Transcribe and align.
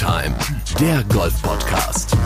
Time, 0.00 0.34
der 0.80 1.04
Golf-Podcast. 1.12 2.16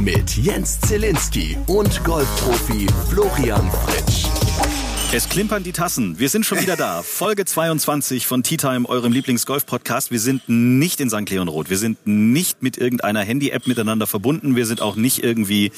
Mit 0.00 0.36
Jens 0.36 0.80
Zielinski 0.80 1.56
und 1.68 2.02
Golfprofi 2.02 2.88
Florian 3.08 3.70
Fritsch. 3.70 4.26
Es 5.12 5.28
klimpern 5.28 5.62
die 5.62 5.70
Tassen. 5.70 6.18
Wir 6.18 6.28
sind 6.30 6.46
schon 6.46 6.60
wieder 6.60 6.74
da. 6.74 7.04
Folge 7.04 7.44
22 7.44 8.26
von 8.26 8.42
Tea 8.42 8.56
Time, 8.56 8.88
eurem 8.88 9.12
Lieblings-Golf-Podcast. 9.12 10.10
Wir 10.10 10.18
sind 10.18 10.48
nicht 10.48 11.00
in 11.00 11.10
St. 11.10 11.30
Leonrod. 11.30 11.70
Wir 11.70 11.78
sind 11.78 12.04
nicht 12.08 12.64
mit 12.64 12.76
irgendeiner 12.76 13.20
Handy-App 13.20 13.68
miteinander 13.68 14.08
verbunden. 14.08 14.56
Wir 14.56 14.66
sind 14.66 14.80
auch 14.80 14.96
nicht 14.96 15.22
irgendwie 15.22 15.70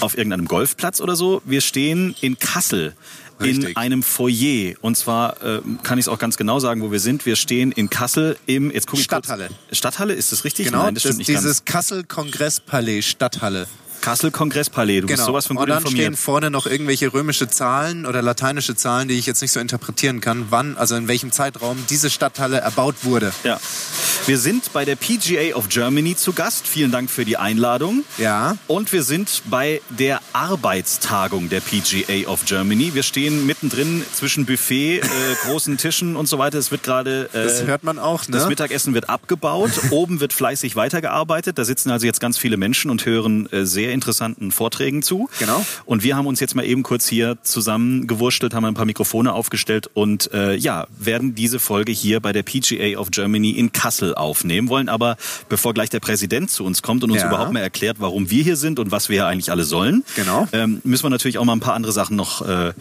auf 0.00 0.16
irgendeinem 0.16 0.48
Golfplatz 0.48 1.02
oder 1.02 1.16
so. 1.16 1.42
Wir 1.44 1.60
stehen 1.60 2.14
in 2.22 2.38
Kassel. 2.38 2.94
Richtig. 3.40 3.70
In 3.70 3.76
einem 3.76 4.02
Foyer. 4.02 4.74
Und 4.80 4.96
zwar 4.96 5.42
äh, 5.42 5.60
kann 5.82 5.98
ich 5.98 6.04
es 6.04 6.08
auch 6.08 6.18
ganz 6.18 6.36
genau 6.36 6.58
sagen, 6.58 6.82
wo 6.82 6.92
wir 6.92 7.00
sind. 7.00 7.26
Wir 7.26 7.36
stehen 7.36 7.72
in 7.72 7.90
Kassel 7.90 8.36
im 8.46 8.70
jetzt 8.70 8.86
guck 8.86 8.98
ich 8.98 9.04
Stadthalle. 9.04 9.48
Kurz, 9.48 9.78
Stadthalle, 9.78 10.14
ist 10.14 10.32
das 10.32 10.44
richtig? 10.44 10.66
Genau, 10.66 10.84
Nein, 10.84 10.94
das 10.94 11.02
das 11.02 11.10
stimmt 11.12 11.18
nicht 11.18 11.28
dieses 11.28 11.64
ganz. 11.64 11.64
Kassel-Kongrespalais, 11.64 13.02
Stadthalle. 13.02 13.66
Kassel 14.00 14.30
Kongresspalais. 14.30 15.00
Du 15.02 15.06
bist 15.06 15.24
sowas 15.24 15.46
von 15.46 15.56
gut 15.56 15.66
Genau. 15.66 15.76
Und 15.76 15.84
dann 15.84 15.92
informiert. 15.92 16.14
stehen 16.14 16.16
vorne 16.16 16.50
noch 16.50 16.66
irgendwelche 16.66 17.12
römische 17.12 17.48
Zahlen 17.48 18.06
oder 18.06 18.22
lateinische 18.22 18.74
Zahlen, 18.74 19.08
die 19.08 19.14
ich 19.14 19.26
jetzt 19.26 19.42
nicht 19.42 19.52
so 19.52 19.60
interpretieren 19.60 20.20
kann, 20.20 20.46
wann, 20.50 20.76
also 20.76 20.96
in 20.96 21.06
welchem 21.08 21.32
Zeitraum 21.32 21.76
diese 21.90 22.10
Stadthalle 22.10 22.58
erbaut 22.58 22.96
wurde. 23.04 23.32
Ja. 23.44 23.60
Wir 24.26 24.38
sind 24.38 24.72
bei 24.72 24.84
der 24.84 24.96
PGA 24.96 25.54
of 25.56 25.68
Germany 25.68 26.14
zu 26.16 26.32
Gast. 26.32 26.66
Vielen 26.66 26.90
Dank 26.90 27.10
für 27.10 27.24
die 27.24 27.36
Einladung. 27.36 28.04
Ja. 28.18 28.56
Und 28.66 28.92
wir 28.92 29.02
sind 29.02 29.42
bei 29.46 29.80
der 29.88 30.20
Arbeitstagung 30.32 31.48
der 31.48 31.60
PGA 31.60 32.28
of 32.28 32.44
Germany. 32.44 32.94
Wir 32.94 33.02
stehen 33.02 33.46
mittendrin 33.46 34.04
zwischen 34.12 34.44
Buffet, 34.46 34.98
äh, 34.98 35.04
großen 35.44 35.76
Tischen 35.78 36.16
und 36.16 36.26
so 36.26 36.38
weiter. 36.38 36.58
Es 36.58 36.70
wird 36.70 36.82
gerade 36.82 37.28
äh, 37.32 37.44
Das 37.44 37.64
hört 37.64 37.82
man 37.82 37.98
auch, 37.98 38.26
ne? 38.28 38.36
das 38.36 38.48
Mittagessen 38.48 38.94
wird 38.94 39.08
abgebaut. 39.08 39.70
Oben 39.90 40.20
wird 40.20 40.32
fleißig 40.32 40.76
weitergearbeitet. 40.76 41.58
Da 41.58 41.64
sitzen 41.64 41.90
also 41.90 42.06
jetzt 42.06 42.20
ganz 42.20 42.38
viele 42.38 42.56
Menschen 42.56 42.90
und 42.90 43.04
hören 43.06 43.50
äh, 43.52 43.64
sehr 43.64 43.89
interessanten 43.92 44.50
Vorträgen 44.52 45.02
zu. 45.02 45.28
Genau. 45.38 45.64
Und 45.84 46.02
wir 46.02 46.16
haben 46.16 46.26
uns 46.26 46.40
jetzt 46.40 46.54
mal 46.54 46.64
eben 46.64 46.82
kurz 46.82 47.08
hier 47.08 47.38
zusammengewurstelt, 47.42 48.54
haben 48.54 48.64
ein 48.64 48.74
paar 48.74 48.84
Mikrofone 48.86 49.32
aufgestellt 49.32 49.88
und 49.94 50.32
äh, 50.32 50.54
ja, 50.54 50.86
werden 50.98 51.34
diese 51.34 51.58
Folge 51.58 51.92
hier 51.92 52.20
bei 52.20 52.32
der 52.32 52.42
PGA 52.42 52.98
of 52.98 53.10
Germany 53.10 53.50
in 53.50 53.72
Kassel 53.72 54.14
aufnehmen 54.14 54.68
wollen. 54.68 54.88
Aber 54.88 55.16
bevor 55.48 55.74
gleich 55.74 55.90
der 55.90 56.00
Präsident 56.00 56.50
zu 56.50 56.64
uns 56.64 56.82
kommt 56.82 57.04
und 57.04 57.10
uns 57.10 57.22
Ja. 57.22 57.28
überhaupt 57.28 57.52
mal 57.52 57.60
erklärt, 57.60 57.96
warum 58.00 58.30
wir 58.30 58.42
hier 58.42 58.56
sind 58.56 58.78
und 58.78 58.90
was 58.90 59.08
wir 59.08 59.14
hier 59.16 59.26
eigentlich 59.26 59.50
alle 59.50 59.64
sollen, 59.64 60.04
Genau. 60.16 60.48
ähm, 60.52 60.80
müssen 60.84 61.04
wir 61.04 61.10
natürlich 61.10 61.38
auch 61.38 61.44
mal 61.44 61.52
ein 61.54 61.60
paar 61.60 61.74
andere 61.74 61.92
Sachen 61.92 62.16
noch 62.16 62.42
äh, 62.46 62.72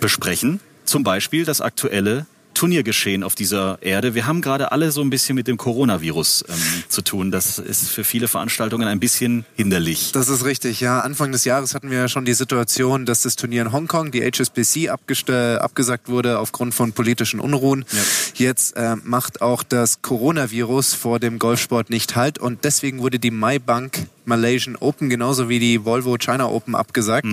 besprechen. 0.00 0.60
Zum 0.84 1.02
Beispiel 1.04 1.44
das 1.44 1.60
aktuelle 1.60 2.26
Turniergeschehen 2.58 3.22
auf 3.22 3.36
dieser 3.36 3.78
Erde. 3.82 4.16
Wir 4.16 4.26
haben 4.26 4.40
gerade 4.40 4.72
alle 4.72 4.90
so 4.90 5.00
ein 5.00 5.10
bisschen 5.10 5.36
mit 5.36 5.46
dem 5.46 5.58
Coronavirus 5.58 6.44
ähm, 6.48 6.54
zu 6.88 7.02
tun. 7.02 7.30
Das 7.30 7.60
ist 7.60 7.88
für 7.88 8.02
viele 8.02 8.26
Veranstaltungen 8.26 8.88
ein 8.88 8.98
bisschen 8.98 9.44
hinderlich. 9.54 10.10
Das 10.10 10.28
ist 10.28 10.44
richtig, 10.44 10.80
ja. 10.80 10.98
Anfang 10.98 11.30
des 11.30 11.44
Jahres 11.44 11.76
hatten 11.76 11.88
wir 11.92 11.98
ja 11.98 12.08
schon 12.08 12.24
die 12.24 12.34
Situation, 12.34 13.06
dass 13.06 13.22
das 13.22 13.36
Turnier 13.36 13.62
in 13.62 13.70
Hongkong, 13.70 14.10
die 14.10 14.24
HSBC, 14.24 14.88
abgesagt 14.88 16.08
wurde 16.08 16.40
aufgrund 16.40 16.74
von 16.74 16.92
politischen 16.92 17.38
Unruhen. 17.38 17.84
Ja. 17.92 17.98
Jetzt 18.34 18.76
äh, 18.76 18.96
macht 19.04 19.40
auch 19.40 19.62
das 19.62 20.02
Coronavirus 20.02 20.94
vor 20.94 21.20
dem 21.20 21.38
Golfsport 21.38 21.90
nicht 21.90 22.16
Halt 22.16 22.40
und 22.40 22.64
deswegen 22.64 22.98
wurde 22.98 23.20
die 23.20 23.30
MyBank 23.30 24.08
Malaysian 24.24 24.74
Open 24.74 25.08
genauso 25.08 25.48
wie 25.48 25.60
die 25.60 25.84
Volvo 25.84 26.16
China 26.18 26.46
Open 26.46 26.74
abgesagt 26.74 27.24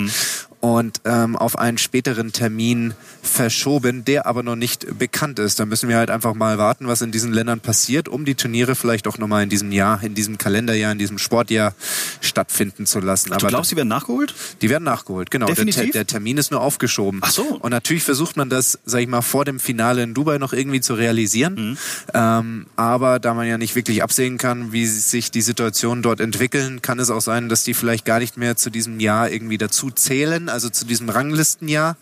und 0.66 1.02
ähm, 1.06 1.36
auf 1.36 1.60
einen 1.60 1.78
späteren 1.78 2.32
Termin 2.32 2.96
verschoben, 3.22 4.04
der 4.04 4.26
aber 4.26 4.42
noch 4.42 4.56
nicht 4.56 4.98
bekannt 4.98 5.38
ist. 5.38 5.60
Da 5.60 5.66
müssen 5.68 5.90
wir 5.90 5.98
halt 5.98 6.10
einfach 6.10 6.34
mal 6.34 6.58
warten, 6.58 6.88
was 6.88 7.04
in 7.04 7.12
diesen 7.12 7.32
Ländern 7.32 7.60
passiert, 7.60 8.10
um 8.10 8.26
die 8.26 8.34
Turniere 8.34 8.74
vielleicht 8.74 9.08
auch 9.08 9.20
nochmal 9.20 9.44
in 9.44 9.50
diesem 9.50 9.72
Jahr, 9.72 10.02
in 10.02 10.16
diesem 10.16 10.40
Kalenderjahr, 10.40 10.92
in 10.92 10.98
diesem 10.98 11.20
Sportjahr 11.20 11.76
stattfinden 12.20 12.88
zu 12.88 13.00
lassen. 13.00 13.30
Du 13.30 13.46
glaubst, 13.46 13.70
die 13.70 13.76
werden 13.76 13.90
nachgeholt? 13.90 14.34
Die 14.64 14.72
werden 14.72 14.86
nachgeholt, 14.86 15.30
genau. 15.30 15.46
Der, 15.46 15.54
Definitiv? 15.54 15.84
Ter- 15.84 15.92
der 15.92 16.08
Termin 16.08 16.40
ist 16.40 16.50
nur 16.50 16.62
aufgeschoben. 16.62 17.20
Ach 17.22 17.30
so. 17.30 17.44
Und 17.44 17.70
natürlich 17.70 18.02
versucht 18.02 18.36
man 18.36 18.50
das, 18.50 18.80
sag 18.86 19.02
ich 19.02 19.08
mal, 19.08 19.22
vor 19.22 19.46
dem 19.46 19.60
Finale 19.60 20.02
in 20.02 20.16
Dubai 20.16 20.40
noch 20.40 20.52
irgendwie 20.52 20.82
zu 20.82 20.96
realisieren. 20.96 21.54
Mhm. 21.54 21.78
Ähm, 22.16 22.66
aber 22.76 23.20
da 23.20 23.36
man 23.36 23.48
ja 23.48 23.60
nicht 23.60 23.76
wirklich 23.76 24.02
absehen 24.02 24.40
kann, 24.40 24.72
wie 24.72 24.88
sich 24.88 25.30
die 25.30 25.44
Situationen 25.44 26.02
dort 26.02 26.22
entwickeln, 26.22 26.82
kann 26.82 26.98
es 26.98 27.12
auch 27.12 27.22
sein, 27.22 27.50
dass 27.50 27.64
die 27.64 27.76
vielleicht 27.76 28.04
gar 28.06 28.18
nicht 28.18 28.36
mehr 28.36 28.56
zu 28.56 28.72
diesem 28.72 29.00
Jahr 29.00 29.30
irgendwie 29.30 29.60
dazu 29.60 29.92
zählen, 29.92 30.50
also 30.56 30.70
zu 30.70 30.86
diesem 30.86 31.10
Ranglistenjahr 31.10 31.98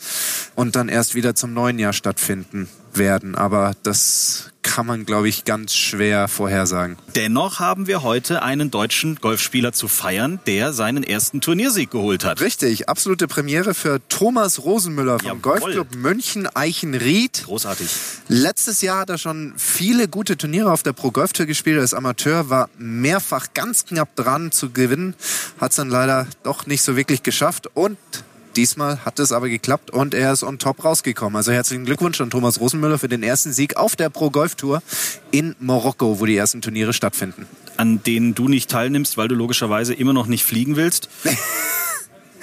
und 0.53 0.75
dann 0.75 0.87
erst 0.87 1.15
wieder 1.15 1.33
zum 1.33 1.55
neuen 1.55 1.79
Jahr 1.79 1.91
stattfinden 1.91 2.69
werden. 2.93 3.33
Aber 3.33 3.73
das 3.81 4.51
kann 4.61 4.85
man, 4.85 5.05
glaube 5.05 5.27
ich, 5.27 5.43
ganz 5.43 5.73
schwer 5.73 6.27
vorhersagen. 6.27 6.97
Dennoch 7.15 7.59
haben 7.59 7.87
wir 7.87 8.03
heute 8.03 8.43
einen 8.43 8.71
deutschen 8.71 9.15
Golfspieler 9.15 9.73
zu 9.73 9.87
feiern, 9.87 10.39
der 10.45 10.71
seinen 10.71 11.03
ersten 11.03 11.41
Turniersieg 11.41 11.91
geholt 11.91 12.23
hat. 12.23 12.41
Richtig, 12.41 12.89
absolute 12.89 13.27
Premiere 13.27 13.73
für 13.73 13.99
Thomas 14.07 14.63
Rosenmüller 14.63 15.19
vom 15.19 15.27
Jawohl. 15.27 15.41
Golfclub 15.41 15.95
München 15.95 16.47
Eichenried. 16.55 17.43
Großartig. 17.45 17.89
Letztes 18.27 18.81
Jahr 18.81 18.99
hat 18.99 19.09
er 19.09 19.17
schon 19.17 19.53
viele 19.57 20.07
gute 20.07 20.37
Turniere 20.37 20.71
auf 20.71 20.83
der 20.83 20.93
Pro 20.93 21.11
Golf 21.11 21.33
Tour 21.33 21.45
gespielt 21.45 21.79
als 21.79 21.93
Amateur, 21.93 22.49
war 22.49 22.69
mehrfach 22.77 23.47
ganz 23.53 23.85
knapp 23.85 24.15
dran 24.15 24.51
zu 24.51 24.69
gewinnen, 24.69 25.15
hat 25.59 25.71
es 25.71 25.77
dann 25.77 25.89
leider 25.89 26.27
doch 26.43 26.67
nicht 26.67 26.83
so 26.83 26.95
wirklich 26.95 27.23
geschafft 27.23 27.67
und 27.73 27.97
Diesmal 28.55 29.03
hat 29.03 29.17
es 29.19 29.31
aber 29.31 29.49
geklappt 29.49 29.89
und 29.89 30.13
er 30.13 30.31
ist 30.31 30.43
on 30.43 30.59
top 30.59 30.83
rausgekommen. 30.85 31.35
Also 31.35 31.51
herzlichen 31.51 31.85
Glückwunsch 31.85 32.21
an 32.21 32.29
Thomas 32.29 32.59
Rosenmüller 32.59 32.99
für 32.99 33.07
den 33.07 33.23
ersten 33.23 33.51
Sieg 33.51 33.77
auf 33.77 33.95
der 33.95 34.09
Pro 34.09 34.29
Golf 34.29 34.55
Tour 34.55 34.83
in 35.31 35.55
Marokko, 35.59 36.19
wo 36.19 36.25
die 36.27 36.37
ersten 36.37 36.61
Turniere 36.61 36.93
stattfinden. 36.93 37.47
An 37.77 38.03
denen 38.03 38.35
du 38.35 38.47
nicht 38.47 38.69
teilnimmst, 38.69 39.17
weil 39.17 39.27
du 39.27 39.33
logischerweise 39.35 39.93
immer 39.95 40.13
noch 40.13 40.27
nicht 40.27 40.43
fliegen 40.43 40.75
willst. 40.75 41.09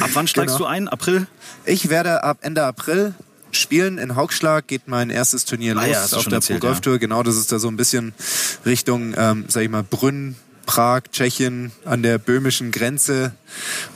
Ab 0.00 0.10
wann 0.14 0.26
steigst 0.26 0.56
Genau. 0.56 0.66
du 0.68 0.72
ein? 0.74 0.88
April? 0.88 1.26
Ich 1.66 1.90
werde 1.90 2.24
ab 2.24 2.38
Ende 2.40 2.64
April 2.64 3.14
spielen. 3.52 3.98
In 3.98 4.16
Haugschlag 4.16 4.66
geht 4.66 4.88
mein 4.88 5.10
erstes 5.10 5.44
Turnier 5.44 5.76
Ah 5.76 5.84
los 5.86 6.10
ja, 6.10 6.16
auf 6.16 6.24
der 6.24 6.34
erzählt, 6.34 6.60
Pro 6.60 6.68
Golf 6.68 6.80
Tour. 6.80 6.98
Genau, 6.98 7.22
das 7.22 7.36
ist 7.36 7.52
da 7.52 7.58
so 7.58 7.68
ein 7.68 7.76
bisschen 7.76 8.14
Richtung, 8.64 9.14
ähm, 9.16 9.44
sag 9.48 9.62
ich 9.62 9.68
mal, 9.68 9.82
Brünn, 9.82 10.36
Prag, 10.70 11.02
Tschechien 11.10 11.72
an 11.84 12.04
der 12.04 12.18
böhmischen 12.18 12.70
Grenze 12.70 13.32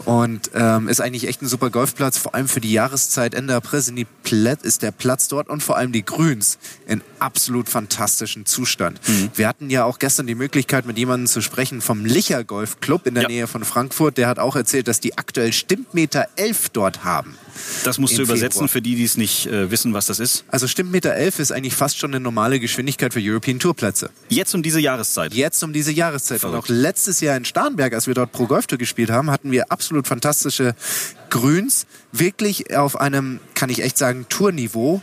und 0.06 0.50
ähm, 0.54 0.88
ist 0.88 1.00
eigentlich 1.00 1.28
echt 1.28 1.40
ein 1.40 1.46
super 1.46 1.70
Golfplatz. 1.70 2.18
Vor 2.18 2.34
allem 2.34 2.48
für 2.48 2.60
die 2.60 2.72
Jahreszeit 2.72 3.32
Ende 3.32 3.54
April 3.54 3.80
sind 3.80 3.94
die 3.94 4.08
Plätt, 4.24 4.62
ist 4.62 4.82
der 4.82 4.90
Platz 4.90 5.28
dort 5.28 5.48
und 5.48 5.62
vor 5.62 5.76
allem 5.76 5.92
die 5.92 6.04
Grüns 6.04 6.58
in 6.88 7.00
absolut 7.20 7.68
fantastischen 7.68 8.44
Zustand. 8.44 9.00
Mhm. 9.06 9.30
Wir 9.36 9.46
hatten 9.46 9.70
ja 9.70 9.84
auch 9.84 10.00
gestern 10.00 10.26
die 10.26 10.34
Möglichkeit, 10.34 10.84
mit 10.84 10.98
jemandem 10.98 11.28
zu 11.28 11.42
sprechen 11.42 11.80
vom 11.80 12.04
Licher 12.04 12.42
Golf 12.42 12.80
Club 12.80 13.06
in 13.06 13.14
der 13.14 13.22
Ja. 13.22 13.28
Nähe 13.28 13.46
von 13.46 13.62
Frankfurt. 13.64 14.18
Der 14.18 14.26
hat 14.26 14.40
auch 14.40 14.56
erzählt, 14.56 14.88
dass 14.88 14.98
die 14.98 15.16
aktuell 15.16 15.52
Stimmmeter 15.52 16.26
11 16.34 16.70
dort 16.70 17.04
haben. 17.04 17.38
Das 17.84 17.98
musst 17.98 18.16
du 18.18 18.22
übersetzen 18.22 18.60
Februar. 18.60 18.68
für 18.68 18.82
die, 18.82 18.96
die 18.96 19.04
es 19.04 19.16
nicht 19.16 19.46
äh, 19.46 19.70
wissen, 19.70 19.94
was 19.94 20.06
das 20.06 20.18
ist. 20.18 20.44
Also 20.48 20.66
Stimmmeter 20.66 21.14
11 21.14 21.38
ist 21.38 21.52
eigentlich 21.52 21.74
fast 21.74 21.98
schon 21.98 22.10
eine 22.10 22.20
normale 22.20 22.60
Geschwindigkeit 22.60 23.12
für 23.12 23.20
European 23.22 23.58
Tourplätze. 23.58 24.10
Jetzt 24.28 24.54
um 24.54 24.62
diese 24.62 24.80
Jahreszeit. 24.80 25.34
Jetzt 25.34 25.62
um 25.62 25.72
diese 25.72 25.92
Jahreszeit. 25.92 26.44
Und 26.44 26.50
Verrückt. 26.50 26.64
auch 26.64 26.68
letztes 26.68 27.20
Jahr 27.20 27.36
in 27.36 27.44
Starnberg, 27.44 27.94
als 27.94 28.06
wir 28.06 28.14
dort 28.14 28.32
Pro 28.32 28.46
Golf 28.46 28.66
Tour 28.66 28.78
gespielt 28.78 29.10
haben, 29.10 29.30
hatten 29.30 29.50
wir 29.50 29.70
absolut 29.70 30.06
fantastische 30.06 30.74
Grüns. 31.30 31.86
Wirklich 32.12 32.76
auf 32.76 33.00
einem, 33.00 33.40
kann 33.54 33.70
ich 33.70 33.82
echt 33.82 33.98
sagen, 33.98 34.26
Tourniveau. 34.28 35.02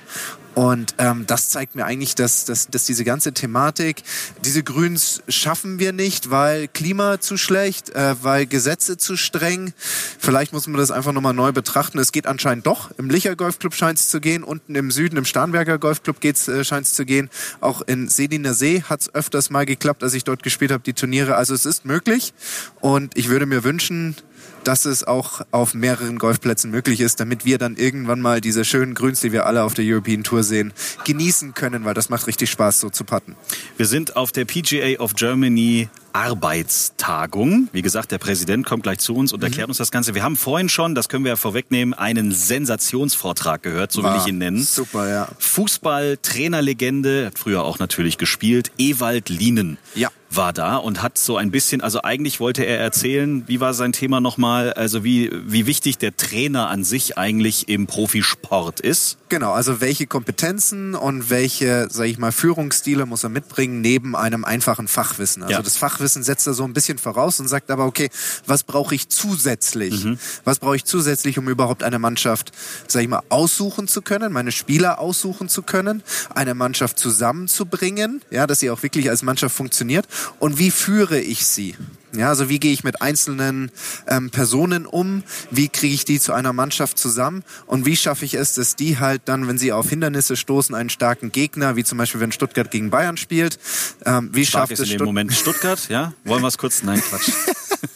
Und 0.53 0.95
ähm, 0.97 1.25
das 1.27 1.49
zeigt 1.49 1.75
mir 1.75 1.85
eigentlich, 1.85 2.15
dass, 2.15 2.45
dass, 2.45 2.67
dass 2.67 2.83
diese 2.85 3.03
ganze 3.03 3.33
Thematik, 3.33 4.03
diese 4.43 4.63
Grüns 4.63 5.23
schaffen 5.29 5.79
wir 5.79 5.93
nicht, 5.93 6.29
weil 6.29 6.67
Klima 6.67 7.21
zu 7.21 7.37
schlecht, 7.37 7.89
äh, 7.91 8.15
weil 8.21 8.45
Gesetze 8.45 8.97
zu 8.97 9.15
streng. 9.15 9.73
Vielleicht 10.19 10.51
muss 10.51 10.67
man 10.67 10.77
das 10.77 10.91
einfach 10.91 11.13
nochmal 11.13 11.33
neu 11.33 11.53
betrachten. 11.53 11.99
Es 11.99 12.11
geht 12.11 12.27
anscheinend 12.27 12.67
doch. 12.67 12.91
Im 12.97 13.09
Licher 13.09 13.35
Golfclub 13.35 13.73
scheint 13.73 13.99
es 13.99 14.09
zu 14.09 14.19
gehen. 14.19 14.43
Unten 14.43 14.75
im 14.75 14.91
Süden, 14.91 15.15
im 15.17 15.25
Starnberger 15.25 15.77
Golfclub 15.77 16.19
geht's, 16.19 16.47
äh, 16.49 16.65
scheint 16.65 16.85
es 16.85 16.93
zu 16.93 17.05
gehen. 17.05 17.29
Auch 17.61 17.81
in 17.81 18.09
Sediner 18.09 18.53
See 18.53 18.83
hat 18.83 19.01
es 19.01 19.15
öfters 19.15 19.49
mal 19.49 19.65
geklappt, 19.65 20.03
als 20.03 20.13
ich 20.13 20.25
dort 20.25 20.43
gespielt 20.43 20.71
habe, 20.71 20.83
die 20.83 20.93
Turniere. 20.93 21.35
Also 21.35 21.53
es 21.53 21.65
ist 21.65 21.85
möglich. 21.85 22.33
Und 22.81 23.17
ich 23.17 23.29
würde 23.29 23.45
mir 23.45 23.63
wünschen, 23.63 24.15
dass 24.63 24.85
es 24.85 25.03
auch 25.03 25.41
auf 25.51 25.73
mehreren 25.73 26.17
Golfplätzen 26.17 26.71
möglich 26.71 26.99
ist, 26.99 27.19
damit 27.19 27.45
wir 27.45 27.57
dann 27.57 27.75
irgendwann 27.75 28.21
mal 28.21 28.41
diese 28.41 28.65
schönen 28.65 28.93
Grüns, 28.93 29.21
die 29.21 29.31
wir 29.31 29.45
alle 29.45 29.63
auf 29.63 29.73
der 29.73 29.85
European 29.85 30.23
Tour 30.23 30.43
sehen, 30.43 30.73
genießen 31.05 31.53
können, 31.53 31.85
weil 31.85 31.93
das 31.93 32.09
macht 32.09 32.27
richtig 32.27 32.49
Spaß, 32.49 32.79
so 32.79 32.89
zu 32.89 33.03
putten. 33.03 33.35
Wir 33.77 33.85
sind 33.85 34.15
auf 34.15 34.31
der 34.31 34.45
PGA 34.45 34.99
of 34.99 35.15
Germany 35.15 35.89
Arbeitstagung. 36.13 37.69
Wie 37.71 37.81
gesagt, 37.81 38.11
der 38.11 38.17
Präsident 38.17 38.65
kommt 38.65 38.83
gleich 38.83 38.99
zu 38.99 39.15
uns 39.15 39.33
und 39.33 39.43
erklärt 39.43 39.69
uns 39.69 39.77
das 39.77 39.91
Ganze. 39.91 40.13
Wir 40.13 40.23
haben 40.23 40.35
vorhin 40.35 40.69
schon, 40.69 40.95
das 40.95 41.09
können 41.09 41.23
wir 41.23 41.29
ja 41.29 41.35
vorwegnehmen, 41.35 41.93
einen 41.93 42.31
Sensationsvortrag 42.31 43.63
gehört, 43.63 43.91
so 43.91 44.03
will 44.03 44.13
ich 44.17 44.27
ihn 44.27 44.37
nennen. 44.37 44.63
super, 44.63 45.09
ja. 45.09 45.27
Fußball, 45.39 46.17
Trainerlegende, 46.21 47.27
hat 47.27 47.39
früher 47.39 47.63
auch 47.63 47.79
natürlich 47.79 48.17
gespielt, 48.17 48.71
Ewald 48.77 49.29
Lienen. 49.29 49.77
Ja. 49.95 50.09
War 50.33 50.53
da 50.53 50.77
und 50.77 51.01
hat 51.01 51.17
so 51.17 51.35
ein 51.37 51.51
bisschen, 51.51 51.81
also 51.81 52.01
eigentlich 52.03 52.39
wollte 52.39 52.63
er 52.63 52.79
erzählen, 52.79 53.43
wie 53.47 53.59
war 53.59 53.73
sein 53.73 53.91
Thema 53.91 54.21
nochmal, 54.21 54.71
also 54.73 55.03
wie, 55.03 55.29
wie 55.45 55.65
wichtig 55.65 55.97
der 55.97 56.15
Trainer 56.15 56.69
an 56.69 56.83
sich 56.85 57.17
eigentlich 57.17 57.67
im 57.67 57.85
Profisport 57.85 58.79
ist. 58.79 59.17
Genau, 59.27 59.51
also 59.51 59.81
welche 59.81 60.07
Kompetenzen 60.07 60.95
und 60.95 61.29
welche, 61.29 61.87
sag 61.89 62.05
ich 62.05 62.17
mal, 62.17 62.31
Führungsstile 62.31 63.05
muss 63.05 63.23
er 63.23 63.29
mitbringen 63.29 63.81
neben 63.81 64.15
einem 64.15 64.45
einfachen 64.45 64.87
Fachwissen. 64.87 65.43
Also 65.43 65.53
Ja. 65.55 65.61
das 65.61 65.77
Fachwissen 65.77 66.23
setzt 66.23 66.47
er 66.47 66.53
so 66.53 66.63
ein 66.63 66.73
bisschen 66.73 66.97
voraus 66.97 67.39
und 67.39 67.47
sagt 67.47 67.69
aber, 67.69 67.85
okay, 67.85 68.09
was 68.45 68.63
brauche 68.63 68.95
ich 68.95 69.09
zusätzlich? 69.09 70.03
Mhm. 70.03 70.17
Was 70.43 70.59
brauche 70.59 70.75
ich 70.77 70.85
zusätzlich, 70.85 71.37
um 71.39 71.49
überhaupt 71.49 71.83
eine 71.83 71.99
Mannschaft, 71.99 72.51
sag 72.87 73.01
ich 73.03 73.09
mal, 73.09 73.21
aussuchen 73.29 73.87
zu 73.87 74.01
können, 74.01 74.31
meine 74.31 74.51
Spieler 74.51 74.99
aussuchen 74.99 75.49
zu 75.49 75.61
können, 75.61 76.03
eine 76.33 76.53
Mannschaft 76.53 76.97
zusammenzubringen, 76.99 78.21
ja, 78.31 78.47
dass 78.47 78.59
sie 78.59 78.69
auch 78.69 78.81
wirklich 78.83 79.09
als 79.09 79.23
Mannschaft 79.23 79.55
funktioniert 79.55 80.07
und 80.39 80.59
wie 80.59 80.71
führe 80.71 81.19
ich 81.19 81.45
sie? 81.45 81.75
Ja, 82.13 82.29
also 82.29 82.49
wie 82.49 82.59
gehe 82.59 82.73
ich 82.73 82.83
mit 82.83 83.01
einzelnen 83.01 83.71
ähm, 84.07 84.31
Personen 84.31 84.85
um? 84.85 85.23
Wie 85.49 85.69
kriege 85.69 85.93
ich 85.93 86.03
die 86.03 86.19
zu 86.19 86.33
einer 86.33 86.51
Mannschaft 86.51 86.97
zusammen? 86.97 87.43
Und 87.67 87.85
wie 87.85 87.95
schaffe 87.95 88.25
ich 88.25 88.33
es, 88.33 88.55
dass 88.55 88.75
die 88.75 88.99
halt 88.99 89.21
dann, 89.25 89.47
wenn 89.47 89.57
sie 89.57 89.71
auf 89.71 89.89
Hindernisse 89.89 90.35
stoßen, 90.35 90.75
einen 90.75 90.89
starken 90.89 91.31
Gegner, 91.31 91.77
wie 91.77 91.83
zum 91.83 91.97
Beispiel 91.97 92.19
wenn 92.19 92.33
Stuttgart 92.33 92.69
gegen 92.69 92.89
Bayern 92.89 93.15
spielt, 93.15 93.59
ähm, 94.05 94.29
wie 94.33 94.45
Stark 94.45 94.69
schafft 94.69 94.73
es 94.73 94.79
in 94.79 94.85
dem 94.85 94.95
Stutt 94.97 95.05
Moment 95.05 95.33
Stuttgart, 95.33 95.87
ja? 95.89 96.13
Wollen 96.25 96.41
wir 96.41 96.49
es 96.49 96.57
kurz? 96.57 96.83
Nein, 96.83 97.01
Quatsch. 97.01 97.31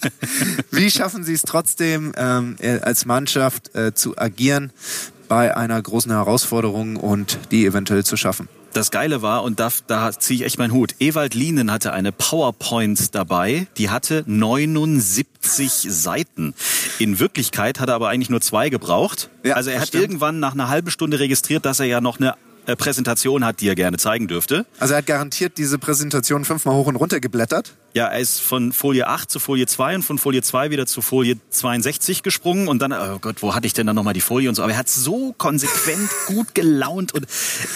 wie 0.71 0.89
schaffen 0.89 1.24
sie 1.24 1.33
es 1.33 1.42
trotzdem 1.42 2.13
ähm, 2.16 2.56
äh, 2.60 2.80
als 2.80 3.06
Mannschaft 3.06 3.75
äh, 3.75 3.94
zu 3.94 4.18
agieren 4.18 4.71
bei 5.27 5.56
einer 5.56 5.81
großen 5.81 6.12
Herausforderung 6.12 6.95
und 6.95 7.39
die 7.51 7.66
eventuell 7.66 8.04
zu 8.04 8.18
schaffen? 8.18 8.48
Das 8.75 8.92
Geile 8.92 9.22
war, 9.22 9.44
und 9.44 9.62
da, 9.62 9.69
da 9.88 10.12
ziehe 10.12 10.39
ich 10.39 10.45
echt 10.45 10.57
meinen 10.57 10.74
Hut, 10.74 10.95
Ewald 11.00 11.33
Lienen 11.33 11.72
hatte 11.72 11.94
eine 11.94 12.12
PowerPoint 12.12 13.16
dabei, 13.16 13.68
die 13.77 13.89
hatte 13.89 14.25
79 14.27 15.88
Seiten. 15.89 16.54
In 17.00 17.19
Wirklichkeit 17.19 17.80
hat 17.80 17.88
er 17.88 17.95
aber 17.95 18.10
eigentlich 18.10 18.30
nur 18.30 18.42
zwei 18.42 18.68
gebraucht. 18.68 19.30
Ja, 19.44 19.56
also 19.56 19.69
er 19.69 19.80
hat 19.80 19.88
stimmt. 19.88 20.04
irgendwann 20.04 20.42
nach 20.42 20.54
einer 20.54 20.68
halben 20.68 20.92
Stunde 20.92 21.19
registriert, 21.19 21.66
dass 21.66 21.80
er 21.80 21.86
ja 21.86 22.01
noch 22.01 22.19
eine 22.19 22.36
äh, 22.66 22.75
Präsentation 22.75 23.45
hat, 23.45 23.62
die 23.62 23.69
er 23.69 23.75
gerne 23.75 23.98
zeigen 23.98 24.28
dürfte. 24.28 24.66
Also 24.78 24.94
er 24.94 24.98
hat 24.98 25.06
garantiert 25.06 25.57
diese 25.57 25.78
Präsentation 25.78 26.44
fünfmal 26.44 26.75
hoch 26.75 26.88
und 26.88 26.98
runter 26.98 27.21
geblättert. 27.21 27.75
Ja, 27.95 28.07
er 28.07 28.19
ist 28.19 28.42
von 28.42 28.74
Folie 28.74 29.07
8 29.07 29.31
zu 29.31 29.39
Folie 29.39 29.68
2 29.68 29.95
und 29.95 30.03
von 30.03 30.18
Folie 30.18 30.42
2 30.42 30.69
wieder 30.69 30.86
zu 30.86 31.01
Folie 31.01 31.38
62 31.50 32.24
gesprungen 32.24 32.68
und 32.68 32.81
dann, 32.81 32.92
oh 32.92 33.19
Gott, 33.19 33.42
wo 33.42 33.56
hatte 33.56 33.68
ich 33.68 33.74
denn 33.74 33.88
dann 33.88 33.95
nochmal 33.95 34.13
die 34.13 34.19
Folie 34.19 34.50
und 34.50 34.56
so. 34.56 34.63
Aber 34.63 34.74
er 34.74 34.77
hat 34.77 34.89
so 34.89 35.33
konsequent 35.38 36.09
gut 36.27 36.53
gelaunt 36.53 37.13
und, 37.13 37.25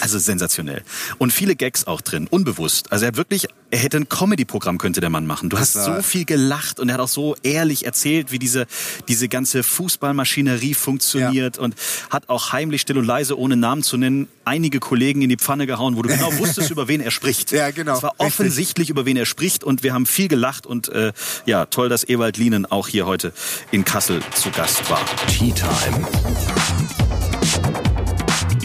also 0.02 0.18
sensationell. 0.18 0.82
Und 1.16 1.32
viele 1.32 1.56
Gags 1.56 1.86
auch 1.86 2.02
drin, 2.02 2.26
unbewusst. 2.28 2.92
Also 2.92 3.06
er 3.06 3.08
hat 3.08 3.16
wirklich, 3.16 3.46
er 3.70 3.78
hätte 3.78 3.96
ein 3.96 4.10
Comedy-Programm 4.10 4.76
könnte 4.76 5.00
der 5.00 5.08
Mann 5.08 5.26
machen. 5.26 5.48
Du 5.48 5.58
hast 5.58 5.72
so 5.72 6.02
viel 6.02 6.26
gelacht 6.26 6.80
und 6.80 6.90
er 6.90 6.96
hat 6.96 7.00
auch 7.00 7.08
so 7.08 7.34
ehrlich 7.42 7.86
erzählt, 7.86 8.30
wie 8.30 8.38
diese, 8.38 8.66
diese 9.08 9.26
ganze 9.26 9.62
Fußballmaschinerie 9.62 10.74
funktioniert 10.74 11.56
und 11.56 11.74
hat 12.10 12.28
auch 12.28 12.52
heimlich 12.52 12.82
still 12.82 12.98
und 12.98 13.06
leise, 13.06 13.38
ohne 13.38 13.56
Namen 13.56 13.82
zu 13.82 13.96
nennen, 13.96 14.28
einige 14.44 14.80
Kollegen 14.80 15.22
in 15.22 15.30
die 15.30 15.38
Pfanne 15.38 15.66
gehauen, 15.66 15.96
wo 15.96 16.02
du 16.02 16.10
genau 16.10 16.30
wusstest, 16.38 16.70
über 16.70 16.88
wen 16.88 17.00
er 17.00 17.10
spricht. 17.10 17.52
Ja, 17.52 17.70
genau. 17.70 17.96
Es 17.96 18.02
war 18.02 18.10
Richtig. 18.10 18.26
offensichtlich, 18.26 18.90
über 18.90 19.06
wen 19.06 19.16
er 19.16 19.24
spricht 19.24 19.64
und 19.64 19.82
wir 19.82 19.94
haben 19.94 20.04
viel 20.10 20.28
gelacht 20.28 20.66
und 20.66 20.88
äh, 20.90 21.12
ja, 21.46 21.66
toll, 21.66 21.88
dass 21.88 22.08
Ewald 22.08 22.36
Lienen 22.36 22.66
auch 22.66 22.88
hier 22.88 23.06
heute 23.06 23.32
in 23.70 23.84
Kassel 23.84 24.20
zu 24.34 24.50
Gast 24.50 24.88
war. 24.90 25.00
Tea 25.28 25.52
Time. 25.52 26.06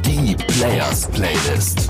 Die 0.05 0.35
Players 0.35 1.07
Playlist. 1.11 1.89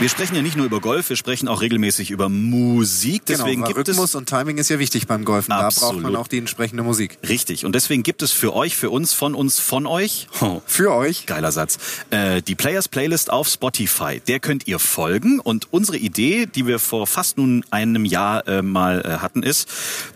Wir 0.00 0.08
sprechen 0.08 0.34
ja 0.34 0.40
nicht 0.40 0.56
nur 0.56 0.64
über 0.64 0.80
Golf, 0.80 1.10
wir 1.10 1.16
sprechen 1.16 1.46
auch 1.46 1.60
regelmäßig 1.60 2.10
über 2.10 2.30
Musik. 2.30 3.26
Deswegen 3.26 3.50
genau, 3.50 3.66
weil 3.66 3.74
gibt 3.74 3.88
Rhythmus 3.88 4.08
es 4.10 4.14
und 4.14 4.30
Timing 4.30 4.56
ist 4.56 4.70
ja 4.70 4.78
wichtig 4.78 5.06
beim 5.06 5.26
Golfen. 5.26 5.50
Da 5.50 5.68
braucht 5.68 5.80
man 5.82 5.96
Absolut. 5.96 6.16
auch 6.16 6.26
die 6.26 6.38
entsprechende 6.38 6.82
Musik. 6.82 7.18
richtig 7.28 7.66
und 7.66 7.74
deswegen 7.74 8.02
gibt 8.02 8.22
es 8.22 8.32
für 8.32 8.54
euch, 8.54 8.76
für 8.76 8.88
uns, 8.88 9.12
von 9.12 9.34
uns, 9.34 9.60
von 9.60 9.86
euch. 9.86 10.26
Oh, 10.40 10.62
Für 10.66 10.94
euch. 10.94 11.26
Geiler 11.26 11.52
Satz. 11.52 11.76
Äh, 12.08 12.40
die 12.40 12.54
Players 12.54 12.88
Playlist 12.88 13.30
auf 13.30 13.46
Spotify. 13.46 14.20
Der 14.26 14.40
könnt 14.40 14.66
ihr 14.66 14.78
folgen. 14.78 15.38
Und 15.38 15.70
unsere 15.70 15.98
Idee, 15.98 16.46
die 16.46 16.66
wir 16.66 16.78
vor 16.78 17.06
fast 17.06 17.36
nun 17.36 17.62
einem 17.70 18.06
Jahr 18.06 18.48
äh, 18.48 18.62
mal 18.62 19.02
äh, 19.02 19.18
hatten, 19.18 19.42
ist, 19.42 19.68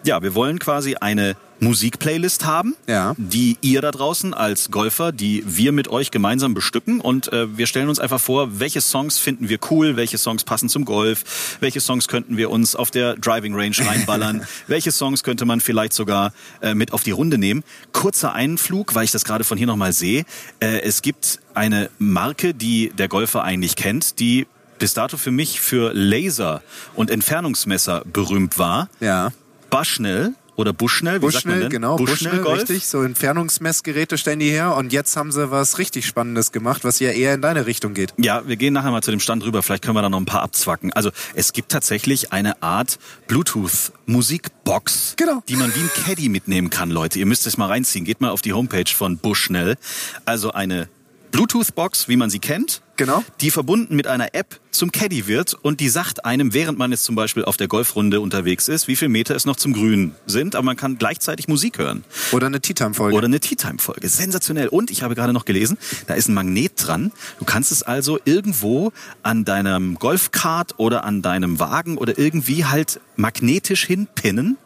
ja, 0.04 0.22
wir 0.22 0.34
wollen 0.34 0.58
quasi 0.60 0.94
eine 0.94 1.36
Musikplaylist 1.64 2.44
haben, 2.44 2.76
Ja. 2.86 3.14
die 3.18 3.56
ihr 3.60 3.80
da 3.80 3.90
draußen 3.90 4.34
als 4.34 4.70
Golfer, 4.70 5.12
die 5.12 5.42
wir 5.46 5.72
mit 5.72 5.88
euch 5.88 6.10
gemeinsam 6.10 6.54
bestücken. 6.54 7.00
Und 7.00 7.32
äh, 7.32 7.56
wir 7.56 7.66
stellen 7.66 7.88
uns 7.88 7.98
einfach 7.98 8.20
vor, 8.20 8.60
welche 8.60 8.80
Songs 8.80 9.18
finden 9.18 9.48
wir 9.48 9.58
cool, 9.70 9.96
welche 9.96 10.18
Songs 10.18 10.44
passen 10.44 10.68
zum 10.68 10.84
Golf, 10.84 11.56
welche 11.60 11.80
Songs 11.80 12.06
könnten 12.08 12.36
wir 12.36 12.50
uns 12.50 12.76
auf 12.76 12.90
der 12.90 13.16
Driving 13.16 13.54
Range 13.54 13.76
reinballern, 13.78 14.46
welche 14.66 14.92
Songs 14.92 15.22
könnte 15.24 15.44
man 15.44 15.60
vielleicht 15.60 15.92
sogar 15.94 16.32
äh, 16.60 16.74
mit 16.74 16.92
auf 16.92 17.02
die 17.02 17.10
Runde 17.10 17.38
nehmen. 17.38 17.64
Kurzer 17.92 18.32
Einflug, 18.34 18.94
weil 18.94 19.04
ich 19.04 19.10
das 19.10 19.24
gerade 19.24 19.44
von 19.44 19.58
hier 19.58 19.66
nochmal 19.66 19.92
sehe. 19.92 20.24
Äh, 20.60 20.80
es 20.82 21.02
gibt 21.02 21.40
eine 21.54 21.90
Marke, 21.98 22.54
die 22.54 22.90
der 22.96 23.08
Golfer 23.08 23.42
eigentlich 23.42 23.76
kennt, 23.76 24.18
die 24.20 24.46
bis 24.78 24.92
dato 24.92 25.16
für 25.16 25.30
mich 25.30 25.60
für 25.60 25.92
Laser 25.94 26.62
und 26.94 27.10
Entfernungsmesser 27.10 28.02
berühmt 28.12 28.58
war. 28.58 28.88
Ja. 29.00 29.32
Bushnell 29.70 30.34
oder 30.56 30.72
Bushnell, 30.72 31.20
wie 31.22 31.30
sagt 31.30 31.46
man 31.46 31.54
Bushnell, 31.54 31.60
denn? 31.62 31.70
genau. 31.70 31.96
Bushnell, 31.96 32.38
Golf. 32.38 32.60
richtig. 32.60 32.86
So 32.86 33.02
Entfernungsmessgeräte 33.02 34.16
stellen 34.18 34.38
die 34.38 34.50
her. 34.50 34.76
Und 34.76 34.92
jetzt 34.92 35.16
haben 35.16 35.32
sie 35.32 35.50
was 35.50 35.78
richtig 35.78 36.06
Spannendes 36.06 36.52
gemacht, 36.52 36.84
was 36.84 37.00
ja 37.00 37.10
eher 37.10 37.34
in 37.34 37.40
deine 37.40 37.66
Richtung 37.66 37.94
geht. 37.94 38.14
Ja, 38.18 38.46
wir 38.46 38.56
gehen 38.56 38.72
nachher 38.74 38.90
mal 38.90 39.02
zu 39.02 39.10
dem 39.10 39.20
Stand 39.20 39.44
rüber. 39.44 39.62
Vielleicht 39.62 39.82
können 39.84 39.96
wir 39.96 40.02
da 40.02 40.08
noch 40.08 40.20
ein 40.20 40.24
paar 40.26 40.42
abzwacken. 40.42 40.92
Also 40.92 41.10
es 41.34 41.52
gibt 41.52 41.70
tatsächlich 41.72 42.32
eine 42.32 42.62
Art 42.62 42.98
Bluetooth-Musikbox, 43.28 45.14
Genau. 45.16 45.42
die 45.48 45.56
man 45.56 45.74
wie 45.74 45.80
ein 45.80 45.90
Caddy 46.04 46.28
mitnehmen 46.28 46.70
kann, 46.70 46.90
Leute. 46.90 47.18
Ihr 47.18 47.26
müsst 47.26 47.46
es 47.46 47.56
mal 47.56 47.66
reinziehen. 47.66 48.04
Geht 48.04 48.20
mal 48.20 48.30
auf 48.30 48.42
die 48.42 48.52
Homepage 48.52 48.84
von 48.94 49.18
Bushnell. 49.18 49.76
Also 50.24 50.52
eine 50.52 50.88
Bluetooth-Box, 51.34 52.06
wie 52.06 52.16
man 52.16 52.30
sie 52.30 52.38
kennt. 52.38 52.80
Genau. 52.96 53.24
Die 53.40 53.50
verbunden 53.50 53.96
mit 53.96 54.06
einer 54.06 54.36
App 54.36 54.60
zum 54.70 54.92
Caddy 54.92 55.26
wird 55.26 55.54
und 55.54 55.80
die 55.80 55.88
sagt 55.88 56.24
einem, 56.24 56.54
während 56.54 56.78
man 56.78 56.92
jetzt 56.92 57.02
zum 57.02 57.16
Beispiel 57.16 57.44
auf 57.44 57.56
der 57.56 57.66
Golfrunde 57.66 58.20
unterwegs 58.20 58.68
ist, 58.68 58.86
wie 58.86 58.94
viel 58.94 59.08
Meter 59.08 59.34
es 59.34 59.44
noch 59.44 59.56
zum 59.56 59.72
Grün 59.72 60.14
sind, 60.26 60.54
aber 60.54 60.64
man 60.64 60.76
kann 60.76 60.96
gleichzeitig 60.96 61.48
Musik 61.48 61.78
hören. 61.78 62.04
Oder 62.30 62.46
eine 62.46 62.60
Tea-Time-Folge. 62.60 63.16
Oder 63.16 63.26
eine 63.26 63.40
Tea 63.40 63.56
Time 63.56 63.78
Folge. 63.80 64.08
Sensationell. 64.08 64.68
Und 64.68 64.92
ich 64.92 65.02
habe 65.02 65.16
gerade 65.16 65.32
noch 65.32 65.44
gelesen, 65.44 65.76
da 66.06 66.14
ist 66.14 66.28
ein 66.28 66.34
Magnet 66.34 66.74
dran. 66.76 67.10
Du 67.40 67.44
kannst 67.44 67.72
es 67.72 67.82
also 67.82 68.20
irgendwo 68.24 68.92
an 69.24 69.44
deinem 69.44 69.96
Golfkart 69.96 70.78
oder 70.78 71.02
an 71.02 71.20
deinem 71.20 71.58
Wagen 71.58 71.98
oder 71.98 72.16
irgendwie 72.16 72.64
halt 72.64 73.00
magnetisch 73.16 73.86
hinpinnen. 73.86 74.56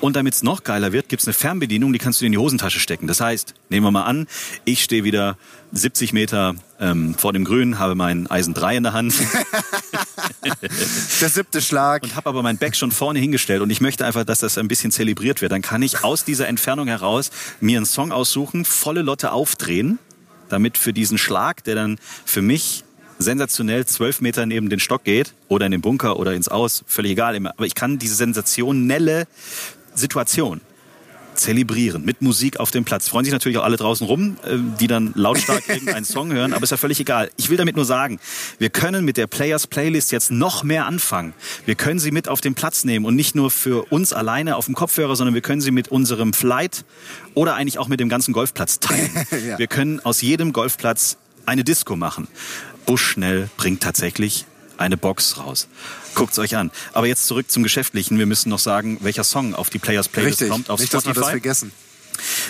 Und 0.00 0.16
damit 0.16 0.34
es 0.34 0.42
noch 0.42 0.64
geiler 0.64 0.92
wird, 0.92 1.08
gibt's 1.08 1.26
eine 1.26 1.34
Fernbedienung, 1.34 1.92
die 1.92 1.98
kannst 1.98 2.20
du 2.20 2.24
dir 2.24 2.26
in 2.26 2.32
die 2.32 2.38
Hosentasche 2.38 2.80
stecken. 2.80 3.06
Das 3.06 3.20
heißt, 3.20 3.54
nehmen 3.68 3.86
wir 3.86 3.90
mal 3.90 4.04
an, 4.04 4.26
ich 4.64 4.82
stehe 4.82 5.04
wieder 5.04 5.36
70 5.72 6.12
Meter 6.12 6.54
ähm, 6.80 7.14
vor 7.14 7.32
dem 7.32 7.44
Grün, 7.44 7.78
habe 7.78 7.94
mein 7.94 8.26
Eisen 8.30 8.54
3 8.54 8.76
in 8.76 8.82
der 8.84 8.92
Hand 8.92 9.14
Der 11.20 11.28
siebte 11.28 11.60
Schlag. 11.60 12.02
und 12.02 12.16
habe 12.16 12.28
aber 12.28 12.42
mein 12.42 12.58
Back 12.58 12.76
schon 12.76 12.92
vorne 12.92 13.18
hingestellt 13.18 13.62
und 13.62 13.70
ich 13.70 13.80
möchte 13.80 14.04
einfach, 14.06 14.24
dass 14.24 14.40
das 14.40 14.58
ein 14.58 14.68
bisschen 14.68 14.90
zelebriert 14.90 15.42
wird. 15.42 15.52
Dann 15.52 15.62
kann 15.62 15.82
ich 15.82 16.04
aus 16.04 16.24
dieser 16.24 16.48
Entfernung 16.48 16.88
heraus 16.88 17.30
mir 17.60 17.78
einen 17.78 17.86
Song 17.86 18.12
aussuchen, 18.12 18.64
volle 18.64 19.02
Lotte 19.02 19.32
aufdrehen, 19.32 19.98
damit 20.48 20.78
für 20.78 20.92
diesen 20.92 21.18
Schlag, 21.18 21.64
der 21.64 21.74
dann 21.74 21.98
für 22.24 22.42
mich 22.42 22.84
sensationell 23.18 23.86
zwölf 23.86 24.20
Meter 24.20 24.46
neben 24.46 24.68
den 24.68 24.80
Stock 24.80 25.04
geht 25.04 25.34
oder 25.48 25.66
in 25.66 25.72
den 25.72 25.80
Bunker 25.80 26.18
oder 26.18 26.34
ins 26.34 26.48
Aus, 26.48 26.84
völlig 26.86 27.12
egal. 27.12 27.34
immer. 27.34 27.50
Aber 27.56 27.66
ich 27.66 27.74
kann 27.74 27.98
diese 27.98 28.14
sensationelle 28.14 29.26
Situation 29.94 30.60
zelebrieren 31.36 32.04
mit 32.04 32.22
Musik 32.22 32.58
auf 32.58 32.70
dem 32.70 32.84
Platz. 32.84 33.08
Freuen 33.08 33.24
sich 33.24 33.32
natürlich 33.32 33.58
auch 33.58 33.64
alle 33.64 33.76
draußen 33.76 34.06
rum, 34.06 34.36
äh, 34.44 34.56
die 34.80 34.86
dann 34.86 35.12
lautstark 35.14 35.62
irgendeinen 35.68 36.04
Song 36.04 36.32
hören, 36.32 36.52
aber 36.52 36.64
ist 36.64 36.70
ja 36.70 36.76
völlig 36.76 36.98
egal. 37.00 37.30
Ich 37.36 37.50
will 37.50 37.56
damit 37.56 37.76
nur 37.76 37.84
sagen, 37.84 38.18
wir 38.58 38.70
können 38.70 39.04
mit 39.04 39.16
der 39.16 39.26
Players 39.26 39.66
Playlist 39.66 40.12
jetzt 40.12 40.30
noch 40.30 40.64
mehr 40.64 40.86
anfangen. 40.86 41.34
Wir 41.64 41.74
können 41.74 41.98
sie 41.98 42.10
mit 42.10 42.28
auf 42.28 42.40
den 42.40 42.54
Platz 42.54 42.84
nehmen 42.84 43.04
und 43.04 43.14
nicht 43.14 43.34
nur 43.34 43.50
für 43.50 43.84
uns 43.92 44.12
alleine 44.12 44.56
auf 44.56 44.66
dem 44.66 44.74
Kopfhörer, 44.74 45.14
sondern 45.16 45.34
wir 45.34 45.42
können 45.42 45.60
sie 45.60 45.70
mit 45.70 45.88
unserem 45.88 46.32
Flight 46.32 46.84
oder 47.34 47.54
eigentlich 47.54 47.78
auch 47.78 47.88
mit 47.88 48.00
dem 48.00 48.08
ganzen 48.08 48.32
Golfplatz 48.32 48.80
teilen. 48.80 49.10
Ja. 49.46 49.58
Wir 49.58 49.66
können 49.66 50.00
aus 50.00 50.22
jedem 50.22 50.52
Golfplatz 50.52 51.18
eine 51.44 51.62
Disco 51.62 51.94
machen. 51.94 52.26
Buschnell 52.86 53.50
bringt 53.56 53.82
tatsächlich 53.82 54.46
eine 54.78 54.96
Box 54.96 55.38
raus. 55.38 55.68
Guckt's 56.14 56.38
euch 56.38 56.56
an. 56.56 56.70
Aber 56.92 57.06
jetzt 57.06 57.26
zurück 57.26 57.50
zum 57.50 57.62
Geschäftlichen. 57.62 58.18
Wir 58.18 58.26
müssen 58.26 58.48
noch 58.50 58.58
sagen, 58.58 58.98
welcher 59.00 59.24
Song 59.24 59.54
auf 59.54 59.70
die 59.70 59.78
Players 59.78 60.08
Playlist 60.08 60.40
Richtig. 60.40 60.50
kommt 60.50 60.70
auf 60.70 60.80
Nicht, 60.80 60.92
dass 60.94 61.04
wir 61.04 61.12
das 61.14 61.18
Spotify. 61.24 61.30
vergessen. 61.32 61.72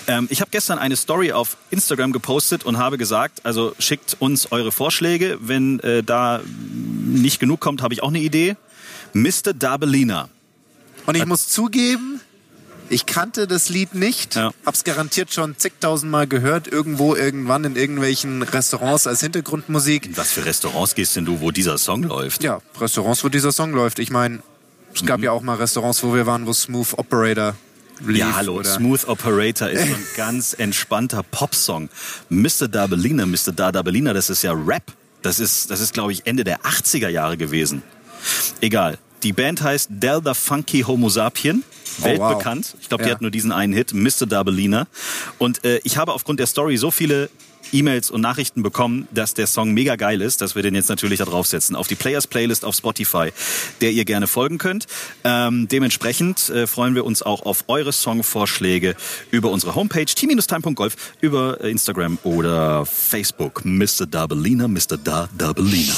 Ähm, 0.06 0.28
ich 0.30 0.40
habe 0.40 0.50
gestern 0.50 0.78
eine 0.78 0.96
Story 0.96 1.32
auf 1.32 1.56
Instagram 1.70 2.12
gepostet 2.12 2.64
und 2.64 2.78
habe 2.78 2.98
gesagt, 2.98 3.44
also 3.44 3.74
schickt 3.78 4.16
uns 4.20 4.52
eure 4.52 4.70
Vorschläge. 4.70 5.38
Wenn 5.40 5.80
äh, 5.80 6.02
da 6.02 6.40
nicht 7.04 7.40
genug 7.40 7.60
kommt, 7.60 7.82
habe 7.82 7.94
ich 7.94 8.02
auch 8.02 8.08
eine 8.08 8.20
Idee. 8.20 8.56
Mr. 9.12 9.54
Dabelina. 9.54 10.28
Und 11.06 11.16
ich 11.16 11.24
muss 11.26 11.48
zugeben, 11.48 12.20
Ich 12.88 13.04
kannte 13.06 13.46
das 13.48 13.68
Lied 13.68 13.94
nicht, 13.94 14.36
Ja. 14.36 14.52
hab's 14.64 14.84
garantiert 14.84 15.32
schon 15.32 15.58
zigtausend 15.58 16.10
Mal 16.10 16.26
gehört, 16.28 16.68
irgendwo, 16.68 17.14
irgendwann 17.16 17.64
in 17.64 17.74
irgendwelchen 17.74 18.42
Restaurants 18.42 19.06
als 19.08 19.20
Hintergrundmusik. 19.20 20.06
In 20.06 20.16
was 20.16 20.30
für 20.32 20.44
Restaurants 20.44 20.94
gehst 20.94 21.16
denn 21.16 21.24
du, 21.24 21.40
wo 21.40 21.50
dieser 21.50 21.78
Song 21.78 22.04
läuft? 22.04 22.44
Ja, 22.44 22.60
Restaurants, 22.80 23.24
wo 23.24 23.28
dieser 23.28 23.50
Song 23.50 23.72
läuft. 23.72 23.98
Ich 23.98 24.10
meine, 24.10 24.40
es 24.94 25.02
Mhm. 25.02 25.06
gab 25.06 25.20
ja 25.20 25.32
auch 25.32 25.42
mal 25.42 25.56
Restaurants, 25.56 26.02
wo 26.04 26.14
wir 26.14 26.26
waren, 26.26 26.46
wo 26.46 26.52
Smooth 26.52 26.94
Operator 26.96 27.56
lief. 28.04 28.18
Ja, 28.18 28.36
hallo, 28.36 28.54
oder 28.58 28.72
Smooth 28.72 29.08
Operator 29.08 29.68
ist 29.68 29.86
so 29.88 29.94
ein 29.94 30.06
ganz 30.16 30.52
entspannter 30.56 31.24
Popsong. 31.24 31.88
Mr. 32.28 32.68
Dabelina, 32.68 33.26
Mr. 33.26 33.50
Da 33.54 33.72
Dabelina, 33.72 34.12
das 34.12 34.30
ist 34.30 34.42
ja 34.42 34.52
Rap. 34.52 34.84
Das 35.22 35.40
ist, 35.40 35.70
das 35.72 35.80
ist 35.80 35.92
glaube 35.92 36.12
ich, 36.12 36.24
Ende 36.26 36.44
der 36.44 36.60
80er 36.60 37.08
Jahre 37.08 37.36
gewesen. 37.36 37.82
Egal. 38.60 38.98
Die 39.26 39.32
Band 39.32 39.60
heißt 39.60 39.88
Del 39.90 40.20
the 40.24 40.34
Funky 40.34 40.82
Homo 40.82 41.08
Sapien. 41.08 41.64
Oh, 42.00 42.04
Weltbekannt. 42.04 42.76
Ich 42.80 42.88
glaube, 42.88 43.02
die 43.02 43.08
Ja. 43.08 43.16
hat 43.16 43.22
nur 43.22 43.32
diesen 43.32 43.50
einen 43.50 43.72
Hit, 43.72 43.92
Mr. 43.92 44.24
Dabelina. 44.24 44.86
Und 45.38 45.64
äh, 45.64 45.80
ich 45.82 45.96
habe 45.96 46.12
aufgrund 46.12 46.38
der 46.38 46.46
Story 46.46 46.76
so 46.76 46.92
viele 46.92 47.28
E-Mails 47.72 48.12
und 48.12 48.20
Nachrichten 48.20 48.62
bekommen, 48.62 49.08
dass 49.10 49.34
der 49.34 49.48
Song 49.48 49.72
mega 49.74 49.96
geil 49.96 50.22
ist, 50.22 50.42
dass 50.42 50.54
wir 50.54 50.62
den 50.62 50.76
jetzt 50.76 50.88
natürlich 50.90 51.18
da 51.18 51.24
draufsetzen 51.24 51.74
auf 51.74 51.88
die 51.88 51.96
Players 51.96 52.28
Playlist 52.28 52.64
auf 52.64 52.76
Spotify, 52.76 53.30
der 53.80 53.90
ihr 53.90 54.04
gerne 54.04 54.28
folgen 54.28 54.58
könnt. 54.58 54.86
Ähm, 55.24 55.66
dementsprechend 55.66 56.48
äh, 56.50 56.68
freuen 56.68 56.94
wir 56.94 57.04
uns 57.04 57.22
auch 57.24 57.44
auf 57.44 57.64
eure 57.66 57.92
Songvorschläge 57.92 58.94
über 59.32 59.50
unsere 59.50 59.74
Homepage 59.74 60.04
t-time.golf, 60.04 60.94
über 61.20 61.60
äh, 61.64 61.68
Instagram 61.72 62.18
oder 62.22 62.86
Facebook. 62.86 63.64
Mr. 63.64 64.06
Dabelina, 64.08 64.68
Mr. 64.68 64.96
Da 65.02 65.28
Dabelina. 65.36 65.94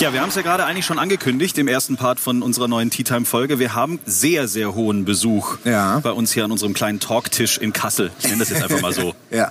Ja, 0.00 0.12
wir 0.12 0.20
haben 0.20 0.28
es 0.28 0.36
ja 0.36 0.42
gerade 0.42 0.64
eigentlich 0.64 0.86
schon 0.86 0.98
angekündigt 1.00 1.58
im 1.58 1.66
ersten 1.66 1.96
Part 1.96 2.20
von 2.20 2.42
unserer 2.42 2.68
neuen 2.68 2.88
Tea 2.90 3.02
Time 3.02 3.24
Folge. 3.24 3.58
Wir 3.58 3.74
haben 3.74 3.98
sehr, 4.06 4.46
sehr 4.46 4.74
hohen 4.76 5.04
Besuch 5.04 5.58
Ja. 5.64 5.98
bei 5.98 6.12
uns 6.12 6.32
hier 6.32 6.44
an 6.44 6.52
unserem 6.52 6.72
kleinen 6.72 7.00
Talktisch 7.00 7.58
in 7.58 7.72
Kassel. 7.72 8.12
Ich 8.20 8.26
nenne 8.26 8.38
das 8.38 8.50
jetzt 8.50 8.62
einfach 8.62 8.80
mal 8.80 8.92
so. 8.92 9.14
Ja. 9.30 9.50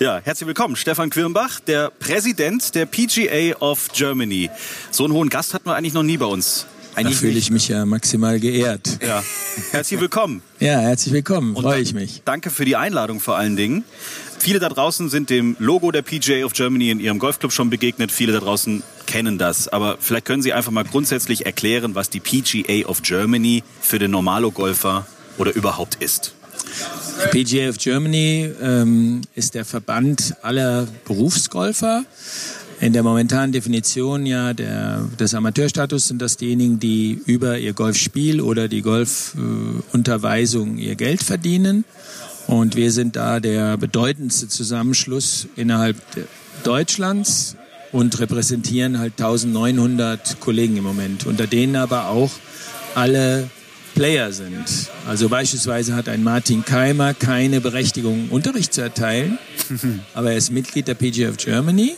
Ja, 0.00 0.20
herzlich 0.22 0.48
willkommen, 0.48 0.74
Stefan 0.76 1.08
Quirnbach, 1.08 1.60
der 1.60 1.90
Präsident 1.90 2.74
der 2.74 2.84
PGA 2.84 3.56
of 3.60 3.88
Germany. 3.94 4.50
So 4.90 5.04
einen 5.04 5.14
hohen 5.14 5.28
Gast 5.30 5.54
hatten 5.54 5.66
wir 5.66 5.76
eigentlich 5.76 5.94
noch 5.94 6.02
nie 6.02 6.16
bei 6.16 6.26
uns. 6.26 6.66
Da 6.96 7.10
fühle 7.10 7.38
ich 7.38 7.50
mich 7.50 7.68
ja 7.68 7.84
maximal 7.84 8.38
geehrt. 8.38 8.98
Ja, 9.02 9.22
herzlich 9.72 10.00
willkommen. 10.00 10.42
Ja, 10.60 10.78
herzlich 10.78 11.12
willkommen, 11.12 11.54
freue 11.56 11.80
ich 11.80 11.92
mich. 11.94 12.22
Danke 12.24 12.50
für 12.50 12.64
die 12.64 12.76
Einladung 12.76 13.20
vor 13.20 13.36
allen 13.36 13.56
Dingen. 13.56 13.84
Viele 14.38 14.58
da 14.58 14.68
draußen 14.68 15.08
sind 15.08 15.30
dem 15.30 15.56
Logo 15.58 15.90
der 15.90 16.02
PGA 16.02 16.44
of 16.44 16.52
Germany 16.52 16.90
in 16.90 17.00
ihrem 17.00 17.18
Golfclub 17.18 17.52
schon 17.52 17.70
begegnet. 17.70 18.12
Viele 18.12 18.32
da 18.32 18.40
draußen 18.40 18.82
kennen 19.06 19.38
das. 19.38 19.68
Aber 19.68 19.96
vielleicht 19.98 20.26
können 20.26 20.42
Sie 20.42 20.52
einfach 20.52 20.70
mal 20.70 20.84
grundsätzlich 20.84 21.46
erklären, 21.46 21.94
was 21.94 22.10
die 22.10 22.20
PGA 22.20 22.86
of 22.86 23.02
Germany 23.02 23.62
für 23.80 23.98
den 23.98 24.10
Normalo-Golfer 24.10 25.06
oder 25.38 25.54
überhaupt 25.54 25.96
ist. 26.02 26.34
PGA 27.30 27.70
of 27.70 27.78
Germany 27.78 28.52
ähm, 28.60 29.22
ist 29.34 29.54
der 29.54 29.64
Verband 29.64 30.36
aller 30.42 30.86
Berufsgolfer. 31.04 32.04
In 32.84 32.92
der 32.92 33.02
momentanen 33.02 33.50
Definition 33.50 34.26
ja 34.26 34.52
der, 34.52 35.08
des 35.18 35.32
Amateurstatus 35.32 36.08
sind 36.08 36.20
das 36.20 36.36
diejenigen, 36.36 36.78
die 36.78 37.18
über 37.24 37.58
ihr 37.58 37.72
Golfspiel 37.72 38.42
oder 38.42 38.68
die 38.68 38.82
Golfunterweisung 38.82 40.76
ihr 40.76 40.94
Geld 40.94 41.22
verdienen. 41.22 41.86
Und 42.46 42.76
wir 42.76 42.92
sind 42.92 43.16
da 43.16 43.40
der 43.40 43.78
bedeutendste 43.78 44.48
Zusammenschluss 44.48 45.48
innerhalb 45.56 45.96
de- 46.14 46.24
Deutschlands 46.62 47.56
und 47.90 48.20
repräsentieren 48.20 48.98
halt 48.98 49.14
1900 49.18 50.40
Kollegen 50.40 50.76
im 50.76 50.84
Moment, 50.84 51.24
unter 51.24 51.46
denen 51.46 51.76
aber 51.76 52.08
auch 52.08 52.32
alle 52.94 53.48
Player 53.94 54.30
sind. 54.30 54.62
Also 55.08 55.30
beispielsweise 55.30 55.94
hat 55.96 56.10
ein 56.10 56.22
Martin 56.22 56.66
Keimer 56.66 57.14
keine 57.14 57.62
Berechtigung, 57.62 58.28
Unterricht 58.28 58.74
zu 58.74 58.82
erteilen, 58.82 59.38
aber 60.14 60.32
er 60.32 60.36
ist 60.36 60.50
Mitglied 60.50 60.86
der 60.86 60.96
PGA 60.96 61.30
of 61.30 61.38
Germany, 61.38 61.94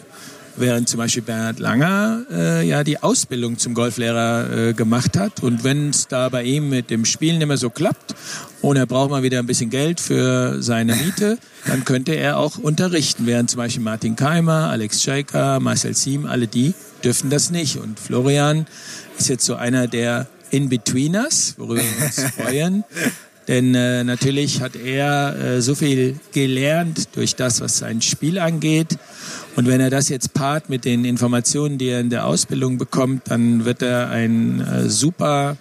während 0.57 0.89
zum 0.89 0.99
Beispiel 0.99 1.23
Bernhard 1.23 1.59
Langer 1.59 2.23
äh, 2.31 2.69
ja 2.69 2.85
die 2.85 3.03
Ausbildung 3.03 3.59
zum 3.59 3.75
Golflehrer 3.75 4.69
äh, 4.69 4.73
gemacht 4.73 5.17
hat. 5.17 5.43
Und 5.43 5.65
wenn 5.65 5.91
es 5.91 6.09
da 6.09 6.29
bei 6.29 6.45
ihm 6.45 6.69
mit 6.69 6.91
dem 6.91 7.05
Spielen 7.05 7.41
immer 7.41 7.57
so 7.57 7.71
klappt 7.71 8.15
und 8.63 8.77
er 8.77 8.87
braucht 8.87 9.11
mal 9.11 9.23
wieder 9.23 9.39
ein 9.39 9.47
bisschen 9.47 9.71
Geld 9.71 10.01
für 10.01 10.63
seine 10.63 10.95
Miete, 10.97 11.39
dann 11.67 11.85
könnte 11.85 12.13
er 12.13 12.39
auch 12.39 12.59
unterrichten, 12.59 13.27
während 13.27 13.51
zum 13.51 13.59
Beispiel 13.59 13.83
Martin 13.83 14.17
Keimer, 14.17 14.69
Alex 14.71 15.03
Scheiker, 15.03 15.61
Marcel 15.61 15.95
Siem, 15.95 16.27
alle 16.27 16.47
die 16.47 16.75
dürfen 17.05 17.31
das 17.31 17.51
nicht. 17.51 17.77
Und 17.77 18.01
Florian 18.01 18.67
ist 19.19 19.29
jetzt 19.29 19.45
so 19.45 19.55
einer 19.55 19.87
der 19.87 20.27
In-Betweeners, 20.51 21.55
worüber 21.59 21.83
wir 21.83 22.07
uns 22.07 22.21
freuen. 22.37 22.85
Denn 23.49 23.75
äh, 23.75 24.03
natürlich 24.03 24.61
hat 24.61 24.75
er 24.75 25.37
äh, 25.39 25.63
so 25.63 25.75
viel 25.75 26.19
gelernt 26.33 27.09
durch 27.15 27.37
das, 27.37 27.61
was 27.61 27.79
sein 27.79 28.03
Spiel 28.03 28.39
angeht. 28.39 28.99
Und 29.55 29.67
wenn 29.67 29.81
er 29.81 29.91
das 29.91 30.09
jetzt 30.09 30.35
paart 30.35 30.69
mit 30.69 30.85
den 30.85 31.05
Informationen, 31.05 31.79
die 31.79 31.89
er 31.89 32.01
in 32.01 32.11
der 32.11 32.27
Ausbildung 32.27 32.77
bekommt, 32.77 33.31
dann 33.31 33.65
wird 33.65 33.83
er 33.83 34.11
ein 34.11 34.61
äh, 34.61 34.89
super 34.89 35.57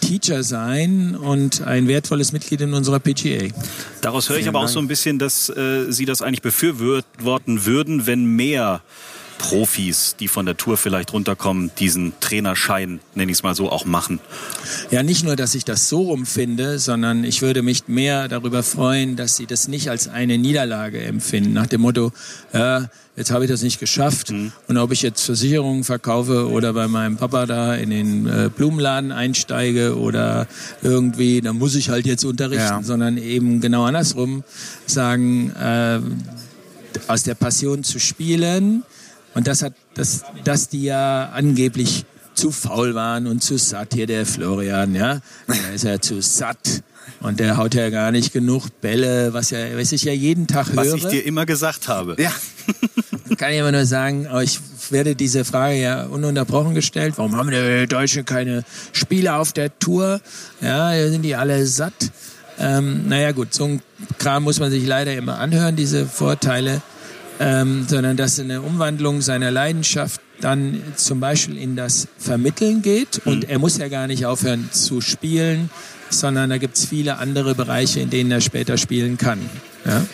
Teacher 0.00 0.42
sein 0.42 1.14
und 1.14 1.62
ein 1.62 1.86
wertvolles 1.86 2.32
Mitglied 2.32 2.62
in 2.62 2.74
unserer 2.74 2.98
PGA. 2.98 3.48
Daraus 4.00 4.28
höre 4.28 4.38
ich 4.38 4.48
aber 4.48 4.60
auch 4.60 4.68
so 4.68 4.78
ein 4.78 4.88
bisschen, 4.88 5.18
dass 5.18 5.48
äh, 5.50 5.90
Sie 5.90 6.06
das 6.06 6.22
eigentlich 6.22 6.42
befürworten 6.42 7.64
würden, 7.66 8.06
wenn 8.06 8.24
mehr 8.24 8.82
Profis, 9.40 10.16
die 10.20 10.28
von 10.28 10.44
der 10.44 10.58
Tour 10.58 10.76
vielleicht 10.76 11.14
runterkommen, 11.14 11.70
diesen 11.78 12.12
Trainerschein, 12.20 13.00
nenne 13.14 13.32
ich 13.32 13.38
es 13.38 13.42
mal 13.42 13.54
so, 13.54 13.70
auch 13.70 13.86
machen. 13.86 14.20
Ja, 14.90 15.02
nicht 15.02 15.24
nur, 15.24 15.34
dass 15.34 15.54
ich 15.54 15.64
das 15.64 15.88
so 15.88 16.02
rumfinde, 16.02 16.78
sondern 16.78 17.24
ich 17.24 17.40
würde 17.40 17.62
mich 17.62 17.88
mehr 17.88 18.28
darüber 18.28 18.62
freuen, 18.62 19.16
dass 19.16 19.36
sie 19.36 19.46
das 19.46 19.66
nicht 19.66 19.88
als 19.88 20.08
eine 20.08 20.36
Niederlage 20.36 21.00
empfinden. 21.02 21.54
Nach 21.54 21.66
dem 21.66 21.80
Motto, 21.80 22.12
ja, 22.52 22.90
jetzt 23.16 23.30
habe 23.30 23.44
ich 23.46 23.50
das 23.50 23.62
nicht 23.62 23.80
geschafft. 23.80 24.30
Und 24.30 24.76
ob 24.76 24.92
ich 24.92 25.00
jetzt 25.00 25.22
Versicherungen 25.22 25.84
verkaufe 25.84 26.50
oder 26.50 26.74
bei 26.74 26.86
meinem 26.86 27.16
Papa 27.16 27.46
da 27.46 27.74
in 27.74 27.88
den 27.88 28.26
äh, 28.26 28.50
Blumenladen 28.54 29.10
einsteige 29.10 29.98
oder 29.98 30.48
irgendwie, 30.82 31.40
dann 31.40 31.56
muss 31.56 31.74
ich 31.76 31.88
halt 31.88 32.04
jetzt 32.04 32.24
unterrichten, 32.24 32.58
Ja. 32.62 32.82
sondern 32.82 33.16
eben 33.16 33.62
genau 33.62 33.84
andersrum 33.84 34.44
sagen, 34.84 35.50
äh, 35.52 36.00
aus 37.08 37.22
der 37.22 37.34
Passion 37.36 37.84
zu 37.84 37.98
spielen. 37.98 38.82
Und 39.34 39.46
das 39.46 39.62
hat, 39.62 39.74
das, 39.94 40.24
dass 40.44 40.68
die 40.68 40.84
ja 40.84 41.30
angeblich 41.30 42.04
zu 42.34 42.50
faul 42.50 42.94
waren 42.94 43.26
und 43.26 43.42
zu 43.42 43.58
satt 43.58 43.94
hier 43.94 44.06
der 44.06 44.26
Florian, 44.26 44.94
ja. 44.94 45.20
Da 45.46 45.54
ist 45.74 45.84
er 45.84 46.00
zu 46.00 46.20
satt. 46.20 46.82
Und 47.20 47.40
der 47.40 47.56
haut 47.56 47.74
ja 47.74 47.90
gar 47.90 48.12
nicht 48.12 48.32
genug 48.32 48.68
Bälle, 48.80 49.32
was 49.32 49.50
ja, 49.50 49.58
was 49.76 49.92
ich 49.92 50.04
ja 50.04 50.12
jeden 50.12 50.46
Tag 50.46 50.74
Was 50.74 50.86
höre. 50.86 50.94
ich 50.96 51.06
dir 51.06 51.26
immer 51.26 51.44
gesagt 51.44 51.88
habe. 51.88 52.16
Ja. 52.18 52.32
Kann 53.36 53.52
ich 53.52 53.58
immer 53.58 53.72
nur 53.72 53.84
sagen, 53.84 54.26
aber 54.26 54.42
ich 54.42 54.58
werde 54.90 55.14
diese 55.14 55.44
Frage 55.44 55.80
ja 55.80 56.04
ununterbrochen 56.06 56.74
gestellt. 56.74 57.14
Warum 57.16 57.36
haben 57.36 57.50
die 57.50 57.86
Deutschen 57.86 58.24
keine 58.24 58.64
Spieler 58.92 59.38
auf 59.38 59.52
der 59.52 59.78
Tour? 59.78 60.20
Ja, 60.60 60.92
sind 61.10 61.22
die 61.22 61.36
alle 61.36 61.66
satt. 61.66 62.10
Ähm, 62.58 63.08
naja 63.08 63.32
gut, 63.32 63.54
so 63.54 63.64
ein 63.64 63.82
Kram 64.18 64.42
muss 64.44 64.60
man 64.60 64.70
sich 64.70 64.86
leider 64.86 65.14
immer 65.14 65.38
anhören, 65.38 65.76
diese 65.76 66.06
Vorteile. 66.06 66.82
Ähm, 67.40 67.86
sondern 67.88 68.16
dass 68.16 68.38
eine 68.38 68.60
Umwandlung 68.60 69.22
seiner 69.22 69.50
Leidenschaft 69.50 70.20
dann 70.40 70.82
zum 70.96 71.20
Beispiel 71.20 71.56
in 71.56 71.74
das 71.74 72.06
Vermitteln 72.18 72.82
geht. 72.82 73.22
Und 73.24 73.48
er 73.48 73.58
muss 73.58 73.78
ja 73.78 73.88
gar 73.88 74.06
nicht 74.06 74.26
aufhören 74.26 74.68
zu 74.70 75.00
spielen, 75.00 75.70
sondern 76.10 76.50
da 76.50 76.58
gibt's 76.58 76.84
viele 76.84 77.18
andere 77.18 77.54
Bereiche, 77.54 78.00
in 78.00 78.10
denen 78.10 78.30
er 78.30 78.40
später 78.40 78.76
spielen 78.76 79.16
kann. 79.16 79.38
Ja? 79.86 80.04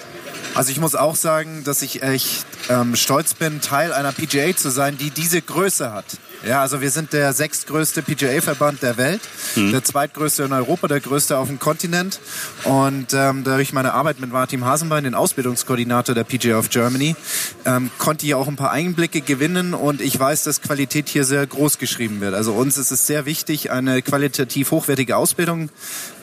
Also 0.55 0.71
ich 0.71 0.81
muss 0.81 0.95
auch 0.95 1.17
sagen, 1.17 1.65
dass 1.65 1.83
ich 1.83 2.03
echt 2.03 2.47
ähm, 2.71 2.97
stolz 2.97 3.35
bin, 3.35 3.61
Teil 3.61 3.93
einer 3.93 4.13
PGA 4.13 4.57
zu 4.57 4.71
sein, 4.71 4.97
die 4.97 5.11
diese 5.11 5.43
Größe 5.43 5.93
hat. 5.93 6.07
Ja, 6.45 6.61
also 6.61 6.81
wir 6.81 6.91
sind 6.91 7.13
der 7.13 7.33
sechstgrößte 7.33 8.03
PGA-Verband 8.03 8.83
der 8.83 8.97
Welt, 8.97 9.21
der 9.57 9.83
zweitgrößte 9.83 10.45
in 10.45 10.53
Europa, 10.53 10.87
der 10.87 11.01
größte 11.01 11.39
auf 11.39 11.49
dem 11.49 11.59
Kontinent. 11.59 12.21
Und 12.65 13.15
ähm, 13.15 13.43
durch 13.45 13.73
meine 13.73 13.95
Arbeit 13.95 14.21
mit 14.21 14.31
Martin 14.31 14.65
Hasenbein, 14.65 15.05
den 15.05 15.15
Ausbildungskoordinator 15.15 16.15
der 16.15 16.25
PGA 16.25 16.59
of 16.59 16.71
Germany, 16.71 17.17
ähm, 17.65 17.91
konnte 17.99 18.27
ich 18.27 18.35
auch 18.35 18.49
ein 18.49 18.57
paar 18.57 18.71
Einblicke 18.71 19.21
gewinnen 19.21 19.75
und 19.75 20.01
ich 20.01 20.19
weiß, 20.19 20.45
dass 20.45 20.61
Qualität 20.61 21.09
hier 21.09 21.25
sehr 21.25 21.47
groß 21.47 21.79
geschrieben 21.79 22.21
wird. 22.21 22.35
Also 22.35 22.53
uns 22.53 22.77
ist 22.77 22.91
es 22.91 23.07
sehr 23.07 23.27
wichtig, 23.27 23.71
eine 23.71 24.03
qualitativ 24.03 24.71
hochwertige 24.71 25.17
Ausbildung 25.17 25.71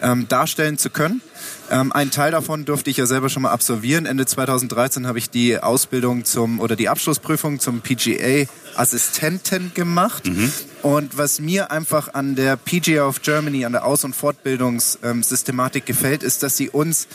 ähm, 0.02 0.28
darstellen 0.30 0.78
zu 0.78 0.90
können. 0.90 1.22
Ähm, 1.72 1.92
einen 1.92 2.12
Teil 2.12 2.32
davon 2.32 2.66
durfte 2.66 2.90
ich 2.90 2.98
ja 2.98 3.06
selber 3.06 3.30
schon 3.30 3.44
mal 3.44 3.52
absolvieren. 3.52 4.06
Ende 4.06 4.26
2013 4.26 5.08
habe 5.08 5.18
ich 5.18 5.30
die 5.30 5.58
Ausbildung 5.58 6.26
zum 6.26 6.60
oder 6.60 6.76
die 6.76 6.90
Abschlussprüfung 6.90 7.60
zum 7.60 7.82
PGA 7.82 8.46
Assistenten 8.76 9.72
gemacht. 10.04 10.24
Und 10.82 11.18
was 11.18 11.40
mir 11.40 11.72
einfach 11.72 12.14
an 12.14 12.36
der 12.36 12.58
PGA 12.58 13.08
of 13.08 13.22
Germany, 13.22 13.66
an 13.66 13.72
der 13.72 13.86
Aus- 13.86 14.04
und 14.04 14.16
Fortbildungssystematik 14.16 15.86
gefällt, 15.86 16.24
ist, 16.24 16.44
dass 16.44 16.58
sie 16.58 16.70
uns 16.70 17.08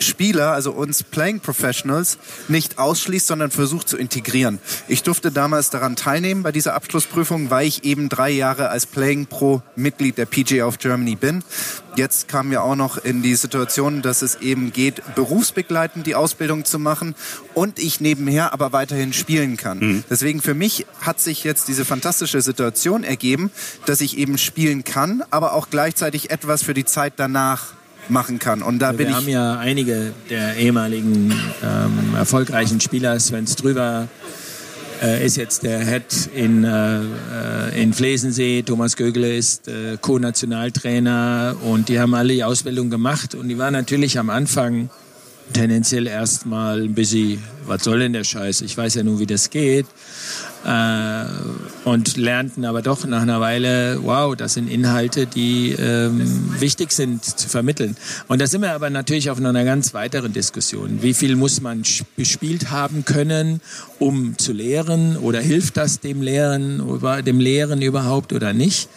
Spieler, 0.00 0.52
also 0.52 0.72
uns 0.72 1.02
Playing 1.02 1.40
Professionals, 1.40 2.18
nicht 2.48 2.78
ausschließt, 2.78 3.26
sondern 3.26 3.50
versucht 3.50 3.88
zu 3.88 3.96
integrieren. 3.96 4.58
Ich 4.88 5.02
durfte 5.02 5.30
damals 5.32 5.70
daran 5.70 5.96
teilnehmen 5.96 6.42
bei 6.42 6.52
dieser 6.52 6.74
Abschlussprüfung, 6.74 7.50
weil 7.50 7.66
ich 7.66 7.84
eben 7.84 8.08
drei 8.08 8.30
Jahre 8.30 8.68
als 8.70 8.86
Playing 8.86 9.26
Pro 9.26 9.62
Mitglied 9.76 10.18
der 10.18 10.26
PGA 10.26 10.66
of 10.66 10.78
Germany 10.78 11.16
bin. 11.16 11.42
Jetzt 11.96 12.28
kamen 12.28 12.52
wir 12.52 12.62
auch 12.62 12.76
noch 12.76 12.96
in 12.96 13.22
die 13.22 13.34
Situation, 13.34 14.02
dass 14.02 14.22
es 14.22 14.36
eben 14.36 14.72
geht, 14.72 15.02
berufsbegleitend 15.16 16.06
die 16.06 16.14
Ausbildung 16.14 16.64
zu 16.64 16.78
machen 16.78 17.16
und 17.54 17.80
ich 17.80 18.00
nebenher 18.00 18.52
aber 18.52 18.72
weiterhin 18.72 19.12
spielen 19.12 19.56
kann. 19.56 19.78
Mhm. 19.78 20.04
Deswegen 20.08 20.40
für 20.40 20.54
mich 20.54 20.86
hat 21.00 21.18
sich 21.18 21.42
jetzt 21.42 21.66
diese 21.66 21.84
fantastische 21.84 22.40
Situation 22.40 23.02
ergeben, 23.02 23.50
dass 23.86 24.00
ich 24.00 24.16
eben 24.16 24.38
spielen 24.38 24.84
kann, 24.84 25.24
aber 25.30 25.54
auch 25.54 25.70
gleichzeitig 25.70 26.30
etwas 26.30 26.62
für 26.62 26.74
die 26.74 26.84
Zeit 26.84 27.14
danach 27.16 27.77
machen 28.10 28.38
kann. 28.38 28.62
Und 28.62 28.80
da 28.80 28.90
Wir 28.92 28.98
bin 28.98 29.08
ich. 29.08 29.14
haben 29.14 29.28
ja 29.28 29.58
einige 29.58 30.12
der 30.30 30.56
ehemaligen 30.56 31.32
ähm, 31.62 32.14
erfolgreichen 32.16 32.80
Spieler, 32.80 33.18
Sven 33.20 33.46
Strüber 33.46 34.08
äh, 35.02 35.24
ist 35.24 35.36
jetzt 35.36 35.62
der 35.62 35.84
Head 35.84 36.30
in, 36.34 36.64
äh, 36.64 37.00
in 37.80 37.92
Flesensee, 37.92 38.62
Thomas 38.62 38.96
Gögele 38.96 39.36
ist 39.36 39.68
äh, 39.68 39.96
Co-Nationaltrainer 40.00 41.56
und 41.62 41.88
die 41.88 42.00
haben 42.00 42.14
alle 42.14 42.32
die 42.32 42.44
Ausbildung 42.44 42.90
gemacht 42.90 43.34
und 43.34 43.48
die 43.48 43.58
waren 43.58 43.72
natürlich 43.72 44.18
am 44.18 44.30
Anfang 44.30 44.90
tendenziell 45.52 46.06
erstmal 46.06 46.82
ein 46.82 46.94
bisschen, 46.94 47.42
was 47.66 47.84
soll 47.84 48.00
denn 48.00 48.12
der 48.12 48.24
Scheiß? 48.24 48.62
Ich 48.62 48.76
weiß 48.76 48.94
ja 48.94 49.02
nun, 49.02 49.18
wie 49.18 49.26
das 49.26 49.50
geht. 49.50 49.86
Äh, 50.64 51.24
und 51.84 52.16
lernten 52.16 52.64
aber 52.64 52.82
doch 52.82 53.06
nach 53.06 53.22
einer 53.22 53.40
Weile, 53.40 54.00
wow, 54.02 54.34
das 54.34 54.54
sind 54.54 54.68
Inhalte, 54.68 55.26
die 55.26 55.70
ähm, 55.70 56.20
wichtig 56.58 56.90
sind 56.90 57.24
zu 57.24 57.48
vermitteln. 57.48 57.96
Und 58.26 58.40
da 58.40 58.46
sind 58.46 58.62
wir 58.62 58.72
aber 58.72 58.90
natürlich 58.90 59.30
auf 59.30 59.38
einer 59.38 59.64
ganz 59.64 59.94
weiteren 59.94 60.32
Diskussion. 60.32 61.02
Wie 61.02 61.14
viel 61.14 61.36
muss 61.36 61.60
man 61.60 61.84
gespielt 62.16 62.70
haben 62.70 63.04
können, 63.04 63.60
um 63.98 64.36
zu 64.36 64.52
lehren? 64.52 65.16
Oder 65.16 65.40
hilft 65.40 65.76
das 65.76 66.00
dem 66.00 66.22
Lehren, 66.22 66.82
dem 67.24 67.40
Lehren 67.40 67.80
überhaupt 67.80 68.32
oder 68.32 68.52
nicht? 68.52 68.88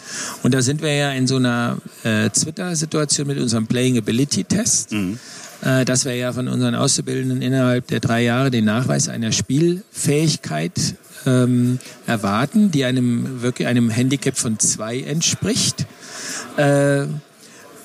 Und 0.42 0.54
da 0.54 0.62
sind 0.62 0.82
wir 0.82 0.94
ja 0.94 1.12
in 1.12 1.26
so 1.26 1.36
einer 1.36 1.78
äh, 2.02 2.28
Twitter-Situation 2.28 3.26
mit 3.28 3.38
unserem 3.38 3.66
Playing 3.66 3.98
Ability 3.98 4.44
Test. 4.44 4.92
Mhm 4.92 5.18
äh, 5.62 5.84
dass 5.84 6.04
wir 6.04 6.14
ja 6.14 6.32
von 6.32 6.48
unseren 6.48 6.74
Auszubildenden 6.74 7.40
innerhalb 7.40 7.86
der 7.86 8.00
drei 8.00 8.22
Jahre 8.22 8.50
den 8.50 8.64
Nachweis 8.64 9.08
einer 9.08 9.32
Spielfähigkeit 9.32 10.96
ähm, 11.26 11.78
erwarten, 12.06 12.70
die 12.70 12.84
einem 12.84 13.42
wirklich 13.42 13.68
einem 13.68 13.90
Handicap 13.90 14.36
von 14.36 14.58
zwei 14.58 15.00
entspricht. 15.00 15.86
Äh, 16.56 17.06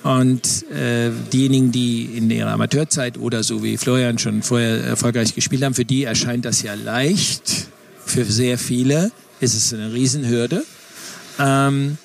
und 0.03 0.69
äh, 0.71 1.11
diejenigen, 1.33 1.71
die 1.71 2.05
in 2.17 2.29
ihrer 2.29 2.51
Amateurzeit 2.51 3.17
oder 3.17 3.43
so 3.43 3.63
wie 3.63 3.77
Florian 3.77 4.17
schon 4.17 4.41
vorher 4.41 4.83
erfolgreich 4.83 5.35
gespielt 5.35 5.63
haben, 5.63 5.73
für 5.73 5.85
die 5.85 6.05
erscheint 6.05 6.45
das 6.45 6.61
ja 6.61 6.75
leicht. 6.75 7.67
Für 8.05 8.23
sehr 8.23 8.57
viele 8.57 9.11
ist 9.39 9.53
es 9.53 9.73
eine 9.73 9.93
Riesenhürde. 9.93 10.63
Ähm, 11.39 11.97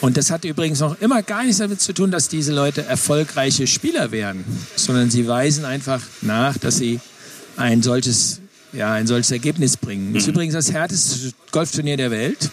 und 0.00 0.16
das 0.16 0.30
hat 0.30 0.44
übrigens 0.44 0.80
noch 0.80 1.00
immer 1.00 1.22
gar 1.22 1.42
nichts 1.44 1.58
damit 1.58 1.80
zu 1.80 1.92
tun, 1.92 2.10
dass 2.10 2.28
diese 2.28 2.52
Leute 2.52 2.84
erfolgreiche 2.84 3.66
Spieler 3.66 4.10
wären, 4.10 4.44
sondern 4.76 5.10
sie 5.10 5.26
weisen 5.26 5.64
einfach 5.64 6.00
nach, 6.20 6.58
dass 6.58 6.76
sie 6.76 7.00
ein 7.56 7.82
solches 7.82 8.40
ja, 8.74 8.92
ein 8.92 9.06
solches 9.06 9.30
Ergebnis 9.30 9.76
bringen. 9.76 10.12
Das 10.12 10.24
ist 10.24 10.26
mhm. 10.26 10.34
übrigens 10.34 10.54
das 10.54 10.72
härteste 10.72 11.32
Golfturnier 11.52 11.96
der 11.96 12.10
Welt, 12.10 12.50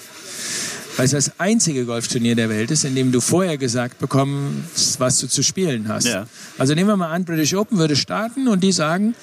weil 0.98 1.06
es 1.06 1.12
das 1.12 1.32
einzige 1.40 1.86
Golfturnier 1.86 2.36
der 2.36 2.50
Welt 2.50 2.72
ist, 2.72 2.86
in 2.86 2.96
dem 2.96 3.12
du 3.12 3.22
vorher 3.22 3.58
gesagt 3.58 4.00
bekommst, 4.00 5.00
was 5.00 5.20
du 5.20 5.28
zu 5.28 5.44
spielen 5.44 5.88
hast. 5.88 6.08
Ja. 6.08 6.28
Also 6.58 6.76
nehmen 6.76 6.90
wir 6.90 6.98
mal 6.98 7.12
an, 7.12 7.26
British 7.26 7.54
Open 7.54 7.78
würde 7.78 7.96
starten 7.96 8.48
und 8.48 8.62
die 8.62 8.72
sagen, 8.72 9.16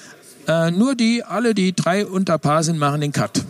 äh, 0.47 0.71
nur 0.71 0.95
die, 0.95 1.23
alle, 1.23 1.53
die 1.53 1.73
drei 1.73 2.05
unter 2.05 2.37
Paar 2.37 2.63
sind, 2.63 2.77
machen 2.77 3.01
den 3.01 3.11
Cut. 3.11 3.43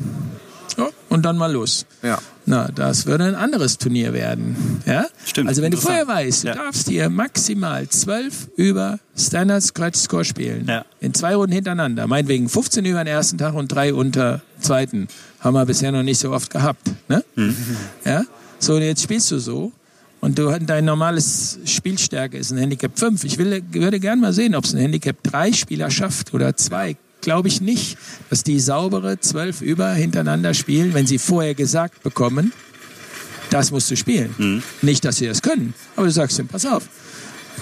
Und 1.09 1.25
dann 1.25 1.37
mal 1.37 1.51
los. 1.51 1.85
Ja. 2.03 2.19
Na, 2.45 2.69
das 2.73 3.05
würde 3.05 3.25
ein 3.25 3.35
anderes 3.35 3.77
Turnier 3.77 4.13
werden. 4.13 4.81
Ja? 4.85 5.05
Stimmt. 5.25 5.49
Also 5.49 5.61
wenn 5.61 5.71
du 5.71 5.77
vorher 5.77 6.07
weißt, 6.07 6.43
du 6.43 6.47
ja. 6.47 6.55
darfst 6.55 6.87
hier 6.87 7.09
maximal 7.09 7.87
zwölf 7.89 8.47
über 8.55 8.99
Standard 9.15 9.63
Scratch 9.63 9.99
Score 9.99 10.23
spielen. 10.23 10.67
Ja. 10.67 10.85
In 10.99 11.13
zwei 11.13 11.35
Runden 11.35 11.53
hintereinander. 11.53 12.07
Meinetwegen 12.07 12.47
15 12.47 12.85
über 12.85 13.03
den 13.03 13.07
ersten 13.07 13.37
Tag 13.37 13.53
und 13.53 13.67
drei 13.67 13.93
unter 13.93 14.41
zweiten. 14.61 15.07
Haben 15.39 15.53
wir 15.53 15.65
bisher 15.65 15.91
noch 15.91 16.03
nicht 16.03 16.19
so 16.19 16.31
oft 16.31 16.51
gehabt. 16.51 16.91
Ne? 17.07 17.23
Mhm. 17.35 17.55
Ja? 18.05 18.23
So, 18.59 18.75
und 18.75 18.81
jetzt 18.81 19.03
spielst 19.03 19.31
du 19.31 19.39
so. 19.39 19.71
Und 20.21 20.37
du, 20.37 20.57
dein 20.59 20.85
normales 20.85 21.59
Spielstärke 21.65 22.37
ist 22.37 22.51
ein 22.51 22.57
Handicap 22.57 22.97
5. 22.97 23.23
Ich 23.23 23.37
will, 23.37 23.63
würde 23.71 23.99
gerne 23.99 24.21
mal 24.21 24.33
sehen, 24.33 24.53
ob 24.53 24.65
es 24.65 24.73
ein 24.73 24.79
Handicap 24.79 25.23
3 25.23 25.53
Spieler 25.53 25.89
schafft 25.89 26.33
oder 26.33 26.55
zwei 26.55 26.97
glaube 27.21 27.47
ich 27.47 27.61
nicht, 27.61 27.97
dass 28.29 28.43
die 28.43 28.59
saubere 28.59 29.19
zwölf 29.19 29.61
über 29.61 29.91
hintereinander 29.93 30.53
spielen, 30.53 30.93
wenn 30.93 31.07
sie 31.07 31.17
vorher 31.17 31.55
gesagt 31.55 32.03
bekommen, 32.03 32.53
das 33.49 33.71
musst 33.71 33.89
du 33.89 33.95
spielen. 33.95 34.33
Mhm. 34.37 34.63
Nicht, 34.81 35.05
dass 35.05 35.17
sie 35.17 35.27
das 35.27 35.41
können, 35.41 35.73
aber 35.95 36.05
du 36.05 36.11
sagst 36.11 36.39
ihm, 36.39 36.47
pass 36.47 36.65
auf, 36.65 36.83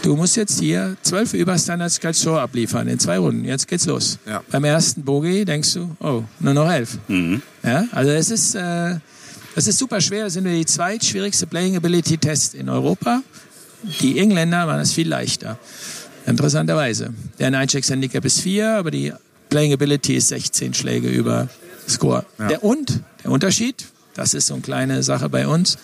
du 0.02 0.15
musst 0.15 0.36
jetzt 0.36 0.60
hier 0.60 0.96
zwölf 1.02 1.34
über 1.34 1.58
Standard 1.58 1.91
Score 1.91 2.41
abliefern 2.41 2.88
in 2.88 3.00
zwei 3.00 3.17
Runden. 3.17 3.46
Jetzt 3.46 3.67
geht's 3.67 3.86
los. 3.86 4.20
Ja. 4.26 4.43
Beim 4.52 4.63
ersten 4.63 5.04
Bogie 5.04 5.46
denkst 5.46 5.74
du, 5.74 5.96
oh, 6.00 6.24
nur 6.39 6.54
noch 6.54 6.70
elf. 6.70 6.98
Mhm. 7.08 7.41
Ja, 7.63 7.86
also 7.91 8.12
es 8.12 8.32
ist, 8.32 8.56
äh, 8.56 8.96
es 9.56 9.67
ist 9.67 9.80
super 9.80 10.02
schwer. 10.02 10.26
Das 10.26 10.34
sind 10.34 10.46
wir 10.46 10.54
die 10.54 10.65
zweitschwierigste 10.65 11.48
Playing 11.48 11.78
Ability 11.78 12.17
Test 12.17 12.54
in 12.54 12.70
Europa. 12.70 13.22
Die 14.02 14.20
Engländer 14.20 14.67
waren 14.67 14.80
es 14.80 14.93
viel 14.93 15.08
leichter. 15.08 15.58
Interessanterweise. 16.26 17.13
Deren 17.39 17.56
Eincheckshandicap 17.56 18.26
ist 18.26 18.41
vier, 18.41 18.72
aber 18.72 18.91
die 18.91 19.13
Playing 19.50 19.74
Ability 19.74 20.16
ist 20.16 20.30
16 20.30 20.74
Schläge 20.74 21.10
über 21.10 21.48
Score. 21.88 22.26
Ja. 22.38 22.48
Der 22.48 22.64
und, 22.64 23.02
der 23.24 23.32
Unterschied, 23.32 23.86
das 24.14 24.34
ist 24.34 24.48
so 24.48 24.56
eine 24.56 24.62
kleine 24.62 25.04
Sache 25.04 25.30
bei 25.30 25.48
uns, 25.48 25.78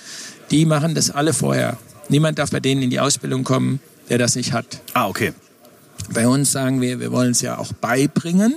die 0.51 0.65
machen 0.65 0.95
das 0.95 1.09
alle 1.09 1.33
vorher. 1.33 1.77
Niemand 2.09 2.39
darf 2.39 2.51
bei 2.51 2.59
denen 2.59 2.81
in 2.81 2.89
die 2.89 2.99
Ausbildung 2.99 3.43
kommen, 3.43 3.79
der 4.09 4.17
das 4.17 4.35
nicht 4.35 4.53
hat. 4.53 4.81
Ah, 4.93 5.07
okay. 5.07 5.33
Bei 6.13 6.27
uns 6.27 6.51
sagen 6.51 6.81
wir, 6.81 6.99
wir 6.99 7.11
wollen 7.11 7.31
es 7.31 7.41
ja 7.41 7.57
auch 7.57 7.71
beibringen. 7.73 8.55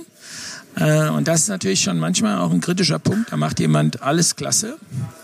Äh, 0.75 1.09
und 1.09 1.27
das 1.27 1.41
ist 1.41 1.47
natürlich 1.49 1.81
schon 1.81 1.97
manchmal 1.97 2.37
auch 2.39 2.51
ein 2.51 2.61
kritischer 2.61 2.99
Punkt. 2.99 3.31
Da 3.31 3.37
macht 3.37 3.59
jemand 3.59 4.03
alles 4.03 4.35
klasse, 4.35 4.77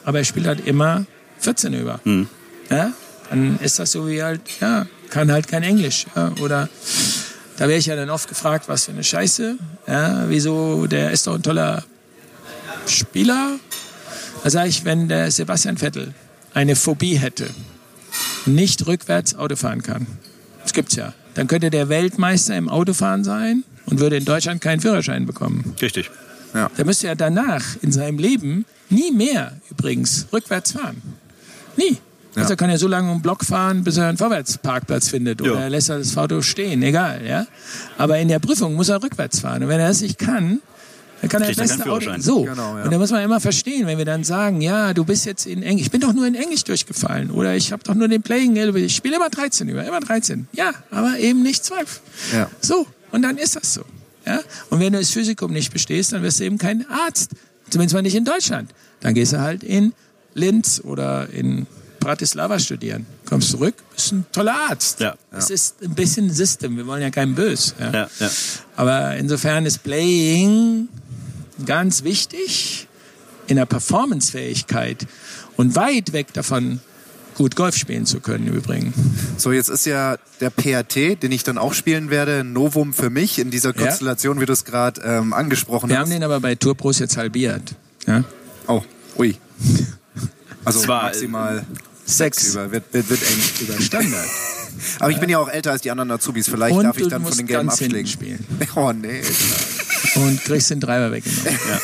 aber 0.05 0.19
er 0.19 0.23
spielt 0.23 0.47
halt 0.47 0.65
immer 0.65 1.05
14 1.39 1.73
über. 1.73 1.99
Hm. 2.03 2.27
Ja? 2.69 2.91
Dann 3.29 3.59
ist 3.59 3.79
das 3.79 3.91
so 3.91 4.07
wie 4.07 4.23
halt, 4.23 4.41
ja, 4.61 4.87
kann 5.09 5.31
halt 5.31 5.47
kein 5.47 5.63
Englisch. 5.63 6.05
Ja? 6.15 6.31
Oder 6.41 6.69
da 7.57 7.67
wäre 7.67 7.77
ich 7.77 7.85
ja 7.85 7.95
dann 7.95 8.09
oft 8.09 8.27
gefragt, 8.27 8.67
was 8.67 8.85
für 8.85 8.91
eine 8.91 9.03
Scheiße. 9.03 9.57
Ja, 9.87 10.25
wieso, 10.27 10.87
der 10.87 11.11
ist 11.11 11.27
doch 11.27 11.35
ein 11.35 11.43
toller 11.43 11.83
Spieler. 12.87 13.59
Da 14.43 14.49
sage 14.49 14.69
ich, 14.69 14.85
wenn 14.85 15.07
der 15.07 15.31
Sebastian 15.31 15.77
Vettel 15.77 16.13
eine 16.53 16.75
Phobie 16.75 17.17
hätte, 17.17 17.49
nicht 18.45 18.85
rückwärts 18.87 19.35
Auto 19.35 19.55
fahren 19.55 19.81
kann, 19.83 20.07
das 20.61 20.73
gibt's 20.73 20.95
ja, 20.95 21.13
dann 21.35 21.47
könnte 21.47 21.69
der 21.69 21.89
Weltmeister 21.89 22.55
im 22.57 22.69
Autofahren 22.69 23.23
sein 23.23 23.63
und 23.85 23.99
würde 23.99 24.17
in 24.17 24.25
Deutschland 24.25 24.61
keinen 24.61 24.79
Führerschein 24.79 25.25
bekommen. 25.25 25.75
Richtig. 25.81 26.09
Ja. 26.53 26.69
Der 26.77 26.85
müsste 26.85 27.07
ja 27.07 27.15
danach 27.15 27.63
in 27.81 27.91
seinem 27.91 28.19
Leben 28.19 28.65
nie 28.89 29.11
mehr 29.11 29.53
übrigens 29.71 30.27
rückwärts 30.31 30.73
fahren. 30.73 31.01
Nie. 31.77 31.97
Ja. 32.35 32.41
Also 32.41 32.53
er 32.53 32.57
kann 32.57 32.69
ja 32.69 32.77
so 32.77 32.87
lange 32.87 33.11
um 33.11 33.17
den 33.17 33.21
Block 33.21 33.45
fahren, 33.45 33.83
bis 33.83 33.97
er 33.97 34.07
einen 34.07 34.17
Vorwärtsparkplatz 34.17 35.09
findet 35.09 35.41
oder 35.41 35.59
er 35.59 35.69
lässt 35.69 35.89
das 35.89 36.17
Auto 36.17 36.41
stehen, 36.41 36.81
egal, 36.81 37.25
ja. 37.25 37.45
Aber 37.97 38.17
in 38.17 38.27
der 38.27 38.39
Prüfung 38.39 38.73
muss 38.73 38.89
er 38.89 39.01
rückwärts 39.03 39.39
fahren 39.39 39.63
und 39.63 39.69
wenn 39.69 39.79
er 39.79 39.89
das 39.89 40.01
nicht 40.01 40.17
kann, 40.17 40.59
dann 41.21 41.29
kann 41.29 41.41
er 41.41 41.53
das 41.53 41.81
Auto. 41.81 42.11
So. 42.19 42.43
Genau, 42.43 42.77
ja. 42.77 42.83
Und 42.83 42.91
da 42.91 42.97
muss 42.97 43.11
man 43.11 43.23
immer 43.23 43.39
verstehen, 43.39 43.87
wenn 43.87 43.97
wir 43.97 44.05
dann 44.05 44.23
sagen, 44.23 44.61
ja, 44.61 44.93
du 44.93 45.05
bist 45.05 45.25
jetzt 45.25 45.45
in 45.45 45.63
Englisch, 45.63 45.85
ich 45.85 45.91
bin 45.91 46.01
doch 46.01 46.11
nur 46.11 46.27
in 46.27 46.35
Englisch 46.35 46.63
durchgefallen 46.63 47.31
oder 47.31 47.55
ich 47.55 47.71
habe 47.71 47.83
doch 47.83 47.93
nur 47.93 48.07
den 48.07 48.21
Playing, 48.21 48.55
ich 48.75 48.95
spiele 48.95 49.15
immer 49.15 49.29
13 49.29 49.69
über, 49.69 49.85
immer 49.85 50.01
13. 50.01 50.47
Ja, 50.51 50.71
aber 50.91 51.19
eben 51.19 51.41
nicht 51.43 51.63
12. 51.63 52.01
Ja. 52.33 52.49
So. 52.59 52.87
Und 53.11 53.21
dann 53.21 53.37
ist 53.37 53.55
das 53.55 53.73
so. 53.73 53.83
Ja? 54.25 54.41
Und 54.69 54.79
wenn 54.79 54.91
du 54.91 54.99
das 54.99 55.11
Physikum 55.11 55.53
nicht 55.53 55.71
bestehst, 55.71 56.13
dann 56.13 56.23
wirst 56.23 56.39
du 56.39 56.45
eben 56.45 56.57
kein 56.57 56.85
Arzt. 56.89 57.31
Zumindest 57.69 57.93
mal 57.93 58.01
nicht 58.01 58.15
in 58.15 58.25
Deutschland. 58.25 58.71
Dann 58.99 59.13
gehst 59.13 59.33
du 59.33 59.39
halt 59.39 59.63
in 59.63 59.93
Linz 60.33 60.81
oder 60.83 61.29
in 61.29 61.67
Bratislava 62.03 62.59
studieren. 62.59 63.05
Kommst 63.25 63.51
zurück, 63.51 63.75
bist 63.95 64.11
ein 64.11 64.25
toller 64.31 64.55
Arzt. 64.69 64.99
Ja. 64.99 65.15
Es 65.31 65.49
ist 65.49 65.81
ein 65.81 65.95
bisschen 65.95 66.29
System. 66.31 66.77
Wir 66.77 66.85
wollen 66.85 67.01
ja 67.01 67.09
keinen 67.09 67.35
Bös. 67.35 67.75
Ja. 67.79 67.91
Ja, 67.91 68.09
ja. 68.19 68.29
Aber 68.75 69.15
insofern 69.17 69.65
ist 69.65 69.83
Playing 69.83 70.89
ganz 71.65 72.03
wichtig 72.03 72.87
in 73.47 73.55
der 73.55 73.65
Performancefähigkeit 73.65 75.05
und 75.57 75.75
weit 75.75 76.13
weg 76.13 76.33
davon, 76.33 76.79
gut 77.35 77.55
Golf 77.55 77.75
spielen 77.75 78.05
zu 78.05 78.19
können 78.19 78.47
übrigens. 78.47 78.95
So, 79.37 79.51
jetzt 79.51 79.69
ist 79.69 79.85
ja 79.85 80.17
der 80.39 80.49
PAT, 80.49 80.95
den 80.95 81.31
ich 81.31 81.43
dann 81.43 81.57
auch 81.57 81.73
spielen 81.73 82.09
werde, 82.09 82.41
ein 82.41 82.53
Novum 82.53 82.93
für 82.93 83.09
mich 83.09 83.39
in 83.39 83.51
dieser 83.51 83.73
Konstellation, 83.73 84.37
ja. 84.37 84.41
wie 84.41 84.45
du 84.45 84.53
es 84.53 84.65
gerade 84.65 85.01
ähm, 85.01 85.33
angesprochen 85.33 85.89
Wir 85.89 85.99
hast. 85.99 86.09
Wir 86.09 86.15
haben 86.15 86.21
den 86.21 86.23
aber 86.23 86.39
bei 86.39 86.55
Tour 86.55 86.75
Pros 86.75 86.99
jetzt 86.99 87.17
halbiert. 87.17 87.75
Ja? 88.07 88.23
Oh, 88.67 88.83
ui. 89.17 89.37
Also 90.65 90.79
Zwar 90.79 91.03
maximal 91.03 91.65
sechs 92.13 92.51
über, 92.53 92.71
wird, 92.71 92.93
wird, 92.93 93.09
wird 93.09 93.21
eng 93.21 93.39
über 93.67 93.81
Standard. 93.81 94.27
Aber 94.99 95.11
ich 95.11 95.19
bin 95.19 95.29
ja 95.29 95.37
auch 95.39 95.49
älter 95.49 95.71
als 95.71 95.81
die 95.81 95.91
anderen 95.91 96.11
Azubis. 96.11 96.49
Vielleicht 96.49 96.75
Und 96.75 96.83
darf 96.83 96.97
ich 96.97 97.07
dann 97.07 97.23
von 97.23 97.37
den 97.37 97.45
gelben 97.47 97.69
Abschlägen. 97.69 98.07
spielen. 98.07 98.45
Oh 98.75 98.91
nee. 98.91 99.21
Und 100.15 100.43
kriegst 100.43 100.69
den 100.71 100.81
Treiber 100.81 101.11
weggenommen. 101.11 101.59
Ja. 101.69 101.79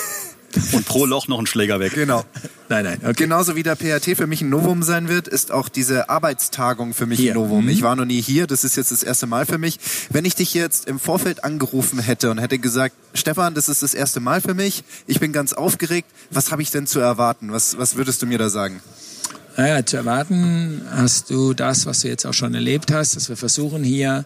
Und 0.72 0.86
pro 0.88 1.06
Loch 1.06 1.28
noch 1.28 1.38
ein 1.40 1.46
Schläger 1.46 1.80
weg. 1.80 1.94
Genau. 1.94 2.26
Nein, 2.70 2.84
nein, 2.84 3.00
okay. 3.04 3.14
Genauso 3.14 3.56
wie 3.56 3.64
der 3.64 3.76
PRT 3.76 4.18
für 4.18 4.26
mich 4.28 4.42
ein 4.42 4.50
Novum 4.50 4.82
sein 4.82 5.08
wird, 5.08 5.28
ist 5.28 5.52
auch 5.52 5.70
diese 5.70 6.10
Arbeitstagung 6.10 6.94
für 6.96 7.06
mich 7.06 7.20
Hier. 7.20 7.34
ein 7.34 7.36
Novum. 7.36 7.66
Mhm. 7.66 7.70
Ich 7.70 7.82
war 7.84 7.96
noch 7.96 8.06
nie 8.06 8.22
hier, 8.22 8.48
das 8.48 8.64
ist 8.64 8.76
jetzt 8.76 8.92
das 8.92 9.04
erste 9.04 9.28
Mal 9.28 9.46
für 9.46 9.58
mich. 9.60 9.80
Wenn 10.10 10.26
ich 10.26 10.36
dich 10.36 10.54
jetzt 10.56 10.88
im 10.88 11.00
Vorfeld 11.00 11.44
angerufen 11.44 12.00
hätte 12.00 12.32
und 12.32 12.40
hätte 12.40 12.58
gesagt, 12.58 12.96
Stefan, 13.14 13.54
das 13.54 13.70
ist 13.70 13.84
das 13.84 13.94
erste 13.94 14.20
Mal 14.20 14.42
für 14.42 14.54
mich, 14.56 14.84
ich 15.08 15.20
bin 15.20 15.32
ganz 15.34 15.54
aufgeregt, 15.54 16.08
was 16.32 16.52
habe 16.52 16.62
ich 16.64 16.72
denn 16.72 16.88
zu 16.88 17.00
erwarten? 17.00 17.52
Was, 17.52 17.78
was 17.78 17.96
würdest 17.96 18.22
du 18.22 18.26
mir 18.26 18.38
da 18.40 18.50
sagen? 18.50 18.82
Naja, 19.60 19.86
zu 19.86 19.98
erwarten 19.98 20.84
hast 20.90 21.30
du 21.30 21.54
das, 21.54 21.86
was 21.86 22.00
du 22.00 22.08
jetzt 22.08 22.26
auch 22.26 22.34
schon 22.34 22.56
erlebt 22.56 22.94
hast, 22.94 23.18
dass 23.18 23.28
wir 23.28 23.36
versuchen 23.36 23.84
hier 23.84 24.24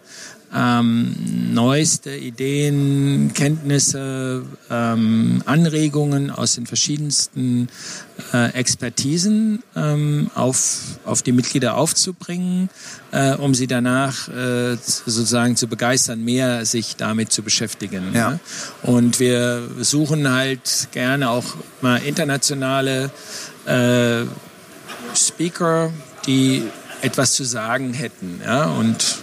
ähm, 0.54 1.52
neueste 1.52 2.14
Ideen, 2.14 3.32
Kenntnisse, 3.34 4.44
ähm, 4.70 5.42
Anregungen 5.44 6.30
aus 6.30 6.54
den 6.54 6.66
verschiedensten 6.66 7.68
äh, 8.32 8.50
Expertisen 8.52 9.64
ähm, 9.74 10.30
auf, 10.36 11.00
auf 11.04 11.22
die 11.22 11.32
Mitglieder 11.32 11.78
aufzubringen, 11.78 12.70
äh, 13.10 13.34
um 13.34 13.54
sie 13.54 13.66
danach 13.66 14.28
äh, 14.28 14.76
sozusagen 14.76 15.56
zu 15.56 15.66
begeistern, 15.66 16.22
mehr 16.22 16.64
sich 16.64 16.94
damit 16.94 17.32
zu 17.32 17.42
beschäftigen. 17.42 18.14
Ja. 18.14 18.30
Ne? 18.30 18.40
Und 18.84 19.18
wir 19.18 19.68
suchen 19.80 20.30
halt 20.30 20.90
gerne 20.92 21.30
auch 21.30 21.56
mal 21.80 21.96
internationale 22.04 23.10
äh, 23.66 24.26
Speaker, 25.16 25.92
die 26.26 26.62
etwas 27.02 27.32
zu 27.32 27.44
sagen 27.44 27.92
hätten. 27.92 28.40
Ja? 28.44 28.66
Und 28.66 29.18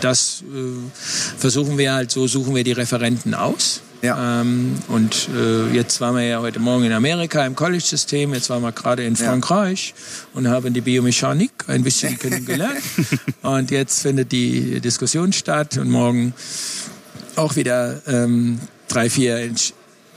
das 0.00 0.42
äh, 0.42 1.36
versuchen 1.38 1.78
wir 1.78 1.94
halt, 1.94 2.10
so 2.10 2.26
suchen 2.26 2.54
wir 2.54 2.64
die 2.64 2.72
Referenten 2.72 3.34
aus. 3.34 3.80
Ja. 4.02 4.40
Ähm, 4.40 4.74
und 4.88 5.28
äh, 5.36 5.68
jetzt 5.72 6.00
waren 6.00 6.16
wir 6.16 6.24
ja 6.24 6.40
heute 6.40 6.58
Morgen 6.58 6.82
in 6.84 6.92
Amerika 6.92 7.46
im 7.46 7.54
College-System, 7.54 8.34
jetzt 8.34 8.50
waren 8.50 8.60
wir 8.62 8.72
gerade 8.72 9.04
in 9.04 9.14
Ja. 9.14 9.26
Frankreich 9.26 9.94
und 10.34 10.48
haben 10.48 10.74
die 10.74 10.80
Biomechanik 10.80 11.52
ein 11.68 11.84
bisschen 11.84 12.18
kennengelernt. 12.18 12.82
und 13.42 13.70
jetzt 13.70 14.02
findet 14.02 14.32
die 14.32 14.80
Diskussion 14.80 15.32
statt 15.32 15.78
und 15.78 15.88
morgen 15.88 16.34
auch 17.36 17.54
wieder 17.54 18.02
ähm, 18.08 18.58
drei, 18.88 19.08
vier 19.08 19.38
in- 19.38 19.54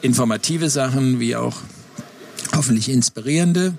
informative 0.01 0.71
Sachen, 0.71 1.19
wie 1.19 1.35
auch 1.35 1.55
hoffentlich 2.55 2.89
inspirierende. 2.89 3.75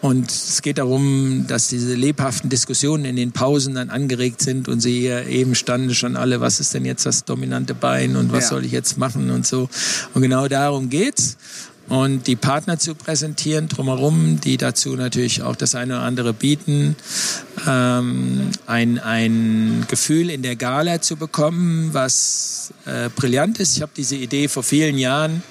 Und 0.00 0.30
es 0.30 0.62
geht 0.62 0.78
darum, 0.78 1.44
dass 1.46 1.68
diese 1.68 1.94
lebhaften 1.94 2.48
Diskussionen 2.48 3.04
in 3.04 3.16
den 3.16 3.32
Pausen 3.32 3.74
dann 3.74 3.90
angeregt 3.90 4.40
sind 4.40 4.66
und 4.66 4.80
sie 4.80 4.98
hier 4.98 5.26
eben 5.26 5.54
standen 5.54 5.94
schon 5.94 6.16
alle, 6.16 6.40
was 6.40 6.58
ist 6.58 6.72
denn 6.72 6.86
jetzt 6.86 7.04
das 7.04 7.24
dominante 7.24 7.74
Bein 7.74 8.16
und 8.16 8.32
was 8.32 8.44
Ja. 8.44 8.50
soll 8.50 8.64
ich 8.64 8.72
jetzt 8.72 8.96
machen 8.96 9.30
und 9.30 9.46
so. 9.46 9.68
Und 10.14 10.22
genau 10.22 10.48
darum 10.48 10.88
geht's. 10.88 11.36
Und 11.90 12.28
die 12.28 12.36
Partner 12.36 12.78
zu 12.78 12.94
präsentieren 12.94 13.68
drumherum, 13.68 14.40
die 14.40 14.56
dazu 14.56 14.94
natürlich 14.94 15.42
auch 15.42 15.56
das 15.56 15.74
eine 15.74 15.94
oder 15.96 16.02
andere 16.04 16.32
bieten, 16.32 16.94
ähm, 17.66 18.52
ein, 18.66 19.00
ein 19.00 19.84
Gefühl 19.88 20.30
in 20.30 20.42
der 20.42 20.54
Gala 20.54 21.02
zu 21.02 21.16
bekommen, 21.16 21.90
was 21.92 22.72
äh, 22.86 23.08
brillant 23.14 23.58
ist. 23.58 23.76
Ich 23.76 23.82
habe 23.82 23.92
diese 23.94 24.14
Idee 24.14 24.46
vor 24.46 24.62
vielen 24.62 24.96
Jahren, 24.98 25.42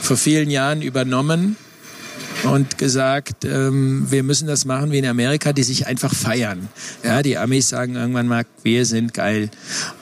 vor 0.00 0.16
vielen 0.16 0.50
Jahren 0.50 0.82
übernommen 0.82 1.56
und 2.44 2.78
gesagt, 2.78 3.44
ähm, 3.44 4.06
wir 4.10 4.22
müssen 4.22 4.48
das 4.48 4.64
machen 4.64 4.90
wie 4.90 4.98
in 4.98 5.06
Amerika, 5.06 5.52
die 5.52 5.62
sich 5.62 5.86
einfach 5.86 6.14
feiern. 6.14 6.68
Ja, 7.04 7.22
die 7.22 7.38
Amis 7.38 7.68
sagen 7.68 7.94
irgendwann 7.94 8.26
mal, 8.26 8.44
wir 8.62 8.84
sind 8.86 9.14
geil. 9.14 9.50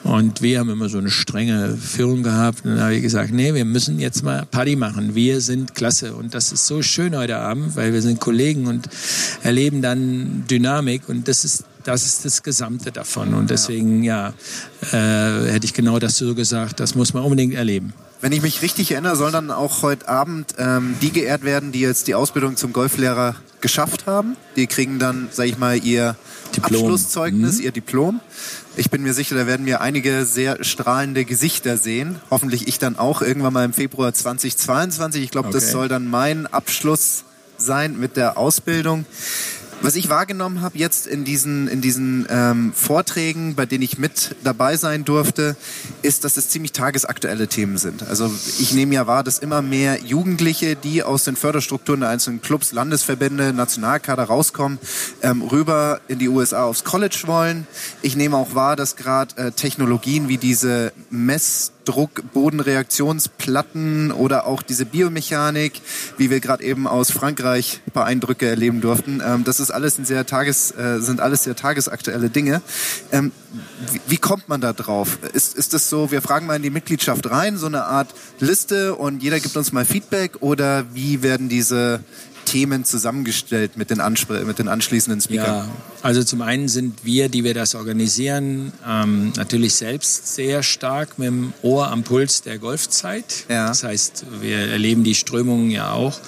Und 0.03 0.41
wir 0.41 0.59
haben 0.59 0.69
immer 0.69 0.89
so 0.89 0.97
eine 0.97 1.09
strenge 1.09 1.77
Führung 1.77 2.23
gehabt. 2.23 2.65
Und 2.65 2.71
dann 2.71 2.81
habe 2.81 2.95
ich 2.95 3.01
gesagt, 3.01 3.31
nee, 3.31 3.53
wir 3.53 3.65
müssen 3.65 3.99
jetzt 3.99 4.23
mal 4.23 4.45
Party 4.45 4.75
machen. 4.75 5.15
Wir 5.15 5.41
sind 5.41 5.75
klasse. 5.75 6.15
Und 6.15 6.33
das 6.33 6.51
ist 6.51 6.67
so 6.67 6.81
schön 6.81 7.15
heute 7.15 7.37
Abend, 7.37 7.75
weil 7.75 7.93
wir 7.93 8.01
sind 8.01 8.19
Kollegen 8.19 8.67
und 8.67 8.89
erleben 9.43 9.81
dann 9.81 10.45
Dynamik. 10.49 11.07
Und 11.07 11.27
das 11.27 11.45
ist 11.45 11.65
das 11.83 12.05
ist 12.05 12.25
das 12.25 12.43
Gesamte 12.43 12.91
davon. 12.91 13.33
Und 13.33 13.49
deswegen, 13.49 14.03
ja, 14.03 14.33
äh, 14.91 15.51
hätte 15.51 15.65
ich 15.65 15.73
genau 15.73 15.97
das 15.97 16.17
so 16.17 16.35
gesagt, 16.35 16.79
das 16.79 16.93
muss 16.93 17.13
man 17.13 17.23
unbedingt 17.23 17.55
erleben. 17.55 17.93
Wenn 18.21 18.31
ich 18.33 18.41
mich 18.43 18.61
richtig 18.61 18.91
erinnere, 18.91 19.15
sollen 19.15 19.33
dann 19.33 19.51
auch 19.51 19.81
heute 19.81 20.07
Abend 20.07 20.53
ähm, 20.59 20.95
die 21.01 21.11
geehrt 21.11 21.43
werden, 21.43 21.71
die 21.71 21.79
jetzt 21.79 22.07
die 22.07 22.13
Ausbildung 22.13 22.55
zum 22.55 22.71
Golflehrer 22.71 23.35
geschafft 23.61 24.05
haben. 24.05 24.37
Die 24.55 24.67
kriegen 24.67 24.99
dann, 24.99 25.29
sag 25.31 25.47
ich 25.47 25.57
mal, 25.57 25.75
ihr 25.83 26.15
Diplom. 26.55 26.81
Abschlusszeugnis, 26.81 27.57
Mhm. 27.57 27.63
ihr 27.63 27.71
Diplom. 27.71 28.19
Ich 28.75 28.89
bin 28.91 29.01
mir 29.01 29.13
sicher, 29.15 29.35
da 29.35 29.47
werden 29.47 29.65
wir 29.65 29.81
einige 29.81 30.25
sehr 30.25 30.63
strahlende 30.63 31.25
Gesichter 31.25 31.77
sehen. 31.77 32.19
Hoffentlich 32.29 32.67
ich 32.67 32.77
dann 32.77 32.97
auch 32.99 33.21
irgendwann 33.23 33.53
mal 33.53 33.65
im 33.65 33.73
Februar 33.73 34.13
2022. 34.13 35.23
Ich 35.23 35.31
glaube, 35.31 35.49
das 35.51 35.63
Okay. 35.63 35.71
soll 35.71 35.87
dann 35.87 36.07
mein 36.07 36.45
Abschluss 36.45 37.23
sein 37.57 37.99
mit 37.99 38.17
der 38.17 38.37
Ausbildung. 38.37 39.05
Was 39.83 39.95
ich 39.95 40.09
wahrgenommen 40.09 40.61
habe 40.61 40.77
jetzt 40.77 41.07
in 41.07 41.23
diesen, 41.23 41.67
in 41.67 41.81
diesen 41.81 42.27
ähm, 42.29 42.71
Vorträgen, 42.71 43.55
bei 43.55 43.65
denen 43.65 43.81
ich 43.81 43.97
mit 43.97 44.35
dabei 44.43 44.77
sein 44.77 45.05
durfte, 45.05 45.55
ist, 46.03 46.23
dass 46.23 46.37
es 46.37 46.49
ziemlich 46.49 46.71
tagesaktuelle 46.71 47.47
Themen 47.47 47.79
sind. 47.79 48.03
Also 48.03 48.31
ich 48.59 48.73
nehme 48.73 48.93
ja 48.93 49.07
wahr, 49.07 49.23
dass 49.23 49.39
immer 49.39 49.63
mehr 49.63 49.99
Jugendliche, 50.03 50.75
die 50.75 51.01
aus 51.01 51.23
den 51.23 51.35
Förderstrukturen 51.35 52.01
der 52.01 52.09
einzelnen 52.09 52.41
Clubs, 52.41 52.73
Landesverbände, 52.73 53.53
Nationalkader 53.53 54.25
rauskommen, 54.25 54.77
ähm, 55.23 55.41
rüber 55.41 55.99
in 56.07 56.19
die 56.19 56.29
USA 56.29 56.65
aufs 56.65 56.83
College 56.83 57.23
wollen. 57.25 57.65
Ich 58.03 58.15
nehme 58.15 58.37
auch 58.37 58.53
wahr, 58.53 58.75
dass 58.75 58.95
gerade 58.95 59.35
äh, 59.37 59.51
Technologien 59.51 60.27
wie 60.27 60.37
diese 60.37 60.93
Messdruck, 61.09 61.80
Bodenreaktionsplatten 61.85 64.11
oder 64.11 64.45
auch 64.45 64.61
diese 64.61 64.85
Biomechanik, 64.85 65.81
wie 66.17 66.29
wir 66.29 66.39
gerade 66.39 66.63
eben 66.63 66.87
aus 66.87 67.11
Frankreich 67.11 67.81
ein 67.87 67.91
paar 67.91 68.05
Eindrücke 68.05 68.47
erleben 68.47 68.81
durften, 68.81 69.21
ähm, 69.25 69.43
das 69.43 69.59
ist 69.59 69.71
alles 69.71 69.97
ein 69.97 70.05
sehr 70.05 70.25
tages, 70.25 70.71
äh, 70.71 70.99
sind 70.99 71.19
alles 71.19 71.43
sehr 71.43 71.55
tagesaktuelle 71.55 72.29
Dinge. 72.29 72.61
Ähm, 73.11 73.31
wie, 73.91 74.01
wie 74.07 74.17
kommt 74.17 74.49
man 74.49 74.61
da 74.61 74.73
drauf? 74.73 75.19
Ist, 75.33 75.55
ist 75.55 75.73
das 75.73 75.89
so, 75.89 76.11
wir 76.11 76.21
fragen 76.21 76.45
mal 76.45 76.55
in 76.55 76.63
die 76.63 76.69
Mitgliedschaft 76.69 77.29
rein, 77.29 77.57
so 77.57 77.65
eine 77.65 77.85
Art 77.85 78.13
Liste 78.39 78.95
und 78.95 79.23
jeder 79.23 79.39
gibt 79.39 79.57
uns 79.57 79.71
mal 79.71 79.85
Feedback 79.85 80.41
oder 80.41 80.85
wie 80.93 81.23
werden 81.23 81.49
diese 81.49 82.01
Themen 82.51 82.83
zusammengestellt 82.83 83.77
mit 83.77 83.89
den, 83.91 84.01
Anspr 84.01 84.43
mit 84.43 84.59
den 84.59 84.67
anschließenden 84.67 85.21
Speakern? 85.21 85.45
Ja, 85.45 85.69
also 86.01 86.21
zum 86.21 86.41
einen 86.41 86.67
sind 86.67 87.05
wir, 87.05 87.29
die 87.29 87.45
wir 87.45 87.53
das 87.53 87.75
organisieren, 87.75 88.73
ähm, 88.85 89.31
natürlich 89.37 89.75
selbst 89.75 90.35
sehr 90.35 90.61
stark 90.61 91.17
mit 91.17 91.27
dem 91.27 91.53
Ohr 91.61 91.87
am 91.87 92.03
Puls 92.03 92.41
der 92.41 92.57
Golfzeit. 92.59 93.45
Ja. 93.47 93.69
Das 93.69 93.85
heißt, 93.85 94.25
wir 94.41 94.57
erleben 94.57 95.05
die 95.05 95.15
Strömungen 95.15 95.71
ja 95.71 95.93
auch. 95.93 96.19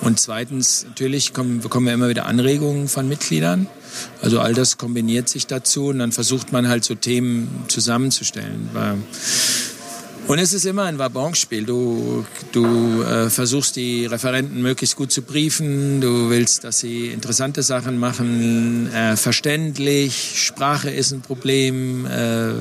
Und 0.00 0.20
zweitens, 0.20 0.86
natürlich 0.86 1.32
kommen, 1.32 1.58
bekommen 1.58 1.86
wir 1.86 1.94
immer 1.94 2.08
wieder 2.08 2.26
Anregungen 2.26 2.86
von 2.86 3.08
Mitgliedern. 3.08 3.66
Also 4.22 4.38
all 4.38 4.54
das 4.54 4.78
kombiniert 4.78 5.28
sich 5.28 5.48
dazu 5.48 5.86
und 5.88 5.98
dann 5.98 6.12
versucht 6.12 6.52
man 6.52 6.68
halt 6.68 6.84
so 6.84 6.94
Themen 6.94 7.64
zusammenzustellen. 7.66 8.70
Weil 8.72 8.98
und 10.26 10.38
es 10.38 10.52
ist 10.52 10.64
immer 10.64 10.84
ein 10.84 10.98
Wabonspiel. 10.98 11.64
Du, 11.64 12.24
du 12.52 13.02
äh, 13.02 13.30
versuchst 13.30 13.76
die 13.76 14.06
Referenten 14.06 14.62
möglichst 14.62 14.96
gut 14.96 15.12
zu 15.12 15.22
briefen. 15.22 16.00
Du 16.00 16.30
willst, 16.30 16.64
dass 16.64 16.80
sie 16.80 17.08
interessante 17.08 17.62
Sachen 17.62 17.98
machen, 17.98 18.92
äh, 18.92 19.16
verständlich. 19.16 20.32
Sprache 20.36 20.90
ist 20.90 21.12
ein 21.12 21.20
Problem. 21.20 22.06
Äh, 22.06 22.54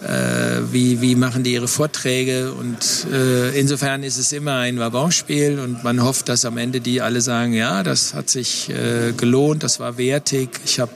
wie, 0.00 1.00
wie 1.00 1.14
machen 1.16 1.42
die 1.42 1.52
ihre 1.52 1.68
Vorträge? 1.68 2.52
Und 2.52 3.06
äh, 3.12 3.58
insofern 3.58 4.02
ist 4.02 4.16
es 4.16 4.32
immer 4.32 4.56
ein 4.56 4.78
Wabonspiel 4.78 5.58
und 5.58 5.82
man 5.82 6.02
hofft, 6.02 6.28
dass 6.28 6.44
am 6.44 6.56
Ende 6.56 6.80
die 6.80 7.00
alle 7.00 7.20
sagen, 7.20 7.52
ja, 7.52 7.82
das 7.82 8.14
hat 8.14 8.30
sich 8.30 8.70
äh, 8.70 9.12
gelohnt, 9.16 9.62
das 9.62 9.80
war 9.80 9.98
wertig. 9.98 10.50
Ich 10.64 10.78
habe 10.78 10.92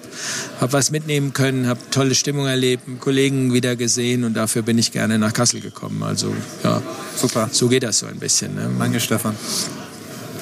hab 0.60 0.72
was 0.72 0.90
mitnehmen 0.90 1.32
können, 1.32 1.66
habe 1.66 1.80
tolle 1.90 2.14
Stimmung 2.14 2.46
erlebt, 2.46 2.84
Kollegen 3.00 3.52
wieder 3.52 3.76
gesehen 3.76 4.24
und 4.24 4.34
dafür 4.34 4.62
bin 4.62 4.78
ich 4.78 4.92
gerne 4.92 5.18
nach 5.18 5.32
Kassel 5.32 5.60
gekommen. 5.60 6.02
Also 6.02 6.34
ja, 6.62 6.80
Super. 7.16 7.48
so 7.50 7.68
geht 7.68 7.82
das 7.82 7.98
so 7.98 8.06
ein 8.06 8.18
bisschen. 8.18 8.54
Ne? 8.54 8.70
Danke, 8.78 9.00
Stefan. 9.00 9.34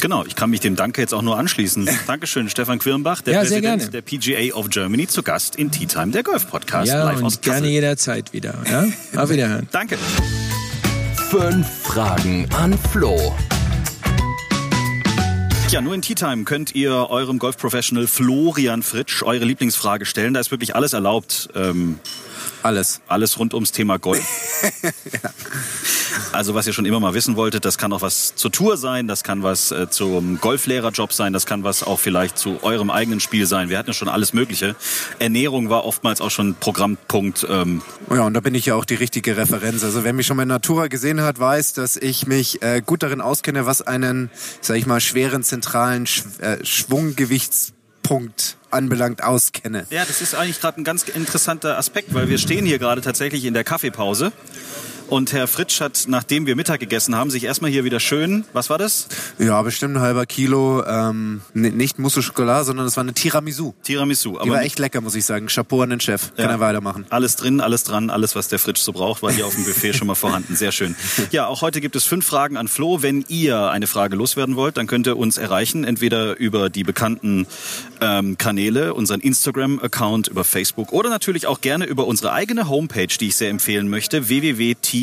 Genau, 0.01 0.25
ich 0.25 0.35
kann 0.35 0.51
mich 0.51 0.61
dem 0.61 0.77
Danke 0.77 1.01
jetzt 1.01 1.13
auch 1.15 1.23
nur 1.23 1.37
anschließen. 1.39 1.89
Dankeschön, 2.07 2.49
Stefan 2.49 2.79
Quirnbach, 2.79 3.21
der 3.23 3.35
Ja, 3.35 3.45
sehr 3.45 3.61
Präsident 3.61 3.93
gerne. 3.93 3.93
der 3.93 4.03
PGA 4.03 4.55
of 4.57 4.71
Germany, 4.71 5.07
zu 5.07 5.23
Gast 5.23 5.57
in 5.57 5.71
Tea 5.71 5.87
Time, 5.87 6.09
der 6.13 6.23
Golf 6.23 6.49
Podcast, 6.49 6.89
Ja, 6.89 7.05
live 7.05 7.23
aus 7.23 7.37
und 7.37 7.43
gerne 7.43 7.59
Kassel. 7.61 7.71
jederzeit 7.73 8.33
wieder. 8.33 8.55
Ja? 8.71 8.87
Auf 9.23 9.31
Wiederhören. 9.31 9.69
Danke. 9.73 9.99
Fünf 11.31 11.67
Fragen 11.85 12.47
an 12.57 12.77
Flo. 12.93 13.37
Ja, 15.71 15.81
nur 15.81 15.95
in 15.95 16.03
Tea 16.03 16.17
Time 16.17 16.43
könnt 16.43 16.75
ihr 16.75 16.93
eurem 17.11 17.39
Golf-Professional 17.39 18.09
Florian 18.09 18.83
Fritsch 18.83 19.23
eure 19.23 19.45
Lieblingsfrage 19.45 20.05
stellen. 20.05 20.35
Da 20.35 20.41
ist 20.41 20.51
wirklich 20.51 20.75
alles 20.75 20.95
erlaubt. 20.95 21.49
Ähm, 21.55 22.01
Alles. 22.65 23.01
alles 23.07 23.39
rund 23.39 23.55
ums 23.55 23.71
Thema 23.71 23.99
Golf. 23.99 24.21
Also 26.33 26.55
was 26.55 26.67
ihr 26.67 26.73
schon 26.73 26.87
immer 26.87 27.01
mal 27.01 27.15
wissen 27.15 27.37
wolltet, 27.37 27.65
das 27.65 27.77
kann 27.77 27.93
auch 27.93 28.03
was 28.03 28.35
zur 28.37 28.53
Tour 28.53 28.77
sein, 28.77 29.09
das 29.09 29.25
kann 29.25 29.43
was 29.43 29.73
äh, 29.73 29.89
zum 29.91 30.41
Golflehrerjob 30.41 31.13
sein, 31.13 31.33
das 31.33 31.47
kann 31.47 31.65
was 31.65 31.83
auch 31.83 31.99
vielleicht 31.99 32.39
zu 32.39 32.59
eurem 32.63 32.91
eigenen 32.91 33.21
Spiel 33.21 33.47
sein. 33.47 33.69
Wir 33.69 33.79
hatten 33.79 33.91
ja 33.91 33.95
schon 33.95 34.09
alles 34.09 34.33
Mögliche. 34.33 34.77
Ernährung 35.19 35.71
war 35.71 35.85
oftmals 35.85 36.21
auch 36.21 36.31
schon 36.31 36.55
Programmpunkt. 36.55 37.47
Ähm, 37.49 37.83
Ja, 38.11 38.23
und 38.23 38.35
da 38.35 38.41
bin 38.41 38.55
ich 38.55 38.67
ja 38.67 38.75
auch 38.75 38.85
die 38.85 38.95
richtige 38.95 39.37
Referenz. 39.37 39.83
Also 39.83 40.05
wer 40.05 40.13
mich 40.13 40.27
schon 40.27 40.37
mal 40.37 40.45
in 40.45 40.49
Natura 40.49 40.87
gesehen 40.87 41.21
hat, 41.21 41.39
weiß, 41.41 41.73
dass 41.73 41.97
ich 41.97 42.27
mich 42.27 42.63
äh, 42.63 42.81
gut 42.85 43.03
darin 43.03 43.21
auskenne, 43.21 43.67
was 43.67 43.83
einen, 43.83 44.31
sag 44.61 44.77
ich 44.77 44.87
mal, 44.87 45.01
schweren 45.01 45.43
zentralen 45.61 46.07
Sch 46.07 46.25
äh, 46.41 46.65
Schwunggewichtspunkt 46.65 48.57
anbelangt, 48.71 49.23
auskenne. 49.23 49.87
Ja, 49.91 50.05
das 50.05 50.23
ist 50.23 50.35
eigentlich 50.35 50.61
gerade 50.61 50.81
ein 50.81 50.85
ganz 50.85 51.03
interessanter 51.03 51.77
Aspekt, 51.77 52.15
weil 52.15 52.29
wir 52.29 52.39
stehen 52.39 52.65
hier 52.65 52.79
gerade 52.79 53.03
tatsächlich 53.03 53.45
in 53.45 53.53
der 53.55 53.65
Kaffeepause. 53.65 54.33
Und 55.11 55.33
Herr 55.33 55.49
Fritsch 55.49 55.81
hat, 55.81 56.05
nachdem 56.07 56.47
wir 56.47 56.55
Mittag 56.55 56.79
gegessen 56.79 57.17
haben, 57.17 57.31
sich 57.31 57.43
erstmal 57.43 57.71
hier 57.71 57.83
wieder 57.83 57.99
schön, 57.99 58.45
was 58.53 58.71
war 58.71 58.79
das? 58.79 59.09
Ja, 59.39 59.61
bestimmt 59.63 59.97
ein 59.97 60.01
halber 60.01 60.25
Kilo, 60.25 60.85
ähm, 60.87 61.41
n- 61.53 61.77
nicht 61.77 61.99
Mousse 61.99 62.21
au 62.21 62.23
Chocolat, 62.23 62.65
sondern 62.65 62.87
es 62.87 62.97
war 62.97 63.03
eine 63.03 63.13
Tiramisu. 63.13 63.75
Tiramisu. 63.83 64.39
Die 64.45 64.49
war 64.51 64.63
echt 64.63 64.79
lecker, 64.79 65.01
muss 65.01 65.17
ich 65.17 65.25
sagen. 65.25 65.49
Chapeau 65.49 65.83
an 65.83 65.91
den 65.91 65.99
Chef. 66.01 66.33
Kann 66.37 66.45
Ja. 66.47 66.51
er 66.53 66.61
weitermachen. 66.61 67.07
Alles 67.11 67.35
drin, 67.35 67.61
alles 67.61 67.83
dran, 67.83 68.09
alles, 68.09 68.37
was 68.37 68.47
der 68.49 68.61
Fritsch 68.61 68.79
so 68.81 68.93
braucht, 68.93 69.21
war 69.23 69.33
hier 69.33 69.47
auf 69.47 69.55
dem 69.55 69.65
Buffet 69.65 69.95
schon 69.95 70.07
mal 70.07 70.15
vorhanden. 70.15 70.55
Sehr 70.57 70.71
schön. 70.73 70.95
Ja, 71.33 71.47
auch 71.47 71.61
heute 71.63 71.81
gibt 71.81 71.97
es 71.97 72.05
fünf 72.05 72.25
Fragen 72.27 72.57
an 72.57 72.69
Flo. 72.69 73.03
Wenn 73.03 73.25
ihr 73.29 73.71
eine 73.71 73.87
Frage 73.89 74.15
loswerden 74.17 74.55
wollt, 74.57 74.77
dann 74.77 74.87
könnt 74.87 75.07
ihr 75.09 75.17
uns 75.17 75.39
erreichen, 75.39 75.85
entweder 75.85 76.39
über 76.39 76.71
die 76.71 76.83
bekannten 76.85 77.47
ähm, 78.01 78.39
Kanäle, 78.39 78.95
unseren 78.95 79.21
Instagram-Account, 79.21 80.29
über 80.29 80.45
Facebook 80.45 80.93
oder 80.93 81.11
natürlich 81.11 81.47
auch 81.47 81.61
gerne 81.61 81.85
über 81.87 82.07
unsere 82.07 82.33
eigene 82.33 82.69
Homepage, 82.69 83.09
die 83.21 83.29
ich 83.29 83.37
sehr 83.37 83.51
empfehlen 83.51 83.89
möchte, 83.89 84.29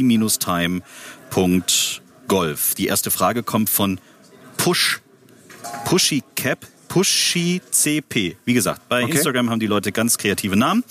www.t-time.golf. 0.03 2.75
Die 2.75 2.88
erste 2.88 3.12
Frage 3.12 3.43
kommt 3.43 3.69
von 3.69 3.99
Push, 4.57 5.01
Pushy 5.86 6.23
Cap, 6.36 6.65
Pushy 6.88 7.62
CP. 7.71 8.38
Wie 8.45 8.53
gesagt, 8.53 8.88
bei 8.89 9.03
Okay. 9.03 9.13
Instagram 9.13 9.49
haben 9.49 9.60
die 9.60 9.67
Leute 9.67 9.91
ganz 9.91 10.17
kreative 10.17 10.55
Namen. 10.55 10.83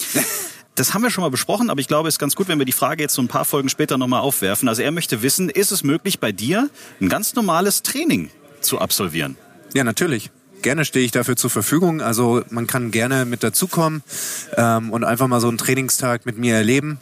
Das 0.75 0.93
haben 0.93 1.03
wir 1.03 1.11
schon 1.11 1.23
mal 1.23 1.31
besprochen, 1.31 1.71
aber 1.71 1.81
ich 1.81 1.89
glaube, 1.89 2.09
es 2.09 2.17
ist 2.17 2.19
ganz 2.19 2.37
gut, 2.37 2.49
wenn 2.49 2.59
wir 2.59 2.67
die 2.67 2.73
Frage 2.73 3.03
jetzt 3.03 3.15
so 3.15 3.23
ein 3.23 3.29
paar 3.29 3.47
Folgen 3.47 3.71
später 3.71 3.97
nochmal 3.97 4.21
aufwerfen. 4.21 4.69
Also 4.69 4.83
er 4.83 4.93
möchte 4.93 5.23
wissen, 5.23 5.49
ist 5.49 5.73
es 5.73 5.83
möglich 5.83 6.21
bei 6.21 6.33
dir 6.33 6.69
ein 7.01 7.09
ganz 7.09 7.35
normales 7.35 7.83
Training 7.83 8.29
zu 8.61 8.79
absolvieren? 8.79 9.37
Ja, 9.75 9.85
natürlich. 9.85 10.31
Gerne 10.63 10.85
stehe 10.85 11.05
ich 11.05 11.13
dafür 11.13 11.37
zur 11.37 11.51
Verfügung. 11.51 12.01
Also 12.03 12.43
man 12.51 12.67
kann 12.67 12.91
gerne 12.91 13.25
mit 13.25 13.43
dazukommen 13.43 14.03
ähm, 14.57 14.91
und 14.91 15.05
einfach 15.05 15.29
mal 15.29 15.41
so 15.41 15.49
einen 15.49 15.59
Trainingstag 15.59 16.27
mit 16.27 16.37
mir 16.39 16.57
erleben. 16.57 16.99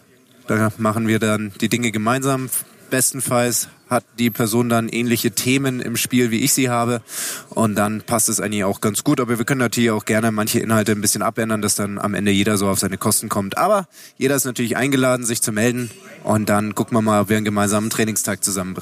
Da 0.46 0.70
machen 0.78 1.08
wir 1.08 1.18
dann 1.18 1.52
die 1.60 1.68
Dinge 1.68 1.90
gemeinsam. 1.90 2.50
Bestenfalls 2.90 3.68
hat 3.88 4.04
die 4.18 4.30
Person 4.30 4.68
dann 4.68 4.88
ähnliche 4.88 5.30
Themen 5.30 5.80
im 5.80 5.96
Spiel, 5.96 6.30
wie 6.30 6.40
ich 6.40 6.52
sie 6.52 6.68
habe. 6.68 7.02
Und 7.50 7.76
dann 7.76 8.02
passt 8.02 8.28
es 8.28 8.40
eigentlich 8.40 8.64
auch 8.64 8.80
ganz 8.80 9.04
gut. 9.04 9.20
Aber 9.20 9.38
wir 9.38 9.44
können 9.44 9.60
natürlich 9.60 9.90
auch 9.90 10.04
gerne 10.04 10.30
manche 10.32 10.60
Inhalte 10.60 10.92
ein 10.92 11.00
bisschen 11.00 11.22
abändern, 11.22 11.62
dass 11.62 11.74
dann 11.74 11.98
am 11.98 12.14
Ende 12.14 12.30
jeder 12.30 12.56
so 12.56 12.68
auf 12.68 12.78
seine 12.78 12.98
Kosten 12.98 13.28
kommt. 13.28 13.58
Aber 13.58 13.88
jeder 14.16 14.36
ist 14.36 14.44
natürlich 14.44 14.76
eingeladen, 14.76 15.24
sich 15.24 15.42
zu 15.42 15.52
melden. 15.52 15.90
Und 16.24 16.48
dann 16.48 16.74
gucken 16.74 16.96
wir 16.96 17.02
mal, 17.02 17.22
ob 17.22 17.28
wir 17.28 17.36
einen 17.36 17.44
gemeinsamen 17.44 17.90
Trainingstag 17.90 18.44
zusammen. 18.44 18.76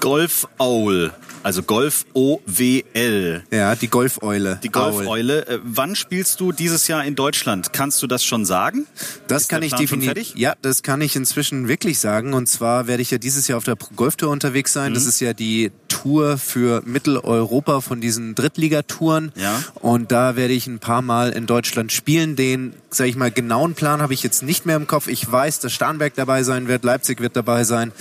Golf 0.00 0.48
Owl, 0.58 1.12
also 1.42 1.62
Golf 1.62 2.06
O-W-L. 2.12 3.44
Ja, 3.50 3.74
die 3.74 3.88
Golfeule. 3.88 4.58
Die. 4.62 4.68
Golfeule. 4.68 5.46
Äh, 5.46 5.58
Wann 5.64 5.96
spielst 5.96 6.40
du 6.40 6.52
dieses 6.52 6.88
Jahr 6.88 7.04
in 7.04 7.14
Deutschland? 7.14 7.72
Kannst 7.72 8.02
du 8.02 8.06
das 8.06 8.24
schon 8.24 8.44
sagen? 8.44 8.86
Das 9.28 9.42
Ist 9.42 9.48
kann 9.48 9.62
ich 9.62 9.74
definitiv. 9.74 10.34
Ja, 10.36 10.54
das 10.62 10.82
kann 10.82 11.00
ich 11.00 11.16
inzwischen 11.16 11.68
wirklich 11.68 11.98
sagen. 11.98 12.34
Und 12.34 12.48
zwar 12.48 12.86
werde 12.86 13.02
ich 13.02 13.10
ja 13.10 13.18
dieses 13.18 13.48
Jahr 13.48 13.58
auf 13.58 13.64
der 13.64 13.76
Pro 13.76 13.94
Golf 13.94 14.16
Tour 14.16 14.30
unterwegs 14.30 14.72
sein. 14.72 14.90
Mhm. 14.90 14.94
Das 14.94 15.06
ist 15.06 15.20
ja 15.20 15.32
die 15.32 15.70
Tour 15.88 16.38
für 16.38 16.82
Mitteleuropa 16.84 17.80
von 17.80 18.00
diesen 18.00 18.34
Drittligatouren. 18.34 19.32
Ja. 19.36 19.62
Und 19.74 20.12
da 20.12 20.36
werde 20.36 20.54
ich 20.54 20.66
ein 20.66 20.78
paar 20.78 21.02
Mal 21.02 21.30
in 21.30 21.46
Deutschland 21.46 21.92
spielen. 21.92 22.36
Den, 22.36 22.74
sag 22.90 23.06
ich 23.06 23.16
mal, 23.16 23.30
genauen 23.30 23.74
Plan 23.74 24.00
habe 24.00 24.14
ich 24.14 24.22
jetzt 24.22 24.42
nicht 24.42 24.66
mehr 24.66 24.76
im 24.76 24.86
Kopf. 24.86 25.08
Ich 25.08 25.30
weiß, 25.30 25.60
dass 25.60 25.72
Starnberg 25.72 26.14
dabei 26.14 26.42
sein 26.42 26.68
wird, 26.68 26.84
Leipzig 26.84 27.20
wird 27.20 27.36
dabei 27.36 27.64
sein. 27.64 27.92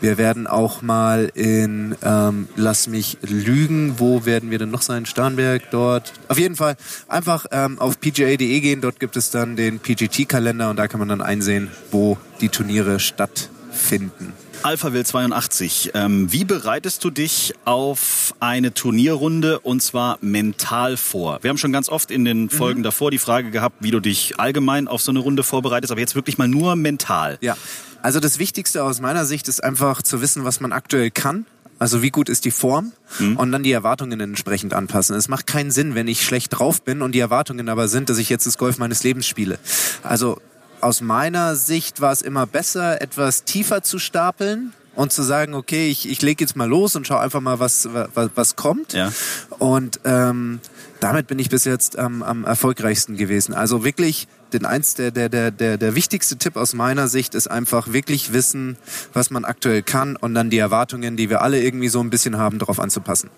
Wir 0.00 0.18
werden 0.18 0.46
auch 0.46 0.82
mal 0.82 1.30
in, 1.34 1.96
ähm, 2.02 2.48
lass 2.56 2.87
mich 2.90 3.18
lügen, 3.22 3.98
wo 3.98 4.24
werden 4.24 4.50
wir 4.50 4.58
denn 4.58 4.70
noch 4.70 4.82
sein? 4.82 5.06
Starnberg 5.06 5.70
dort. 5.70 6.12
Auf 6.28 6.38
jeden 6.38 6.56
Fall 6.56 6.76
einfach 7.08 7.46
ähm, 7.50 7.78
auf 7.78 8.00
pga.de 8.00 8.60
gehen. 8.60 8.80
Dort 8.80 9.00
gibt 9.00 9.16
es 9.16 9.30
dann 9.30 9.56
den 9.56 9.78
PGT-Kalender 9.78 10.70
und 10.70 10.76
da 10.76 10.88
kann 10.88 11.00
man 11.00 11.08
dann 11.08 11.20
einsehen, 11.20 11.70
wo 11.90 12.18
die 12.40 12.48
Turniere 12.48 13.00
stattfinden. 13.00 14.32
Alpha 14.62 14.92
Will 14.92 15.06
82. 15.06 15.92
Ähm, 15.94 16.32
wie 16.32 16.44
bereitest 16.44 17.04
du 17.04 17.10
dich 17.10 17.54
auf 17.64 18.34
eine 18.40 18.74
Turnierrunde 18.74 19.60
und 19.60 19.82
zwar 19.82 20.18
mental 20.20 20.96
vor? 20.96 21.38
Wir 21.42 21.50
haben 21.50 21.58
schon 21.58 21.72
ganz 21.72 21.88
oft 21.88 22.10
in 22.10 22.24
den 22.24 22.50
Folgen 22.50 22.82
davor 22.82 23.10
die 23.10 23.18
Frage 23.18 23.50
gehabt, 23.50 23.76
wie 23.80 23.92
du 23.92 24.00
dich 24.00 24.40
allgemein 24.40 24.88
auf 24.88 25.00
so 25.00 25.12
eine 25.12 25.20
Runde 25.20 25.44
vorbereitest, 25.44 25.92
aber 25.92 26.00
jetzt 26.00 26.16
wirklich 26.16 26.38
mal 26.38 26.48
nur 26.48 26.74
mental. 26.74 27.38
Ja, 27.40 27.56
also 28.02 28.20
das 28.20 28.38
Wichtigste 28.38 28.84
aus 28.84 29.00
meiner 29.00 29.24
Sicht 29.24 29.48
ist 29.48 29.62
einfach 29.62 30.02
zu 30.02 30.20
wissen, 30.20 30.44
was 30.44 30.60
man 30.60 30.72
aktuell 30.72 31.10
kann. 31.10 31.46
Also 31.78 32.02
wie 32.02 32.10
gut 32.10 32.28
ist 32.28 32.44
die 32.44 32.50
Form 32.50 32.92
und 33.36 33.52
dann 33.52 33.62
die 33.62 33.72
Erwartungen 33.72 34.20
entsprechend 34.20 34.74
anpassen. 34.74 35.14
Es 35.16 35.28
macht 35.28 35.46
keinen 35.46 35.70
Sinn, 35.70 35.94
wenn 35.94 36.08
ich 36.08 36.24
schlecht 36.24 36.58
drauf 36.58 36.82
bin 36.82 37.02
und 37.02 37.12
die 37.12 37.20
Erwartungen 37.20 37.68
aber 37.68 37.88
sind, 37.88 38.10
dass 38.10 38.18
ich 38.18 38.28
jetzt 38.28 38.46
das 38.46 38.58
Golf 38.58 38.78
meines 38.78 39.02
Lebens 39.04 39.26
spiele. 39.26 39.58
Also 40.02 40.40
aus 40.80 41.00
meiner 41.00 41.56
Sicht 41.56 42.00
war 42.00 42.12
es 42.12 42.22
immer 42.22 42.46
besser, 42.46 43.00
etwas 43.00 43.44
tiefer 43.44 43.82
zu 43.82 43.98
stapeln 43.98 44.72
und 44.94 45.12
zu 45.12 45.22
sagen, 45.22 45.54
okay, 45.54 45.88
ich, 45.88 46.08
ich 46.08 46.22
lege 46.22 46.42
jetzt 46.42 46.56
mal 46.56 46.68
los 46.68 46.96
und 46.96 47.06
schau 47.06 47.16
einfach 47.18 47.40
mal, 47.40 47.60
was, 47.60 47.88
was, 47.92 48.30
was 48.34 48.56
kommt. 48.56 48.92
Ja. 48.92 49.12
Und 49.58 50.00
ähm, 50.04 50.60
damit 50.98 51.28
bin 51.28 51.38
ich 51.38 51.48
bis 51.48 51.64
jetzt 51.64 51.96
am, 51.96 52.24
am 52.24 52.44
erfolgreichsten 52.44 53.16
gewesen. 53.16 53.54
Also 53.54 53.84
wirklich, 53.84 54.26
den 54.52 54.64
eins 54.66 54.94
der, 54.94 55.10
der, 55.10 55.28
der, 55.28 55.50
der, 55.50 55.76
der 55.78 55.94
wichtigste 55.94 56.36
Tipp 56.36 56.56
aus 56.56 56.74
meiner 56.74 57.08
Sicht 57.08 57.34
ist 57.34 57.48
einfach 57.48 57.92
wirklich 57.92 58.32
wissen, 58.32 58.76
was 59.12 59.30
man 59.30 59.44
aktuell 59.44 59.82
kann 59.82 60.16
und 60.16 60.34
dann 60.34 60.50
die 60.50 60.58
Erwartungen, 60.58 61.16
die 61.16 61.30
wir 61.30 61.42
alle 61.42 61.62
irgendwie 61.62 61.88
so 61.88 62.00
ein 62.00 62.10
bisschen 62.10 62.36
haben, 62.38 62.58
darauf 62.58 62.80
anzupassen. 62.80 63.30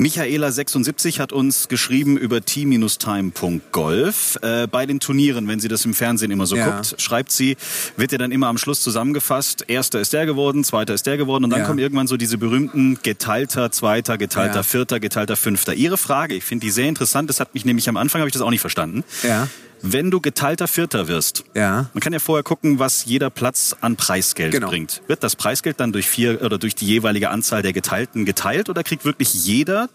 Michaela76 0.00 1.20
hat 1.20 1.32
uns 1.32 1.68
geschrieben 1.68 2.16
über 2.18 2.44
t-time.golf. 2.44 4.38
Äh, 4.42 4.66
bei 4.66 4.84
den 4.86 4.98
Turnieren, 5.00 5.46
wenn 5.46 5.60
sie 5.60 5.68
das 5.68 5.84
im 5.84 5.94
Fernsehen 5.94 6.32
immer 6.32 6.46
so 6.46 6.56
Ja. 6.56 6.70
guckt, 6.70 7.00
schreibt 7.00 7.30
sie, 7.30 7.56
wird 7.96 8.10
ja 8.12 8.18
dann 8.18 8.32
immer 8.32 8.48
am 8.48 8.58
Schluss 8.58 8.80
zusammengefasst, 8.82 9.64
erster 9.68 10.00
ist 10.00 10.12
der 10.12 10.26
geworden, 10.26 10.64
zweiter 10.64 10.94
ist 10.94 11.06
der 11.06 11.16
geworden 11.16 11.44
und 11.44 11.50
dann 11.50 11.60
Ja. 11.60 11.66
kommen 11.66 11.78
irgendwann 11.78 12.08
so 12.08 12.16
diese 12.16 12.38
berühmten 12.38 12.98
geteilter, 13.04 13.70
zweiter, 13.70 14.18
geteilter, 14.18 14.56
Ja. 14.56 14.62
vierter, 14.64 14.98
geteilter, 14.98 15.36
fünfter. 15.36 15.74
Ihre 15.74 15.96
Frage, 15.98 16.34
ich 16.34 16.42
finde 16.44 16.66
die 16.66 16.70
sehr 16.72 16.88
interessant, 16.88 17.30
das 17.30 17.38
hat 17.38 17.54
mich 17.54 17.64
nämlich 17.64 17.88
am 17.88 17.96
Anfang, 17.96 18.20
habe 18.20 18.28
ich 18.28 18.32
das 18.34 18.42
auch 18.42 18.50
nicht 18.50 18.60
verstanden. 18.60 19.04
Ja. 19.22 19.48
Wenn 19.86 20.10
du 20.10 20.18
geteilter 20.22 20.66
Vierter 20.66 21.08
wirst, 21.08 21.44
Ja. 21.54 21.90
man 21.92 22.00
kann 22.00 22.14
ja 22.14 22.18
vorher 22.18 22.42
gucken, 22.42 22.78
was 22.78 23.04
jeder 23.04 23.28
Platz 23.28 23.76
an 23.82 23.96
Preisgeld 23.96 24.52
Genau. 24.52 24.68
bringt. 24.70 25.02
Wird 25.08 25.22
das 25.22 25.36
Preisgeld 25.36 25.78
dann 25.78 25.92
durch 25.92 26.08
vier 26.08 26.40
oder 26.40 26.56
durch 26.56 26.74
die 26.74 26.86
jeweilige 26.86 27.28
Anzahl 27.28 27.60
der 27.60 27.74
Geteilten 27.74 28.24
geteilt 28.24 28.70
oder 28.70 28.82
kriegt 28.82 29.04
wirklich 29.04 29.34
jeder, 29.34 29.90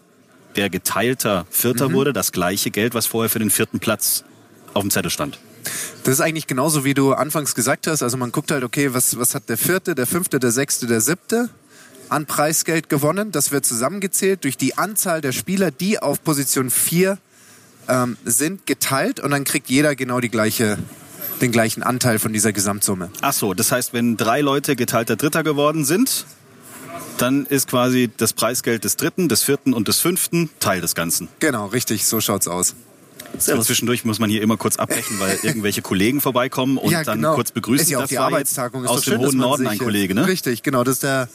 der 0.54 0.70
geteilter 0.70 1.44
Vierter 1.50 1.88
Mhm. 1.88 1.94
wurde, 1.94 2.12
das 2.12 2.30
gleiche 2.30 2.70
Geld, 2.70 2.94
was 2.94 3.06
vorher 3.06 3.28
für 3.28 3.40
den 3.40 3.50
vierten 3.50 3.80
Platz 3.80 4.22
auf 4.74 4.82
dem 4.82 4.92
Zettel 4.92 5.10
stand? 5.10 5.40
Das 6.04 6.14
ist 6.14 6.20
eigentlich 6.20 6.46
genauso, 6.46 6.84
wie 6.84 6.94
du 6.94 7.12
anfangs 7.12 7.56
gesagt 7.56 7.88
hast. 7.88 8.02
Also 8.04 8.16
man 8.16 8.30
guckt 8.30 8.52
halt, 8.52 8.62
okay, 8.62 8.94
was, 8.94 9.18
was 9.18 9.34
hat 9.34 9.48
der 9.48 9.58
vierte, 9.58 9.96
der 9.96 10.06
fünfte, 10.06 10.38
der 10.38 10.52
sechste, 10.52 10.86
der 10.86 11.00
siebte 11.00 11.50
an 12.08 12.26
Preisgeld 12.26 12.88
gewonnen. 12.88 13.32
Das 13.32 13.50
wird 13.50 13.66
zusammengezählt 13.66 14.44
durch 14.44 14.56
die 14.56 14.78
Anzahl 14.78 15.20
der 15.20 15.32
Spieler, 15.32 15.72
die 15.72 15.98
auf 15.98 16.22
Position 16.22 16.70
4 16.70 17.18
ähm, 17.90 18.16
sind, 18.24 18.66
geteilt 18.66 19.20
und 19.20 19.30
dann 19.30 19.44
kriegt 19.44 19.68
jeder 19.68 19.94
genau 19.94 20.20
die 20.20 20.30
gleiche, 20.30 20.78
den 21.40 21.52
gleichen 21.52 21.82
Anteil 21.82 22.18
von 22.18 22.32
dieser 22.32 22.52
Gesamtsumme. 22.52 23.10
Ach 23.20 23.32
so, 23.32 23.52
das 23.54 23.72
heißt, 23.72 23.92
wenn 23.92 24.16
drei 24.16 24.40
Leute 24.40 24.76
geteilter 24.76 25.16
Dritter 25.16 25.42
geworden 25.42 25.84
sind, 25.84 26.24
dann 27.18 27.44
ist 27.46 27.68
quasi 27.68 28.10
das 28.16 28.32
Preisgeld 28.32 28.84
des 28.84 28.96
Dritten, 28.96 29.28
des 29.28 29.42
Vierten 29.42 29.74
und 29.74 29.88
des 29.88 30.00
Fünften 30.00 30.48
Teil 30.60 30.80
des 30.80 30.94
Ganzen. 30.94 31.28
Genau, 31.40 31.66
richtig, 31.66 32.06
so 32.06 32.20
schaut's 32.20 32.48
aus. 32.48 32.74
Und 33.32 33.62
zwischendurch 33.64 34.04
muss 34.04 34.18
man 34.18 34.28
hier 34.30 34.42
immer 34.42 34.56
kurz 34.56 34.76
abbrechen, 34.76 35.20
weil 35.20 35.38
irgendwelche 35.42 35.82
Kollegen 35.82 36.20
vorbeikommen 36.20 36.78
und 36.78 36.90
Ja, 36.90 37.04
dann 37.04 37.18
genau. 37.18 37.34
kurz 37.34 37.52
begrüßen. 37.52 37.84
Ist 37.84 37.90
ja 37.90 37.98
auch 37.98 38.02
Das 38.02 38.10
die 38.10 38.18
Arbeitstagung. 38.18 38.84
Ist 38.84 38.90
aus 38.90 39.02
dem 39.02 39.12
schön, 39.12 39.20
hohen 39.20 39.36
Norden 39.36 39.66
ein 39.66 39.78
Kollege, 39.78 40.14
ne? 40.14 40.26
Richtig, 40.26 40.62
genau. 40.62 40.82
Das 40.82 40.94
ist 40.94 41.02
der 41.02 41.28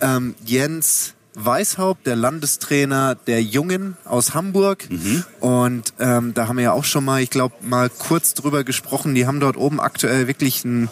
ähm, 0.00 0.34
Jens 0.44 1.14
Weishaupt, 1.34 2.06
der 2.06 2.16
Landestrainer 2.16 3.14
der 3.14 3.42
Jungen 3.42 3.96
aus 4.04 4.34
Hamburg. 4.34 4.88
Mhm. 4.90 5.24
Und 5.40 5.94
ähm, 5.98 6.34
da 6.34 6.48
haben 6.48 6.56
wir 6.56 6.64
ja 6.64 6.72
auch 6.72 6.84
schon 6.84 7.04
mal, 7.04 7.22
ich 7.22 7.30
glaube, 7.30 7.54
mal 7.62 7.88
kurz 7.88 8.34
drüber 8.34 8.64
gesprochen. 8.64 9.14
Die 9.14 9.26
haben 9.26 9.40
dort 9.40 9.56
oben 9.56 9.80
aktuell 9.80 10.26
wirklich 10.26 10.64
einen 10.64 10.90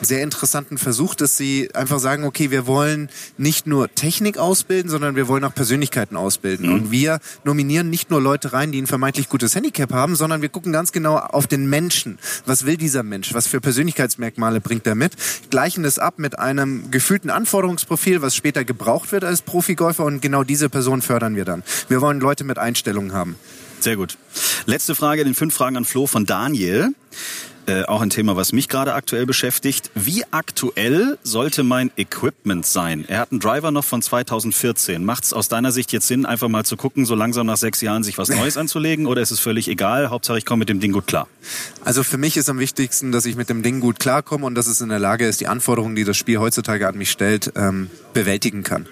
sehr 0.00 0.22
interessanten 0.22 0.78
Versuch, 0.78 1.14
dass 1.14 1.36
sie 1.36 1.74
einfach 1.74 1.98
sagen, 1.98 2.24
okay, 2.24 2.50
wir 2.50 2.66
wollen 2.66 3.10
nicht 3.36 3.66
nur 3.66 3.94
Technik 3.94 4.38
ausbilden, 4.38 4.90
sondern 4.90 5.14
wir 5.14 5.28
wollen 5.28 5.44
auch 5.44 5.54
Persönlichkeiten 5.54 6.16
ausbilden. 6.16 6.68
Mhm. 6.68 6.74
Und 6.74 6.90
wir 6.90 7.20
nominieren 7.44 7.90
nicht 7.90 8.10
nur 8.10 8.20
Leute 8.20 8.52
rein, 8.52 8.72
die 8.72 8.80
ein 8.80 8.86
vermeintlich 8.86 9.28
gutes 9.28 9.54
Handicap 9.54 9.92
haben, 9.92 10.16
sondern 10.16 10.42
wir 10.42 10.48
gucken 10.48 10.72
ganz 10.72 10.92
genau 10.92 11.16
auf 11.18 11.46
den 11.46 11.68
Menschen. 11.68 12.18
Was 12.46 12.64
will 12.64 12.76
dieser 12.76 13.02
Mensch? 13.02 13.34
Was 13.34 13.46
für 13.46 13.60
Persönlichkeitsmerkmale 13.60 14.60
bringt 14.60 14.86
er 14.86 14.94
mit? 14.94 15.12
Gleichen 15.50 15.84
es 15.84 15.98
ab 15.98 16.14
mit 16.16 16.38
einem 16.38 16.90
gefühlten 16.90 17.30
Anforderungsprofil, 17.30 18.22
was 18.22 18.34
später 18.34 18.64
gebraucht 18.64 19.12
wird 19.12 19.24
als 19.24 19.42
Profigolfer 19.82 20.04
und 20.04 20.22
genau 20.22 20.44
diese 20.44 20.68
Person 20.68 21.02
fördern 21.02 21.34
wir 21.34 21.44
dann. 21.44 21.64
Wir 21.88 22.00
wollen 22.00 22.20
Leute 22.20 22.44
mit 22.44 22.56
Einstellungen 22.56 23.12
haben. 23.12 23.34
Sehr 23.80 23.96
gut. 23.96 24.16
Letzte 24.64 24.94
Frage, 24.94 25.24
den 25.24 25.34
fünf 25.34 25.54
Fragen 25.54 25.76
an 25.76 25.84
Flo 25.84 26.06
von 26.06 26.24
Daniel. 26.24 26.90
Äh, 27.66 27.84
auch 27.84 28.00
ein 28.00 28.10
Thema, 28.10 28.34
was 28.34 28.52
mich 28.52 28.68
gerade 28.68 28.94
aktuell 28.94 29.24
beschäftigt. 29.24 29.90
Wie 29.94 30.24
aktuell 30.32 31.18
sollte 31.22 31.62
mein 31.62 31.92
Equipment 31.96 32.66
sein? 32.66 33.04
Er 33.06 33.20
hat 33.20 33.30
einen 33.30 33.38
Driver 33.38 33.70
noch 33.70 33.84
von 33.84 34.02
2014. 34.02 35.04
Macht 35.04 35.24
es 35.24 35.32
aus 35.32 35.48
deiner 35.48 35.70
Sicht 35.70 35.92
jetzt 35.92 36.08
Sinn, 36.08 36.26
einfach 36.26 36.48
mal 36.48 36.64
zu 36.64 36.76
gucken, 36.76 37.06
so 37.06 37.14
langsam 37.14 37.46
nach 37.46 37.56
sechs 37.56 37.80
Jahren 37.80 38.02
sich 38.02 38.18
was 38.18 38.28
Neues 38.36 38.56
anzulegen? 38.56 39.06
Oder 39.06 39.22
ist 39.22 39.30
es 39.30 39.38
völlig 39.38 39.68
egal? 39.68 40.10
Hauptsache, 40.10 40.38
ich 40.38 40.44
komme 40.44 40.60
mit 40.60 40.70
dem 40.70 40.80
Ding 40.80 40.90
gut 40.90 41.06
klar. 41.06 41.28
Also 41.84 42.02
für 42.02 42.18
mich 42.18 42.36
ist 42.36 42.48
am 42.48 42.58
wichtigsten, 42.58 43.12
dass 43.12 43.26
ich 43.26 43.36
mit 43.36 43.48
dem 43.48 43.62
Ding 43.62 43.78
gut 43.78 44.00
klarkomme 44.00 44.44
und 44.44 44.56
dass 44.56 44.66
es 44.66 44.80
in 44.80 44.88
der 44.88 44.98
Lage 44.98 45.26
ist, 45.26 45.40
die 45.40 45.46
Anforderungen, 45.46 45.94
die 45.94 46.04
das 46.04 46.16
Spiel 46.16 46.38
heutzutage 46.38 46.88
an 46.88 46.98
mich 46.98 47.10
stellt, 47.12 47.52
ähm, 47.54 47.90
bewältigen 48.12 48.64
kann. 48.64 48.86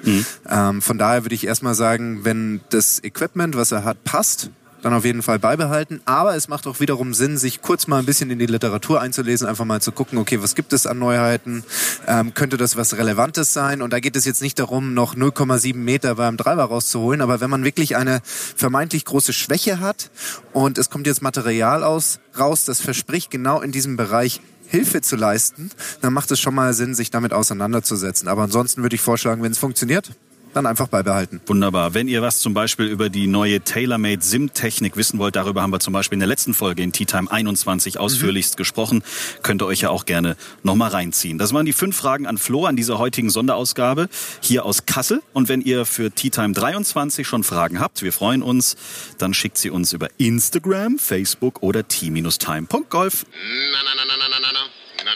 Ähm, 0.48 0.80
von 0.80 0.96
daher 0.96 1.24
würde 1.24 1.34
ich 1.34 1.46
erstmal 1.46 1.74
sagen, 1.74 2.24
wenn 2.24 2.60
das 2.70 3.02
Equipment, 3.02 3.56
was 3.56 3.72
er 3.72 3.84
hat, 3.84 4.04
passt, 4.04 4.50
dann 4.82 4.92
auf 4.92 5.04
jeden 5.04 5.22
Fall 5.22 5.38
beibehalten. 5.38 6.00
Aber 6.04 6.34
es 6.36 6.48
macht 6.48 6.66
auch 6.66 6.80
wiederum 6.80 7.14
Sinn, 7.14 7.38
sich 7.38 7.62
kurz 7.62 7.86
mal 7.86 7.98
ein 7.98 8.06
bisschen 8.06 8.30
in 8.30 8.38
die 8.38 8.46
Literatur 8.46 9.00
einzulesen, 9.00 9.46
einfach 9.46 9.64
mal 9.64 9.80
zu 9.80 9.92
gucken, 9.92 10.18
okay, 10.18 10.42
was 10.42 10.54
gibt 10.54 10.72
es 10.72 10.86
an 10.86 10.98
Neuheiten? 10.98 11.64
Ähm, 12.06 12.34
könnte 12.34 12.56
das 12.56 12.76
was 12.76 12.96
Relevantes 12.96 13.52
sein? 13.52 13.82
Und 13.82 13.92
da 13.92 14.00
geht 14.00 14.16
es 14.16 14.24
jetzt 14.24 14.42
nicht 14.42 14.58
darum, 14.58 14.94
noch 14.94 15.14
0,7 15.14 15.74
Meter 15.74 16.14
beim 16.14 16.36
Treiber 16.36 16.64
rauszuholen, 16.64 17.20
aber 17.20 17.40
wenn 17.40 17.50
man 17.50 17.64
wirklich 17.64 17.96
eine 17.96 18.20
vermeintlich 18.24 19.04
große 19.04 19.32
Schwäche 19.32 19.80
hat 19.80 20.10
und 20.52 20.78
es 20.78 20.90
kommt 20.90 21.06
jetzt 21.06 21.22
Material 21.22 21.84
aus, 21.84 22.20
raus, 22.38 22.64
das 22.64 22.80
verspricht 22.80 23.30
genau 23.30 23.60
in 23.60 23.72
diesem 23.72 23.96
Bereich 23.96 24.40
Hilfe 24.66 25.00
zu 25.00 25.16
leisten, 25.16 25.70
dann 26.00 26.12
macht 26.12 26.30
es 26.30 26.38
schon 26.38 26.54
mal 26.54 26.72
Sinn, 26.74 26.94
sich 26.94 27.10
damit 27.10 27.32
auseinanderzusetzen. 27.32 28.28
Aber 28.28 28.42
ansonsten 28.42 28.82
würde 28.82 28.94
ich 28.94 29.02
vorschlagen, 29.02 29.42
wenn 29.42 29.50
es 29.50 29.58
funktioniert, 29.58 30.10
dann 30.54 30.66
einfach 30.66 30.88
beibehalten. 30.88 31.40
Wunderbar. 31.46 31.94
Wenn 31.94 32.08
ihr 32.08 32.22
was 32.22 32.40
zum 32.40 32.54
Beispiel 32.54 32.86
über 32.86 33.08
die 33.08 33.26
neue 33.26 33.60
TaylorMade 33.60 34.22
SIM-Technik 34.22 34.96
wissen 34.96 35.18
wollt, 35.18 35.36
darüber 35.36 35.62
haben 35.62 35.72
wir 35.72 35.80
zum 35.80 35.92
Beispiel 35.92 36.16
in 36.16 36.20
der 36.20 36.28
letzten 36.28 36.54
Folge 36.54 36.82
in 36.82 36.92
Tea 36.92 37.04
Time 37.04 37.30
21 37.30 37.98
ausführlichst 37.98 38.56
gesprochen. 38.56 39.02
Könnt 39.42 39.62
ihr 39.62 39.66
euch 39.66 39.80
ja 39.82 39.90
auch 39.90 40.06
gerne 40.06 40.36
nochmal 40.62 40.90
reinziehen. 40.90 41.38
Das 41.38 41.52
waren 41.52 41.66
die 41.66 41.72
fünf 41.72 41.96
Fragen 41.96 42.26
an 42.26 42.38
Flo 42.38 42.66
an 42.66 42.76
dieser 42.76 42.98
heutigen 42.98 43.30
Sonderausgabe 43.30 44.08
hier 44.40 44.64
aus 44.64 44.86
Kassel. 44.86 45.22
Und 45.32 45.48
wenn 45.48 45.60
ihr 45.60 45.84
für 45.86 46.10
Tea 46.10 46.30
Time 46.30 46.52
23 46.52 47.26
schon 47.26 47.44
Fragen 47.44 47.80
habt, 47.80 48.02
wir 48.02 48.12
freuen 48.12 48.42
uns, 48.42 48.76
dann 49.18 49.34
schickt 49.34 49.58
sie 49.58 49.70
uns 49.70 49.92
über 49.92 50.08
Instagram, 50.18 50.98
Facebook 50.98 51.62
oder 51.62 51.86
t-time.golf. 51.86 53.24
Na 53.72 53.82
na 53.84 53.94
na 53.94 54.04
na. 54.04 54.16
Na 54.20 54.28
na 54.28 54.38
na 54.38 54.40
na 54.40 54.52
na. 54.52 54.60
Na 55.04 55.14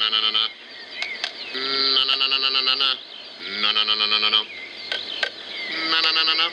na 2.04 2.16
na 2.16 2.26
na 2.28 2.38
na 2.38 2.50
na 2.50 2.62
na 2.62 2.74
na. 2.74 2.86
Na 3.60 3.72
na 3.72 3.84
na 3.84 3.94
na 3.94 4.06
na 4.06 4.18
na 4.18 4.30
na. 4.30 4.38
Na 5.90 6.00
na 6.02 6.12
na 6.12 6.24
na 6.24 6.34
na. 6.34 6.46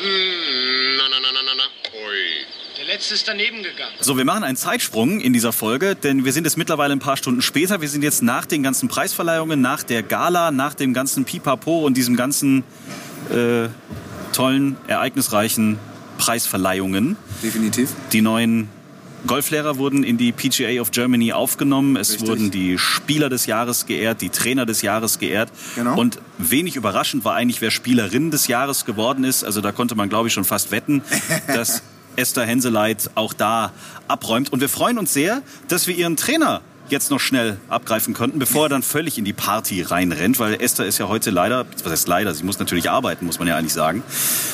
Mm, 0.00 0.96
Na 0.98 1.08
na 1.08 1.20
na 1.20 1.32
na 1.32 1.42
na 1.42 1.54
na. 1.54 1.64
Letzte 2.96 3.12
ist 3.12 3.28
daneben 3.28 3.58
gegangen. 3.62 3.92
So, 4.00 4.16
wir 4.16 4.24
machen 4.24 4.42
einen 4.42 4.56
Zeitsprung 4.56 5.20
in 5.20 5.34
dieser 5.34 5.52
Folge, 5.52 5.94
denn 5.96 6.24
wir 6.24 6.32
sind 6.32 6.44
jetzt 6.44 6.56
mittlerweile 6.56 6.94
ein 6.94 6.98
paar 6.98 7.18
Stunden 7.18 7.42
später. 7.42 7.82
Wir 7.82 7.90
sind 7.90 8.02
jetzt 8.02 8.22
nach 8.22 8.46
den 8.46 8.62
ganzen 8.62 8.88
Preisverleihungen, 8.88 9.60
nach 9.60 9.82
der 9.82 10.02
Gala, 10.02 10.50
nach 10.50 10.72
dem 10.72 10.94
ganzen 10.94 11.26
Pipapo 11.26 11.84
und 11.84 11.94
diesem 11.94 12.16
ganzen 12.16 12.64
äh, 13.30 13.68
tollen, 14.32 14.78
ereignisreichen 14.86 15.78
Preisverleihungen. 16.16 17.18
Definitiv. 17.42 17.90
Die 18.12 18.22
neuen 18.22 18.70
Golflehrer 19.26 19.76
wurden 19.76 20.02
in 20.02 20.16
die 20.16 20.32
PGA 20.32 20.80
of 20.80 20.90
Germany 20.90 21.34
aufgenommen. 21.34 21.96
Es 21.96 22.12
Richtig. 22.12 22.28
wurden 22.28 22.50
die 22.50 22.78
Spieler 22.78 23.28
des 23.28 23.44
Jahres 23.44 23.84
geehrt, 23.84 24.22
die 24.22 24.30
Trainer 24.30 24.64
des 24.64 24.80
Jahres 24.80 25.18
geehrt. 25.18 25.50
Genau. 25.74 26.00
Und 26.00 26.18
wenig 26.38 26.76
überraschend 26.76 27.26
war 27.26 27.34
eigentlich, 27.34 27.60
wer 27.60 27.70
Spielerin 27.70 28.30
des 28.30 28.46
Jahres 28.46 28.86
geworden 28.86 29.24
ist. 29.24 29.44
Also 29.44 29.60
da 29.60 29.70
konnte 29.70 29.96
man, 29.96 30.08
glaube 30.08 30.28
ich, 30.28 30.34
schon 30.34 30.44
fast 30.44 30.70
wetten, 30.70 31.02
dass 31.48 31.82
Esther 32.16 32.44
Henseleit 32.44 33.10
auch 33.14 33.32
da 33.32 33.72
abräumt. 34.08 34.52
Und 34.52 34.60
wir 34.60 34.68
freuen 34.68 34.98
uns 34.98 35.12
sehr, 35.12 35.42
dass 35.68 35.86
wir 35.86 35.94
ihren 35.94 36.16
Trainer 36.16 36.62
jetzt 36.88 37.10
noch 37.10 37.20
schnell 37.20 37.56
abgreifen 37.68 38.14
konnten, 38.14 38.38
bevor 38.38 38.66
er 38.66 38.68
dann 38.68 38.82
völlig 38.82 39.18
in 39.18 39.24
die 39.24 39.32
Party 39.32 39.82
reinrennt, 39.82 40.38
weil 40.38 40.60
Esther 40.60 40.86
ist 40.86 40.98
ja 40.98 41.08
heute 41.08 41.30
leider, 41.30 41.66
was 41.82 41.92
heißt 41.92 42.08
leider, 42.08 42.34
sie 42.34 42.44
muss 42.44 42.58
natürlich 42.58 42.90
arbeiten, 42.90 43.26
muss 43.26 43.38
man 43.38 43.48
ja 43.48 43.56
eigentlich 43.56 43.72
sagen. 43.72 44.02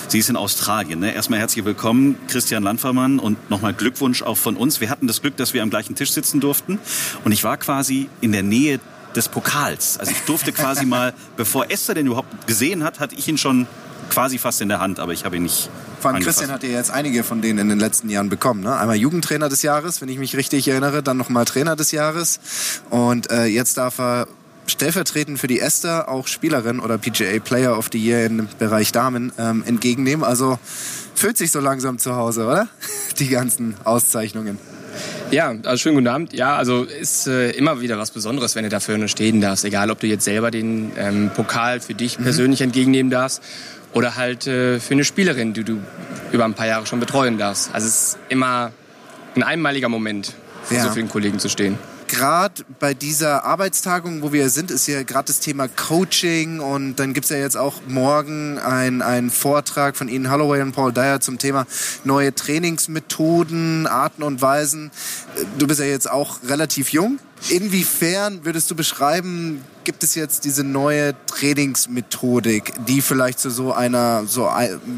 Sie 0.08 0.18
ist 0.18 0.30
in 0.30 0.36
Australien. 0.36 1.00
Ne? 1.00 1.14
Erstmal 1.14 1.38
herzlich 1.38 1.64
willkommen, 1.64 2.16
Christian 2.28 2.62
Landfermann 2.62 3.18
und 3.18 3.50
nochmal 3.50 3.74
Glückwunsch 3.74 4.22
auch 4.22 4.36
von 4.36 4.56
uns. 4.56 4.80
Wir 4.80 4.90
hatten 4.90 5.06
das 5.06 5.20
Glück, 5.20 5.36
dass 5.36 5.52
wir 5.54 5.62
am 5.62 5.70
gleichen 5.70 5.94
Tisch 5.94 6.12
sitzen 6.12 6.40
durften 6.40 6.78
und 7.24 7.32
ich 7.32 7.44
war 7.44 7.56
quasi 7.56 8.08
in 8.20 8.32
der 8.32 8.42
Nähe 8.42 8.80
des 9.14 9.28
Pokals. 9.28 9.98
Also 9.98 10.12
ich 10.12 10.20
durfte 10.22 10.52
quasi 10.52 10.86
mal, 10.86 11.12
bevor 11.36 11.70
Esther 11.70 11.94
den 11.94 12.06
überhaupt 12.06 12.46
gesehen 12.46 12.82
hat, 12.82 13.00
hatte 13.00 13.14
ich 13.14 13.28
ihn 13.28 13.38
schon 13.38 13.66
quasi 14.12 14.38
fast 14.38 14.60
in 14.60 14.68
der 14.68 14.80
Hand, 14.80 15.00
aber 15.00 15.12
ich 15.12 15.24
habe 15.24 15.36
ihn 15.36 15.44
nicht 15.44 15.70
Vor 16.00 16.10
allem 16.10 16.16
angefasst. 16.16 16.38
Christian 16.38 16.54
hat 16.54 16.62
ja 16.62 16.68
jetzt 16.68 16.90
einige 16.90 17.24
von 17.24 17.40
denen 17.40 17.58
in 17.58 17.68
den 17.68 17.80
letzten 17.80 18.10
Jahren 18.10 18.28
bekommen. 18.28 18.62
Ne? 18.62 18.76
Einmal 18.76 18.96
Jugendtrainer 18.96 19.48
des 19.48 19.62
Jahres, 19.62 20.00
wenn 20.00 20.08
ich 20.08 20.18
mich 20.18 20.36
richtig 20.36 20.68
erinnere, 20.68 21.02
dann 21.02 21.16
nochmal 21.16 21.46
Trainer 21.46 21.76
des 21.76 21.92
Jahres. 21.92 22.38
Und 22.90 23.30
äh, 23.30 23.46
jetzt 23.46 23.78
darf 23.78 23.98
er 23.98 24.26
stellvertretend 24.66 25.38
für 25.38 25.46
die 25.46 25.60
Esther 25.60 26.08
auch 26.08 26.26
Spielerin 26.26 26.78
oder 26.78 26.98
PGA 26.98 27.38
Player 27.40 27.76
of 27.76 27.88
the 27.90 27.98
Year 27.98 28.26
im 28.26 28.48
Bereich 28.58 28.92
Damen 28.92 29.32
ähm, 29.38 29.64
entgegennehmen. 29.66 30.24
Also 30.24 30.58
fühlt 31.14 31.38
sich 31.38 31.50
so 31.50 31.60
langsam 31.60 31.98
zu 31.98 32.14
Hause, 32.14 32.46
oder? 32.46 32.68
Die 33.18 33.28
ganzen 33.28 33.74
Auszeichnungen. 33.84 34.58
Ja, 35.30 35.54
also 35.64 35.78
schönen 35.78 35.94
guten 35.94 36.08
Abend. 36.08 36.34
Ja, 36.34 36.56
also 36.56 36.84
ist 36.84 37.26
äh, 37.26 37.52
immer 37.52 37.80
wieder 37.80 37.98
was 37.98 38.10
Besonderes, 38.10 38.54
wenn 38.54 38.64
du 38.64 38.68
dafür 38.68 39.08
stehen 39.08 39.40
darfst. 39.40 39.64
Egal, 39.64 39.90
ob 39.90 39.98
du 40.00 40.06
jetzt 40.06 40.24
selber 40.24 40.50
den 40.50 40.92
ähm, 40.98 41.30
Pokal 41.34 41.80
für 41.80 41.94
dich 41.94 42.18
persönlich 42.18 42.60
entgegennehmen 42.60 43.10
darfst 43.10 43.42
oder 43.92 44.16
halt 44.16 44.46
äh, 44.46 44.80
für 44.80 44.94
eine 44.94 45.04
Spielerin, 45.04 45.52
die 45.52 45.64
du 45.64 45.78
über 46.32 46.44
ein 46.44 46.54
paar 46.54 46.66
Jahre 46.66 46.86
schon 46.86 47.00
betreuen 47.00 47.38
darfst. 47.38 47.70
Also 47.74 47.86
es 47.88 47.94
ist 47.94 48.18
immer 48.28 48.72
ein 49.34 49.42
einmaliger 49.42 49.88
Moment, 49.88 50.34
Ja. 50.70 50.84
so 50.84 50.90
vielen 50.90 51.08
Kollegen 51.08 51.38
zu 51.38 51.48
stehen. 51.48 51.78
gerade 52.08 52.62
bei 52.78 52.92
dieser 52.92 53.44
Arbeitstagung, 53.46 54.20
wo 54.20 54.32
wir 54.34 54.50
sind, 54.50 54.70
ist 54.70 54.86
ja 54.86 55.02
gerade 55.02 55.28
das 55.28 55.40
Thema 55.40 55.66
Coaching 55.68 56.60
und 56.60 56.96
dann 56.96 57.14
gibt's 57.14 57.30
ja 57.30 57.38
jetzt 57.38 57.56
auch 57.56 57.80
morgen 57.88 58.58
einen 58.58 59.30
Vortrag 59.30 59.96
von 59.96 60.08
Ihnen 60.10 60.30
Holloway 60.30 60.60
und 60.60 60.72
Paul 60.72 60.92
Dyer 60.92 61.20
zum 61.20 61.38
Thema 61.38 61.66
neue 62.04 62.34
Trainingsmethoden, 62.34 63.86
Arten 63.86 64.22
und 64.22 64.42
Weisen. 64.42 64.90
Du 65.58 65.66
bist 65.66 65.80
ja 65.80 65.86
jetzt 65.86 66.10
auch 66.10 66.40
relativ 66.46 66.90
jung. 66.92 67.18
Inwiefern 67.48 68.44
würdest 68.44 68.70
du 68.70 68.74
beschreiben, 68.74 69.64
gibt 69.84 70.04
es 70.04 70.14
jetzt 70.14 70.44
diese 70.44 70.62
neue 70.62 71.14
Trainingsmethodik, 71.26 72.72
die 72.86 73.02
vielleicht 73.02 73.40
zu 73.40 73.50
so 73.50 73.72
einer 73.72 74.26
so 74.26 74.48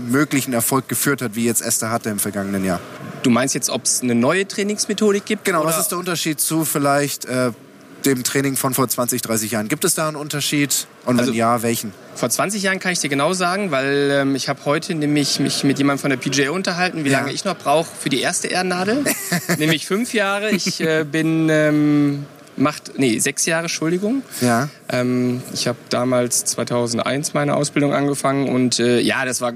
möglichen 0.08 0.52
Erfolg 0.52 0.88
geführt 0.88 1.22
hat, 1.22 1.36
wie 1.36 1.44
jetzt 1.44 1.62
Esther 1.62 1.90
hatte 1.90 2.10
im 2.10 2.18
vergangenen 2.18 2.64
Jahr? 2.64 2.80
Du 3.22 3.30
meinst 3.30 3.54
jetzt, 3.54 3.70
ob 3.70 3.84
es 3.84 4.02
eine 4.02 4.14
neue 4.14 4.46
Trainingsmethodik 4.46 5.24
gibt? 5.24 5.44
Genau, 5.44 5.60
oder? 5.60 5.70
was 5.70 5.78
ist 5.78 5.88
der 5.88 5.98
Unterschied 5.98 6.38
zu 6.38 6.64
vielleicht 6.64 7.24
äh, 7.24 7.52
dem 8.06 8.24
Training 8.24 8.56
von 8.56 8.74
vor 8.74 8.88
20, 8.88 9.22
30 9.22 9.50
Jahren? 9.52 9.68
Gibt 9.68 9.84
es 9.84 9.94
da 9.94 10.06
einen 10.08 10.16
Unterschied? 10.16 10.86
Und 11.04 11.14
wenn 11.16 11.20
Also- 11.20 11.32
ja, 11.32 11.62
welchen? 11.62 11.92
Vor 12.14 12.30
20 12.30 12.62
Jahren 12.62 12.78
kann 12.78 12.92
ich 12.92 13.00
dir 13.00 13.08
genau 13.08 13.32
sagen, 13.32 13.70
weil 13.70 14.08
ähm, 14.12 14.34
ich 14.36 14.48
habe 14.48 14.60
heute 14.64 14.94
nämlich 14.94 15.40
mich 15.40 15.64
mit 15.64 15.78
jemandem 15.78 16.00
von 16.00 16.10
der 16.10 16.16
PGA 16.16 16.50
unterhalten, 16.52 17.04
wie 17.04 17.10
Ja. 17.10 17.20
lange 17.20 17.32
ich 17.32 17.44
noch 17.44 17.56
brauche 17.56 17.88
für 17.98 18.08
die 18.08 18.20
erste 18.20 18.48
Ehrennadel. 18.48 19.04
nämlich 19.58 19.86
fünf 19.86 20.14
Jahre. 20.14 20.50
Ich 20.50 20.80
äh, 20.80 21.04
bin 21.04 21.48
ähm, 21.50 22.26
macht 22.56 22.98
nee 22.98 23.18
sechs 23.18 23.46
Jahre, 23.46 23.64
Entschuldigung. 23.64 24.22
Ja. 24.40 24.68
Ähm, 24.88 25.42
ich 25.52 25.66
habe 25.66 25.78
damals 25.90 26.44
2001 26.44 27.34
meine 27.34 27.54
Ausbildung 27.56 27.92
angefangen 27.92 28.48
und 28.48 28.78
äh, 28.78 29.00
ja, 29.00 29.24
das 29.24 29.40
war 29.40 29.52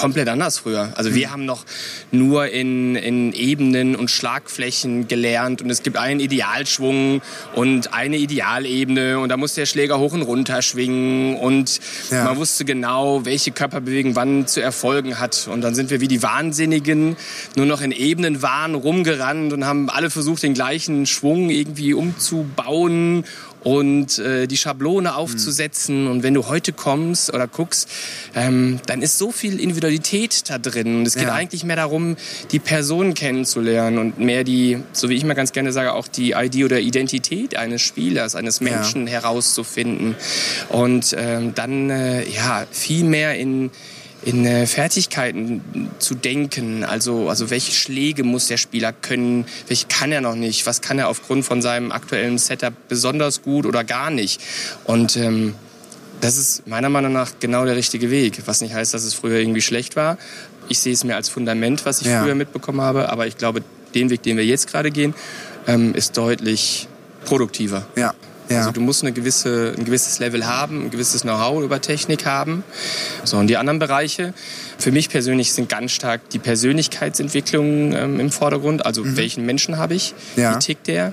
komplett 0.00 0.28
anders 0.28 0.58
früher. 0.58 0.92
Also 0.96 1.14
wir 1.14 1.30
haben 1.30 1.44
noch 1.44 1.64
nur 2.10 2.46
in, 2.48 2.96
in 2.96 3.32
Ebenen 3.32 3.96
und 3.96 4.10
Schlagflächen 4.10 5.08
gelernt 5.08 5.62
und 5.62 5.70
es 5.70 5.82
gibt 5.82 5.96
einen 5.96 6.20
Idealschwung 6.20 7.22
und 7.54 7.92
eine 7.92 8.16
Idealebene 8.16 9.18
und 9.18 9.28
da 9.28 9.36
muss 9.36 9.54
der 9.54 9.66
Schläger 9.66 9.98
hoch 9.98 10.12
und 10.12 10.22
runter 10.22 10.62
schwingen 10.62 11.36
und 11.36 11.80
Ja. 12.10 12.24
man 12.24 12.36
wusste 12.36 12.64
genau, 12.64 13.24
welche 13.24 13.50
Körperbewegung 13.50 14.16
wann 14.16 14.46
zu 14.46 14.60
erfolgen 14.60 15.18
hat. 15.18 15.48
Und 15.52 15.60
dann 15.60 15.74
sind 15.74 15.90
wir 15.90 16.00
wie 16.00 16.08
die 16.08 16.22
Wahnsinnigen 16.22 17.16
nur 17.56 17.66
noch 17.66 17.80
in 17.82 17.92
Ebenenwahn 17.92 18.74
rumgerannt 18.74 19.52
und 19.52 19.64
haben 19.66 19.90
alle 19.90 20.10
versucht, 20.10 20.42
den 20.42 20.54
gleichen 20.54 21.06
Schwung 21.06 21.50
irgendwie 21.50 21.94
umzubauen 21.94 23.24
und 23.62 24.18
äh, 24.18 24.46
die 24.46 24.56
Schablone 24.56 25.14
aufzusetzen. 25.14 26.06
Und 26.06 26.22
wenn 26.22 26.34
du 26.34 26.48
heute 26.48 26.72
kommst 26.72 27.32
oder 27.32 27.46
guckst, 27.46 27.88
ähm, 28.34 28.80
dann 28.86 29.02
ist 29.02 29.18
so 29.18 29.30
viel 29.32 29.60
Individualität 29.60 30.48
da 30.48 30.58
drin. 30.58 30.96
Und 30.98 31.06
es 31.06 31.14
geht 31.14 31.24
Ja. 31.24 31.34
eigentlich 31.34 31.64
mehr 31.64 31.76
darum, 31.76 32.16
die 32.52 32.58
Person 32.58 33.14
kennenzulernen 33.14 33.98
und 33.98 34.18
mehr 34.18 34.44
die, 34.44 34.78
so 34.92 35.08
wie 35.08 35.14
ich 35.14 35.24
mal 35.24 35.34
ganz 35.34 35.52
gerne 35.52 35.72
sage, 35.72 35.92
auch 35.92 36.08
die 36.08 36.32
ID 36.32 36.64
oder 36.64 36.80
Identität 36.80 37.56
eines 37.56 37.82
Spielers, 37.82 38.34
eines 38.34 38.60
Menschen 38.60 39.06
herauszufinden. 39.06 40.14
Und 40.68 41.14
ähm, 41.18 41.54
dann 41.54 41.90
äh, 41.90 42.28
ja 42.28 42.66
viel 42.70 43.04
mehr 43.04 43.36
in 43.38 43.70
in 44.22 44.44
äh, 44.44 44.66
Fertigkeiten 44.66 45.90
zu 45.98 46.14
denken, 46.14 46.84
also, 46.84 47.28
also 47.28 47.50
welche 47.50 47.72
Schläge 47.72 48.22
muss 48.22 48.48
der 48.48 48.58
Spieler 48.58 48.92
können, 48.92 49.46
welche 49.66 49.86
kann 49.86 50.12
er 50.12 50.20
noch 50.20 50.34
nicht, 50.34 50.66
was 50.66 50.80
kann 50.82 50.98
er 50.98 51.08
aufgrund 51.08 51.44
von 51.44 51.62
seinem 51.62 51.90
aktuellen 51.90 52.36
Setup 52.38 52.74
besonders 52.88 53.42
gut 53.42 53.64
oder 53.66 53.82
gar 53.84 54.10
nicht. 54.10 54.40
Und 54.84 55.16
ähm, 55.16 55.54
das 56.20 56.36
ist 56.36 56.66
meiner 56.66 56.90
Meinung 56.90 57.12
nach 57.14 57.32
genau 57.40 57.64
der 57.64 57.76
richtige 57.76 58.10
Weg, 58.10 58.42
was 58.44 58.60
nicht 58.60 58.74
heißt, 58.74 58.92
dass 58.92 59.04
es 59.04 59.14
früher 59.14 59.38
irgendwie 59.38 59.62
schlecht 59.62 59.96
war. 59.96 60.18
Ich 60.68 60.78
sehe 60.80 60.92
es 60.92 61.02
mir 61.02 61.16
als 61.16 61.28
Fundament, 61.30 61.86
was 61.86 62.02
ich 62.02 62.08
Ja. 62.08 62.22
früher 62.22 62.34
mitbekommen 62.34 62.82
habe, 62.82 63.08
aber 63.08 63.26
ich 63.26 63.38
glaube, 63.38 63.62
den 63.94 64.10
Weg, 64.10 64.22
den 64.22 64.36
wir 64.36 64.44
jetzt 64.44 64.68
gerade 64.70 64.90
gehen, 64.90 65.14
ähm, 65.66 65.94
ist 65.94 66.16
deutlich 66.16 66.88
produktiver. 67.24 67.86
Ja. 67.96 68.14
Ja. 68.50 68.58
Also 68.58 68.72
du 68.72 68.80
musst 68.80 69.02
eine 69.02 69.12
gewisse, 69.12 69.74
ein 69.78 69.84
gewisses 69.84 70.18
Level 70.18 70.46
haben, 70.46 70.86
ein 70.86 70.90
gewisses 70.90 71.22
Know-how 71.22 71.62
über 71.62 71.80
Technik 71.80 72.26
haben. 72.26 72.64
So, 73.24 73.36
und 73.38 73.46
die 73.46 73.56
anderen 73.56 73.78
Bereiche, 73.78 74.34
für 74.76 74.90
mich 74.90 75.08
persönlich 75.08 75.52
sind 75.52 75.68
ganz 75.68 75.92
stark 75.92 76.28
die 76.30 76.38
Persönlichkeitsentwicklung 76.40 77.92
ähm, 77.92 78.20
im 78.20 78.30
Vordergrund. 78.30 78.84
Also 78.84 79.16
welchen 79.16 79.46
Menschen 79.46 79.78
habe 79.78 79.94
ich? 79.94 80.14
Mhm. 80.36 80.42
Ja. 80.42 80.54
Wie 80.54 80.58
tickt 80.58 80.86
der? 80.88 81.12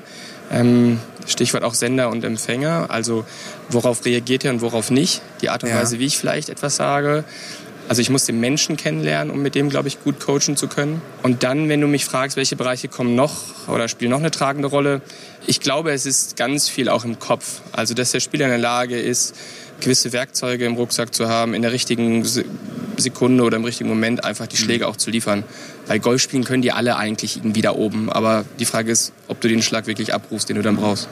Ähm, 0.52 1.00
Stichwort 1.28 1.64
auch 1.64 1.74
Sender 1.74 2.10
und 2.10 2.24
Empfänger. 2.24 2.88
Also 2.90 3.26
worauf 3.70 4.06
reagiert 4.06 4.46
er 4.46 4.52
und 4.52 4.62
worauf 4.62 4.90
nicht? 4.90 5.22
Die 5.42 5.50
Art 5.50 5.64
und 5.64 5.70
Ja. 5.70 5.80
Weise, 5.80 6.00
wie 6.00 6.06
ich 6.06 6.18
vielleicht 6.18 6.50
etwas 6.50 6.78
sage. 6.78 7.24
Also 7.88 8.02
ich 8.02 8.10
muss 8.10 8.26
den 8.26 8.40
Menschen 8.40 8.76
kennenlernen, 8.76 9.34
um 9.34 9.42
mit 9.42 9.56
dem, 9.56 9.70
glaube 9.70 9.88
ich, 9.88 10.04
gut 10.04 10.20
coachen 10.20 10.58
zu 10.58 10.68
können. 10.68 11.02
Und 11.24 11.44
dann, 11.44 11.70
wenn 11.70 11.80
du 11.80 11.88
mich 11.88 12.06
fragst, 12.06 12.36
welche 12.36 12.56
Bereiche 12.56 12.90
kommen 12.90 13.16
noch 13.16 13.68
oder 13.68 13.88
spielen 13.88 14.12
noch 14.12 14.20
eine 14.20 14.32
tragende 14.32 14.68
Rolle, 14.68 15.02
ich 15.46 15.62
glaube, 15.62 15.92
es 15.92 16.06
ist 16.06 16.36
ganz 16.36 16.68
viel 16.68 16.90
auch 16.90 17.06
im 17.06 17.20
Kopf. 17.20 17.62
Also 17.72 17.94
dass 17.94 18.12
der 18.12 18.20
Spieler 18.20 18.46
in 18.46 18.52
der 18.52 18.60
Lage 18.60 19.00
ist, 19.00 19.36
gewisse 19.80 20.12
Werkzeuge 20.12 20.66
im 20.66 20.74
Rucksack 20.74 21.14
zu 21.14 21.30
haben, 21.30 21.54
in 21.54 21.62
der 21.62 21.72
richtigen 21.72 22.26
Se- 22.26 22.46
Sekunde 22.98 23.44
oder 23.44 23.58
im 23.58 23.64
richtigen 23.64 23.90
Moment 23.90 24.26
einfach 24.26 24.48
die 24.48 24.58
Schläge 24.58 24.88
auch 24.88 24.96
zu 24.96 25.12
liefern. 25.12 25.44
Bei 25.88 26.00
Golfspielen 26.00 26.44
können 26.44 26.64
die 26.64 26.72
alle 26.72 26.98
eigentlich 26.98 27.38
irgendwie 27.38 27.62
da 27.62 27.72
oben. 27.72 28.12
Aber 28.12 28.44
die 28.60 28.66
Frage 28.66 28.92
ist, 28.92 29.14
ob 29.28 29.40
du 29.40 29.48
den 29.48 29.62
Schlag 29.62 29.86
wirklich 29.88 30.14
abrufst, 30.16 30.50
den 30.50 30.56
du 30.56 30.64
dann 30.64 30.78
brauchst. 30.78 31.08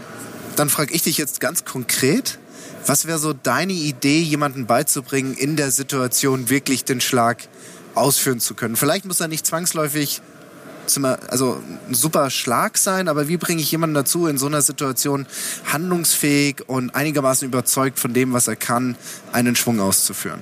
Dann 0.56 0.70
frage 0.70 0.94
ich 0.94 1.04
dich 1.04 1.18
jetzt 1.18 1.40
ganz 1.40 1.64
konkret, 1.64 2.40
was 2.86 3.08
wäre 3.08 3.18
so 3.18 3.34
deine 3.34 3.74
Idee, 3.74 4.20
jemanden 4.20 4.66
beizubringen, 4.66 5.36
in 5.36 5.56
der 5.56 5.72
Situation 5.72 6.50
wirklich 6.50 6.86
den 6.86 7.02
Schlag 7.02 7.48
ausführen 7.96 8.40
zu 8.40 8.54
können? 8.54 8.76
Vielleicht 8.76 9.06
muss 9.06 9.20
er 9.20 9.28
nicht 9.28 9.46
zwangsläufig 9.46 10.22
also 11.28 11.60
ein 11.90 11.96
super 11.96 12.30
Schlag 12.30 12.78
sein, 12.78 13.08
aber 13.08 13.28
wie 13.28 13.38
bringe 13.38 13.60
ich 13.60 13.72
jemanden 13.72 13.96
dazu, 13.96 14.28
in 14.28 14.38
so 14.38 14.46
einer 14.46 14.62
Situation 14.62 15.26
handlungsfähig 15.66 16.70
und 16.70 16.94
einigermaßen 16.94 17.48
überzeugt 17.48 17.98
von 17.98 18.14
dem, 18.14 18.34
was 18.34 18.48
er 18.48 18.56
kann, 18.56 18.96
einen 19.32 19.56
Schwung 19.56 19.80
auszuführen? 19.80 20.42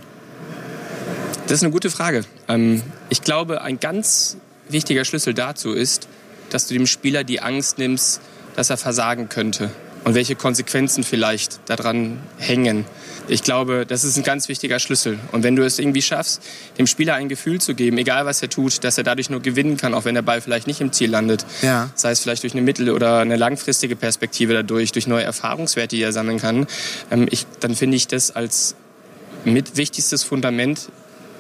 Das 1.48 1.60
ist 1.60 1.64
eine 1.64 1.72
gute 1.72 1.90
Frage. 1.90 2.26
Ähm, 2.50 2.82
ich 3.08 3.22
glaube, 3.22 3.62
ein 3.62 3.80
ganz 3.80 4.36
wichtiger 4.68 5.06
Schlüssel 5.06 5.34
dazu 5.34 5.72
ist, 5.72 6.10
dass 6.50 6.68
du 6.68 6.74
dem 6.74 6.88
Spieler 6.88 7.24
die 7.24 7.40
Angst 7.40 7.78
nimmst, 7.78 8.20
dass 8.58 8.70
er 8.70 8.76
versagen 8.76 9.30
könnte 9.30 9.72
und 10.04 10.16
welche 10.16 10.36
Konsequenzen 10.36 11.04
vielleicht 11.04 11.60
daran 11.70 12.20
hängen. 12.38 12.86
Ich 13.30 13.42
glaube, 13.44 13.86
das 13.88 14.04
ist 14.04 14.18
ein 14.18 14.24
ganz 14.24 14.50
wichtiger 14.50 14.80
Schlüssel. 14.80 15.18
Und 15.32 15.44
wenn 15.44 15.56
du 15.56 15.64
es 15.64 15.80
irgendwie 15.80 16.02
schaffst, 16.02 16.42
dem 16.78 16.88
Spieler 16.88 17.14
ein 17.16 17.30
Gefühl 17.30 17.62
zu 17.62 17.74
geben, 17.74 17.98
egal 17.98 18.26
was 18.26 18.42
er 18.42 18.50
tut, 18.50 18.84
dass 18.84 18.98
er 18.98 19.06
dadurch 19.06 19.30
nur 19.30 19.40
gewinnen 19.42 19.78
kann, 19.78 19.94
auch 19.94 20.04
wenn 20.04 20.16
der 20.16 20.22
Ball 20.24 20.42
vielleicht 20.42 20.68
nicht 20.68 20.82
im 20.82 20.92
Ziel 20.92 21.10
landet, 21.10 21.46
Ja. 21.62 21.90
sei 21.96 22.12
es 22.12 22.20
vielleicht 22.20 22.44
durch 22.44 22.54
eine 22.54 22.62
mittel- 22.62 22.90
oder 22.90 23.20
eine 23.20 23.38
langfristige 23.38 23.96
Perspektive 23.96 24.54
dadurch, 24.54 24.92
durch 24.92 25.08
neue 25.08 25.24
Erfahrungswerte, 25.24 25.96
die 25.96 26.02
er 26.02 26.12
sammeln 26.12 26.40
kann, 26.40 26.68
ähm, 27.12 27.28
ich, 27.32 27.46
dann 27.62 27.76
finde 27.76 27.96
ich 27.96 28.08
das 28.08 28.32
als 28.32 28.76
mit 29.46 29.78
wichtigstes 29.78 30.24
Fundament 30.24 30.90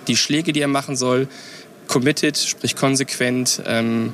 die 0.08 0.16
Schläge, 0.16 0.54
die 0.54 0.62
er 0.62 0.68
machen 0.70 0.96
soll, 0.96 1.28
committed, 1.88 2.38
sprich 2.38 2.76
konsequent 2.78 3.62
ähm, 3.66 4.14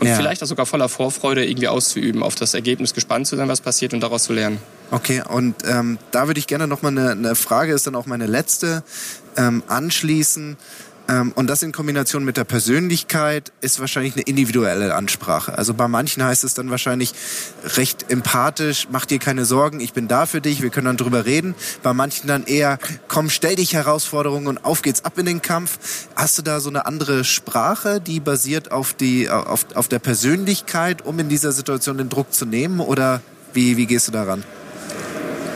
und 0.00 0.06
Ja. 0.06 0.16
vielleicht 0.16 0.42
auch 0.42 0.46
sogar 0.46 0.66
voller 0.66 0.88
Vorfreude 0.88 1.44
irgendwie 1.44 1.68
auszuüben, 1.68 2.22
auf 2.22 2.34
das 2.34 2.54
Ergebnis 2.54 2.94
gespannt 2.94 3.26
zu 3.26 3.36
sein, 3.36 3.48
was 3.48 3.60
passiert 3.60 3.94
und 3.94 4.00
daraus 4.00 4.24
zu 4.24 4.32
lernen. 4.32 4.58
Okay, 4.90 5.22
und 5.28 5.56
ähm, 5.66 5.98
da 6.12 6.26
würde 6.26 6.38
ich 6.38 6.46
gerne 6.46 6.66
noch 6.66 6.82
mal 6.82 6.88
eine, 6.88 7.10
eine 7.12 7.34
Frage, 7.34 7.72
ist 7.72 7.86
dann 7.86 7.94
auch 7.96 8.06
meine 8.06 8.26
letzte, 8.26 8.82
ähm, 9.36 9.62
anschließen. 9.66 10.56
Ähm, 11.08 11.32
und 11.32 11.48
das 11.48 11.62
in 11.62 11.72
Kombination 11.72 12.24
mit 12.24 12.36
der 12.36 12.44
Persönlichkeit 12.44 13.52
ist 13.60 13.80
wahrscheinlich 13.80 14.14
eine 14.14 14.22
individuelle 14.22 14.94
Ansprache. 14.94 15.56
Also 15.56 15.74
bei 15.74 15.88
manchen 15.88 16.24
heißt 16.24 16.44
es 16.44 16.54
dann 16.54 16.70
wahrscheinlich 16.70 17.12
recht 17.76 18.10
empathisch, 18.10 18.88
mach 18.90 19.06
dir 19.06 19.18
keine 19.18 19.44
Sorgen, 19.44 19.80
ich 19.80 19.92
bin 19.92 20.08
da 20.08 20.26
für 20.26 20.40
dich, 20.40 20.62
wir 20.62 20.70
können 20.70 20.86
dann 20.86 20.96
drüber 20.96 21.24
reden. 21.24 21.54
Bei 21.82 21.92
manchen 21.92 22.26
dann 22.26 22.44
eher, 22.44 22.78
komm, 23.08 23.30
stell 23.30 23.56
dich 23.56 23.74
Herausforderungen 23.74 24.46
und 24.46 24.64
auf 24.64 24.82
geht's 24.82 25.04
ab 25.04 25.18
in 25.18 25.26
den 25.26 25.42
Kampf. 25.42 25.78
Hast 26.16 26.38
du 26.38 26.42
da 26.42 26.60
so 26.60 26.70
eine 26.70 26.86
andere 26.86 27.24
Sprache, 27.24 28.00
die 28.00 28.20
basiert 28.20 28.72
auf, 28.72 28.94
die, 28.94 29.30
auf, 29.30 29.66
auf 29.74 29.88
der 29.88 29.98
Persönlichkeit, 29.98 31.02
um 31.04 31.18
in 31.18 31.28
dieser 31.28 31.52
Situation 31.52 31.98
den 31.98 32.08
Druck 32.08 32.32
zu 32.32 32.46
nehmen? 32.46 32.80
Oder 32.80 33.20
wie, 33.52 33.76
wie 33.76 33.86
gehst 33.86 34.08
du 34.08 34.12
daran? 34.12 34.44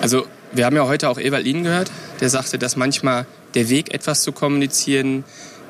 Also 0.00 0.26
wir 0.52 0.64
haben 0.66 0.76
ja 0.76 0.86
heute 0.86 1.08
auch 1.08 1.18
Ewald 1.18 1.44
Lien 1.44 1.62
gehört, 1.64 1.90
der 2.20 2.30
sagte, 2.30 2.58
dass 2.58 2.76
manchmal 2.76 3.26
der 3.54 3.68
Weg, 3.68 3.92
etwas 3.94 4.22
zu 4.22 4.32
kommunizieren, 4.32 5.24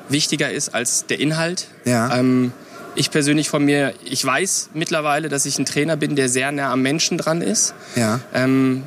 wichtiger 0.09 0.51
ist 0.51 0.73
als 0.73 1.05
der 1.05 1.19
Inhalt. 1.19 1.67
Ja. 1.85 2.17
Ähm, 2.17 2.51
ich 2.95 3.09
persönlich 3.11 3.49
von 3.49 3.63
mir, 3.63 3.93
ich 4.03 4.23
weiß 4.25 4.71
mittlerweile, 4.73 5.29
dass 5.29 5.45
ich 5.45 5.57
ein 5.57 5.65
Trainer 5.65 5.95
bin, 5.95 6.15
der 6.15 6.27
sehr 6.27 6.51
nah 6.51 6.71
am 6.71 6.81
Menschen 6.81 7.17
dran 7.17 7.41
ist. 7.41 7.73
Ja. 7.95 8.19
Ähm, 8.33 8.83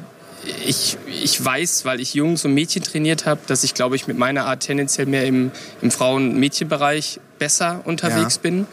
ich, 0.66 0.98
ich 1.06 1.42
weiß, 1.42 1.86
weil 1.86 2.00
ich 2.00 2.12
Jungs 2.12 2.44
und 2.44 2.52
Mädchen 2.52 2.82
trainiert 2.82 3.24
habe, 3.24 3.40
dass 3.46 3.64
ich, 3.64 3.72
glaube 3.72 3.96
ich, 3.96 4.06
mit 4.06 4.18
meiner 4.18 4.44
Art 4.44 4.60
tendenziell 4.60 5.06
mehr 5.06 5.24
im, 5.24 5.50
im 5.80 5.90
Frauen-Mädchen-Bereich 5.90 7.18
besser 7.38 7.80
unterwegs 7.84 8.34
Ja. 8.36 8.40
bin, 8.42 8.66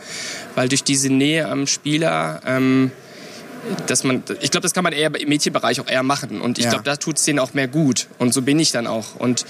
weil 0.55 0.67
durch 0.67 0.83
diese 0.83 1.09
Nähe 1.09 1.47
am 1.47 1.67
Spieler, 1.67 2.41
ähm, 2.45 2.91
dass 3.87 4.03
man, 4.03 4.23
ich 4.41 4.51
glaube, 4.51 4.63
das 4.63 4.73
kann 4.73 4.83
man 4.83 4.93
eher 4.93 5.13
im 5.19 5.29
Mädchenbereich 5.29 5.79
auch 5.79 5.87
eher 5.87 6.03
machen 6.03 6.41
und 6.41 6.57
ich 6.57 6.65
Ja. 6.65 6.71
glaube, 6.71 6.83
da 6.85 6.95
tut 6.95 7.17
es 7.17 7.23
denen 7.25 7.39
auch 7.39 7.53
mehr 7.53 7.67
gut 7.67 8.07
und 8.17 8.33
so 8.33 8.41
bin 8.41 8.59
ich 8.59 8.71
dann 8.71 8.87
auch 8.87 9.15
und 9.17 9.45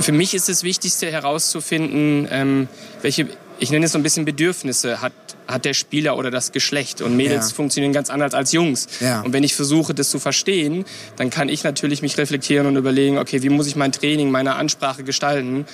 für 0.00 0.12
mich 0.12 0.34
ist 0.34 0.48
das 0.48 0.62
Wichtigste 0.64 1.10
herauszufinden, 1.10 2.28
ähm, 2.30 2.68
welche, 3.02 3.28
ich 3.58 3.70
nenne 3.70 3.86
es 3.86 3.92
so 3.92 3.98
ein 3.98 4.02
bisschen 4.02 4.24
Bedürfnisse 4.24 5.00
hat, 5.00 5.12
hat 5.46 5.64
der 5.64 5.72
Spieler 5.74 6.16
oder 6.18 6.30
das 6.30 6.52
Geschlecht. 6.52 7.00
Und 7.00 7.16
Mädels 7.16 7.50
Ja. 7.50 7.54
funktionieren 7.56 7.92
ganz 7.92 8.10
anders 8.10 8.34
als 8.34 8.52
Jungs. 8.52 8.86
Ja. 9.00 9.22
Und 9.22 9.32
wenn 9.32 9.42
ich 9.44 9.54
versuche, 9.54 9.94
das 9.94 10.10
zu 10.10 10.18
verstehen, 10.18 10.84
dann 11.16 11.30
kann 11.30 11.48
ich 11.48 11.64
natürlich 11.64 12.02
mich 12.02 12.18
reflektieren 12.18 12.66
und 12.66 12.76
überlegen, 12.76 13.18
okay, 13.18 13.42
wie 13.42 13.48
muss 13.48 13.66
ich 13.66 13.74
mein 13.76 13.92
Training, 13.92 14.30
meine 14.30 14.56
Ansprache 14.56 15.04
gestalten, 15.04 15.64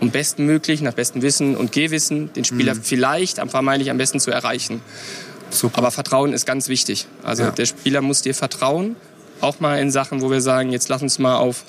um 0.00 0.10
bestmöglich, 0.10 0.82
nach 0.82 0.94
bestem 0.94 1.22
Wissen 1.22 1.56
und 1.56 1.72
Gehwissen, 1.72 2.32
den 2.34 2.44
Spieler 2.44 2.74
vielleicht 2.80 3.38
am 3.40 3.48
vermeintlich 3.48 3.90
am 3.90 3.96
besten 3.98 4.20
zu 4.20 4.30
erreichen. 4.30 4.80
Super. 5.50 5.78
Aber 5.78 5.90
Vertrauen 5.90 6.32
ist 6.32 6.46
ganz 6.46 6.68
wichtig. 6.68 7.06
Also 7.22 7.44
Ja. 7.44 7.50
der 7.50 7.66
Spieler 7.66 8.00
muss 8.00 8.22
dir 8.22 8.34
vertrauen, 8.34 8.96
auch 9.40 9.60
mal 9.60 9.78
in 9.78 9.90
Sachen, 9.90 10.20
wo 10.22 10.30
wir 10.30 10.40
sagen, 10.40 10.70
jetzt 10.70 10.88
lass 10.88 11.02
uns 11.02 11.18
mal 11.18 11.36
auf 11.36 11.64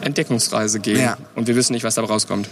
Entdeckungsreise 0.00 0.80
gehen. 0.80 1.00
Ja. 1.00 1.18
Und 1.34 1.46
wir 1.46 1.56
wissen 1.56 1.72
nicht, 1.72 1.84
was 1.84 1.94
da 1.94 2.02
rauskommt. 2.02 2.48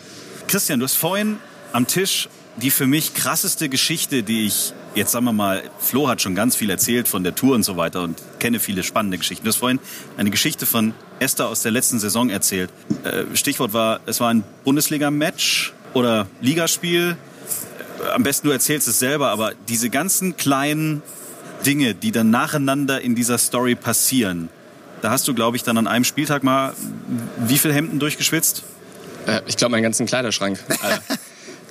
Christian, 0.47 0.81
du 0.81 0.85
hast 0.85 0.97
vorhin 0.97 1.39
am 1.73 1.87
Tisch 1.87 2.29
die 2.61 2.71
für 2.71 2.87
mich 2.87 3.15
krasseste 3.15 3.69
Geschichte, 3.69 4.23
die 4.23 4.47
ich, 4.47 4.73
jetzt 4.95 5.13
sagen 5.13 5.25
wir 5.27 5.33
mal, 5.33 5.63
Flo 5.79 6.09
hat 6.09 6.21
schon 6.21 6.35
ganz 6.35 6.57
viel 6.57 6.71
erzählt 6.71 7.07
von 7.07 7.23
der 7.23 7.35
Tour 7.35 7.55
und 7.55 7.63
so 7.63 7.77
weiter 7.77 8.03
und 8.03 8.21
kenne 8.41 8.59
viele 8.59 8.83
spannende 8.83 9.19
Geschichten. 9.19 9.45
Du 9.45 9.49
hast 9.51 9.59
vorhin 9.59 9.79
eine 10.17 10.31
Geschichte 10.31 10.67
von 10.67 10.93
Esther 11.21 11.49
aus 11.49 11.63
der 11.63 11.71
letzten 11.73 11.99
Saison 12.01 12.31
erzählt. 12.31 12.71
Äh, 13.05 13.37
Stichwort 13.37 13.73
war, 13.73 14.01
es 14.07 14.19
war 14.21 14.31
ein 14.31 14.43
Bundesliga-Match 14.65 15.73
oder 15.95 16.27
Ligaspiel. 16.41 17.17
Am 18.15 18.23
besten 18.23 18.47
du 18.49 18.53
erzählst 18.53 18.89
es 18.89 18.99
selber, 18.99 19.31
aber 19.31 19.53
diese 19.69 19.91
ganzen 19.91 20.37
kleinen 20.37 21.03
Dinge, 21.67 21.95
die 21.95 22.13
dann 22.13 22.31
nacheinander 22.31 23.01
in 23.01 23.15
dieser 23.15 23.39
Story 23.39 23.75
passieren, 23.75 24.49
da 25.03 25.11
hast 25.11 25.29
du, 25.29 25.35
glaube 25.35 25.57
ich, 25.57 25.63
dann 25.63 25.79
an 25.79 25.87
einem 25.87 26.05
Spieltag 26.05 26.43
mal 26.43 26.75
wie 27.39 27.59
viel 27.59 27.73
Hemden 27.73 27.99
durchgeschwitzt? 27.99 28.65
Äh, 29.27 29.43
ich 29.47 29.57
glaube, 29.57 29.73
meinen 29.73 29.83
ganzen 29.83 30.07
Kleiderschrank. 30.07 30.59
Äh, 30.69 31.15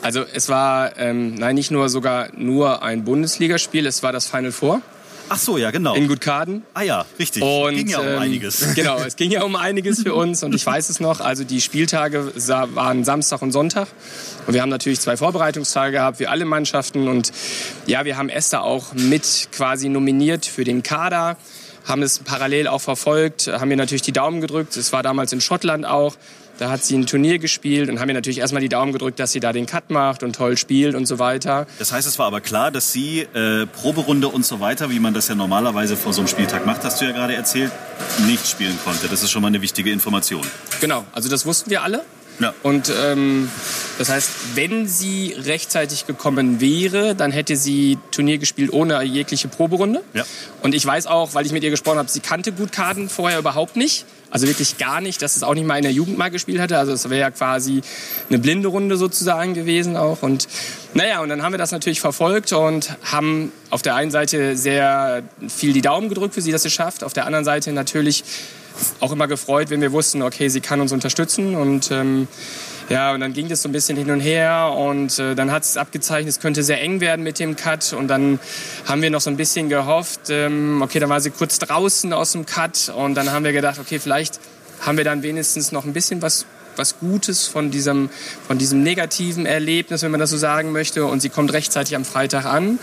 also 0.01 0.23
es 0.33 0.47
war, 0.49 0.97
ähm, 0.97 1.35
nein, 1.35 1.55
nicht 1.55 1.71
nur 1.71 1.89
sogar 1.89 2.29
nur 2.35 2.83
ein 2.83 3.03
Bundesligaspiel, 3.03 3.85
es 3.85 4.03
war 4.03 4.11
das 4.11 4.27
Final 4.27 4.51
Four 4.51 4.81
Ach 5.29 5.37
so, 5.37 5.57
ja, 5.57 5.71
genau. 5.71 5.95
in 5.95 6.07
Gutkaden. 6.07 6.63
Ah 6.73 6.83
ja, 6.83 7.05
richtig. 7.19 7.43
Und, 7.43 7.75
Ging 7.75 7.89
ja 7.89 7.99
um 7.99 8.07
ähm, 8.07 8.19
einiges. 8.19 8.65
Genau, 8.75 8.97
es 8.99 9.15
ging 9.15 9.31
ja 9.31 9.43
um 9.43 9.55
einiges 9.55 10.01
für 10.03 10.13
uns 10.13 10.43
und 10.43 10.53
ich 10.53 10.65
weiß 10.65 10.89
es 10.89 10.99
noch. 10.99 11.19
Also 11.19 11.43
die 11.43 11.61
Spieltage 11.61 12.31
waren 12.75 13.03
Samstag 13.03 13.41
und 13.41 13.51
Sonntag 13.51 13.87
und 14.45 14.53
wir 14.53 14.61
haben 14.61 14.69
natürlich 14.69 14.99
zwei 14.99 15.17
Vorbereitungstage 15.17 15.93
gehabt, 15.93 16.19
wie 16.19 16.27
alle 16.27 16.45
Mannschaften 16.45 17.07
und 17.07 17.31
ja, 17.85 18.05
wir 18.05 18.17
haben 18.17 18.29
Esther 18.29 18.63
auch 18.63 18.93
mit 18.93 19.49
quasi 19.51 19.89
nominiert 19.89 20.45
für 20.45 20.63
den 20.63 20.83
Kader 20.83 21.37
haben 21.87 22.03
es 22.03 22.19
parallel 22.19 22.67
auch 22.67 22.81
verfolgt, 22.81 23.47
haben 23.47 23.69
mir 23.69 23.77
natürlich 23.77 24.01
die 24.01 24.11
Daumen 24.11 24.41
gedrückt. 24.41 24.75
Es 24.75 24.91
war 24.91 25.03
damals 25.03 25.31
in 25.31 25.39
Schottland 25.39 25.85
auch. 25.85 26.17
Da 26.57 26.69
hat 26.69 26.83
sie 26.83 26.97
ein 26.97 27.05
Turnier 27.05 27.39
gespielt 27.39 27.89
und 27.89 27.99
haben 27.99 28.07
mir 28.07 28.13
natürlich 28.13 28.39
erstmal 28.39 28.61
die 28.61 28.69
Daumen 28.69 28.91
gedrückt, 28.91 29.19
dass 29.19 29.31
sie 29.31 29.39
da 29.39 29.53
den 29.53 29.65
Cut 29.65 29.89
macht 29.89 30.23
und 30.23 30.35
toll 30.35 30.57
spielt 30.57 30.95
und 30.95 31.05
so 31.05 31.19
weiter. 31.19 31.67
Das 31.79 31.91
heißt, 31.91 32.07
es 32.07 32.17
war 32.17 32.27
aber 32.27 32.41
klar, 32.41 32.71
dass 32.71 32.91
sie 32.91 33.21
äh, 33.21 33.65
Proberunde 33.67 34.27
und 34.27 34.45
so 34.45 34.59
weiter, 34.59 34.89
wie 34.89 34.99
man 34.99 35.13
das 35.13 35.27
ja 35.27 35.35
normalerweise 35.35 35.95
vor 35.95 36.13
so 36.13 36.21
einem 36.21 36.27
Spieltag 36.27 36.65
macht, 36.65 36.83
hast 36.83 36.99
du 37.01 37.05
ja 37.05 37.11
gerade 37.11 37.35
erzählt, 37.35 37.71
nicht 38.25 38.47
spielen 38.47 38.77
konnte. 38.83 39.07
Das 39.07 39.23
ist 39.23 39.31
schon 39.31 39.41
mal 39.41 39.49
eine 39.49 39.61
wichtige 39.61 39.91
Information. 39.91 40.41
Genau, 40.81 41.05
also 41.11 41.29
das 41.29 41.45
wussten 41.45 41.69
wir 41.69 41.83
alle. 41.83 42.03
Ja. 42.39 42.53
Und 42.61 42.91
ähm, 43.03 43.49
das 43.97 44.09
heißt, 44.09 44.29
wenn 44.55 44.87
sie 44.87 45.33
rechtzeitig 45.37 46.05
gekommen 46.05 46.61
wäre, 46.61 47.15
dann 47.15 47.31
hätte 47.31 47.55
sie 47.55 47.97
Turnier 48.11 48.37
gespielt 48.37 48.71
ohne 48.71 49.01
jegliche 49.03 49.47
Proberunde. 49.47 50.03
Ja. 50.13 50.23
Und 50.61 50.75
ich 50.75 50.85
weiß 50.85 51.07
auch, 51.07 51.33
weil 51.33 51.45
ich 51.45 51.51
mit 51.51 51.63
ihr 51.63 51.71
gesprochen 51.71 51.97
habe, 51.97 52.09
sie 52.09 52.19
kannte 52.19 52.51
gut 52.51 52.71
Karten 52.71 53.09
vorher 53.09 53.39
überhaupt 53.39 53.75
nicht. 53.75 54.05
Also 54.29 54.47
wirklich 54.47 54.77
gar 54.77 54.99
nicht, 55.01 55.21
dass 55.21 55.35
es 55.35 55.43
auch 55.43 55.53
nicht 55.53 55.65
mal 55.65 55.77
in 55.77 55.83
der 55.83 55.91
Jugend 55.91 56.17
mal 56.17 56.29
gespielt 56.29 56.59
hatte. 56.59 56.77
Also 56.77 56.91
es 56.91 57.09
wäre 57.09 57.19
ja 57.19 57.31
quasi 57.31 57.81
eine 58.29 58.39
blinde 58.39 58.67
Runde 58.67 58.97
sozusagen 58.97 59.53
gewesen 59.53 59.95
auch. 59.95 60.21
Und 60.21 60.47
naja, 60.93 61.21
und 61.21 61.29
dann 61.29 61.43
haben 61.43 61.53
wir 61.53 61.57
das 61.57 61.71
natürlich 61.71 62.01
verfolgt 62.01 62.51
und 62.53 62.97
haben 63.03 63.51
auf 63.69 63.81
der 63.81 63.95
einen 63.95 64.11
Seite 64.11 64.57
sehr 64.57 65.23
viel 65.47 65.73
die 65.73 65.81
Daumen 65.81 66.09
gedrückt 66.09 66.33
für 66.33 66.41
sie, 66.41 66.51
dass 66.51 66.63
sie 66.63 66.67
es 66.67 66.73
schafft. 66.73 67.03
Auf 67.03 67.13
der 67.13 67.25
anderen 67.25 67.45
Seite 67.45 67.71
natürlich 67.71 68.23
auch 68.99 69.11
immer 69.11 69.27
gefreut, 69.27 69.69
wenn 69.69 69.81
wir 69.81 69.91
wussten, 69.91 70.21
okay, 70.21 70.49
sie 70.49 70.61
kann 70.61 70.81
uns 70.81 70.91
unterstützen 70.91 71.55
und 71.55 71.89
ähm, 71.91 72.27
ja, 72.89 73.13
und 73.13 73.19
dann 73.19 73.33
ging 73.33 73.49
das 73.49 73.61
so 73.61 73.69
ein 73.69 73.71
bisschen 73.71 73.97
hin 73.97 74.11
und 74.11 74.19
her 74.19 74.73
und 74.77 75.19
äh, 75.19 75.35
dann 75.35 75.51
hat 75.51 75.63
es 75.63 75.77
abgezeichnet, 75.77 76.29
es 76.29 76.39
könnte 76.39 76.63
sehr 76.63 76.81
eng 76.81 76.99
werden 77.01 77.23
mit 77.23 77.39
dem 77.39 77.55
Cut 77.55 77.93
und 77.93 78.07
dann 78.07 78.39
haben 78.85 79.01
wir 79.01 79.09
noch 79.09 79.21
so 79.21 79.29
ein 79.29 79.37
bisschen 79.37 79.69
gehofft, 79.69 80.29
ähm, 80.29 80.81
okay, 80.81 80.99
dann 80.99 81.09
war 81.09 81.21
sie 81.21 81.31
kurz 81.31 81.59
draußen 81.59 82.13
aus 82.13 82.31
dem 82.31 82.45
Cut 82.45 82.91
und 82.95 83.15
dann 83.15 83.31
haben 83.31 83.43
wir 83.43 83.53
gedacht, 83.53 83.79
okay, 83.79 83.99
vielleicht 83.99 84.39
haben 84.81 84.97
wir 84.97 85.03
dann 85.03 85.23
wenigstens 85.23 85.71
noch 85.71 85.85
ein 85.85 85.93
bisschen 85.93 86.21
was 86.21 86.45
was 86.77 86.99
Gutes 86.99 87.47
von 87.47 87.71
diesem, 87.71 88.09
von 88.45 88.57
diesem 88.57 88.83
negativen 88.83 89.45
Erlebnis, 89.45 90.03
wenn 90.03 90.11
man 90.11 90.19
das 90.19 90.29
so 90.29 90.37
sagen 90.37 90.71
möchte. 90.71 91.05
Und 91.05 91.21
sie 91.21 91.29
kommt 91.29 91.51
rechtzeitig 91.53 91.95
am 91.95 92.05
Freitag 92.05 92.45
an. 92.45 92.77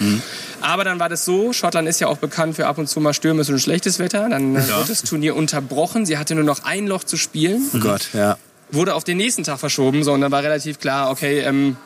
Aber 0.60 0.84
dann 0.84 0.98
war 0.98 1.08
das 1.08 1.24
so, 1.24 1.52
Schottland 1.52 1.88
ist 1.88 2.00
ja 2.00 2.08
auch 2.08 2.18
bekannt 2.18 2.56
für 2.56 2.66
ab 2.66 2.78
und 2.78 2.88
zu 2.88 3.00
mal 3.00 3.14
stürmisches 3.14 3.52
und 3.52 3.60
schlechtes 3.60 3.98
Wetter. 3.98 4.28
Dann 4.28 4.56
äh, 4.56 4.68
wird 4.68 4.90
das 4.90 5.02
Turnier 5.02 5.36
unterbrochen. 5.36 6.06
Sie 6.06 6.18
hatte 6.18 6.34
nur 6.34 6.44
noch 6.44 6.64
ein 6.64 6.86
Loch 6.86 7.04
zu 7.04 7.16
spielen 7.16 7.62
Oh 7.74 7.78
Gott, 7.78 8.08
ja. 8.12 8.36
Wurde 8.74 8.94
auf 8.94 9.04
den 9.04 9.16
nächsten 9.16 9.44
Tag 9.44 9.58
verschoben, 9.58 10.04
so, 10.04 10.12
und 10.12 10.20
dann 10.20 10.32
war 10.32 10.42
relativ 10.42 10.78
klar, 10.78 11.10
okay, 11.10 11.40
ähm, 11.40 11.76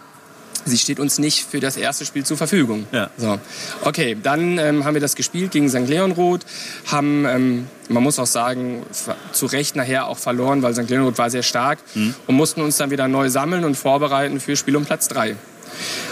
sie 0.65 0.79
steht 0.79 1.01
uns 1.01 1.19
nicht 1.19 1.45
für 1.45 1.61
das 1.61 1.77
erste 1.77 2.05
Spiel 2.05 2.25
zur 2.25 2.37
Verfügung. 2.37 2.87
Ja. 2.93 3.11
So. 3.17 3.39
Okay, 3.83 4.17
dann 4.21 4.59
ähm, 4.59 4.85
haben 4.85 4.95
wir 4.95 5.01
das 5.01 5.15
gespielt 5.15 5.53
gegen 5.53 5.69
St. 5.69 5.89
Leonroth, 5.89 6.45
haben, 6.87 7.25
ähm, 7.27 7.67
man 7.89 8.03
muss 8.03 8.19
auch 8.19 8.27
sagen, 8.27 8.85
zu 9.33 9.47
Recht 9.47 9.77
nachher 9.77 10.07
auch 10.07 10.19
verloren, 10.19 10.63
weil 10.63 10.75
St. 10.75 10.89
Leonroth 10.89 11.19
war 11.19 11.31
sehr 11.31 11.43
stark 11.43 11.79
und 12.27 12.35
mussten 12.35 12.61
uns 12.61 12.77
dann 12.77 12.91
wieder 12.91 13.09
neu 13.09 13.29
sammeln 13.29 13.65
und 13.65 13.77
vorbereiten 13.77 14.41
für 14.41 14.57
Spiel 14.57 14.77
um 14.77 14.85
Platz 14.85 15.09
3. 15.09 15.37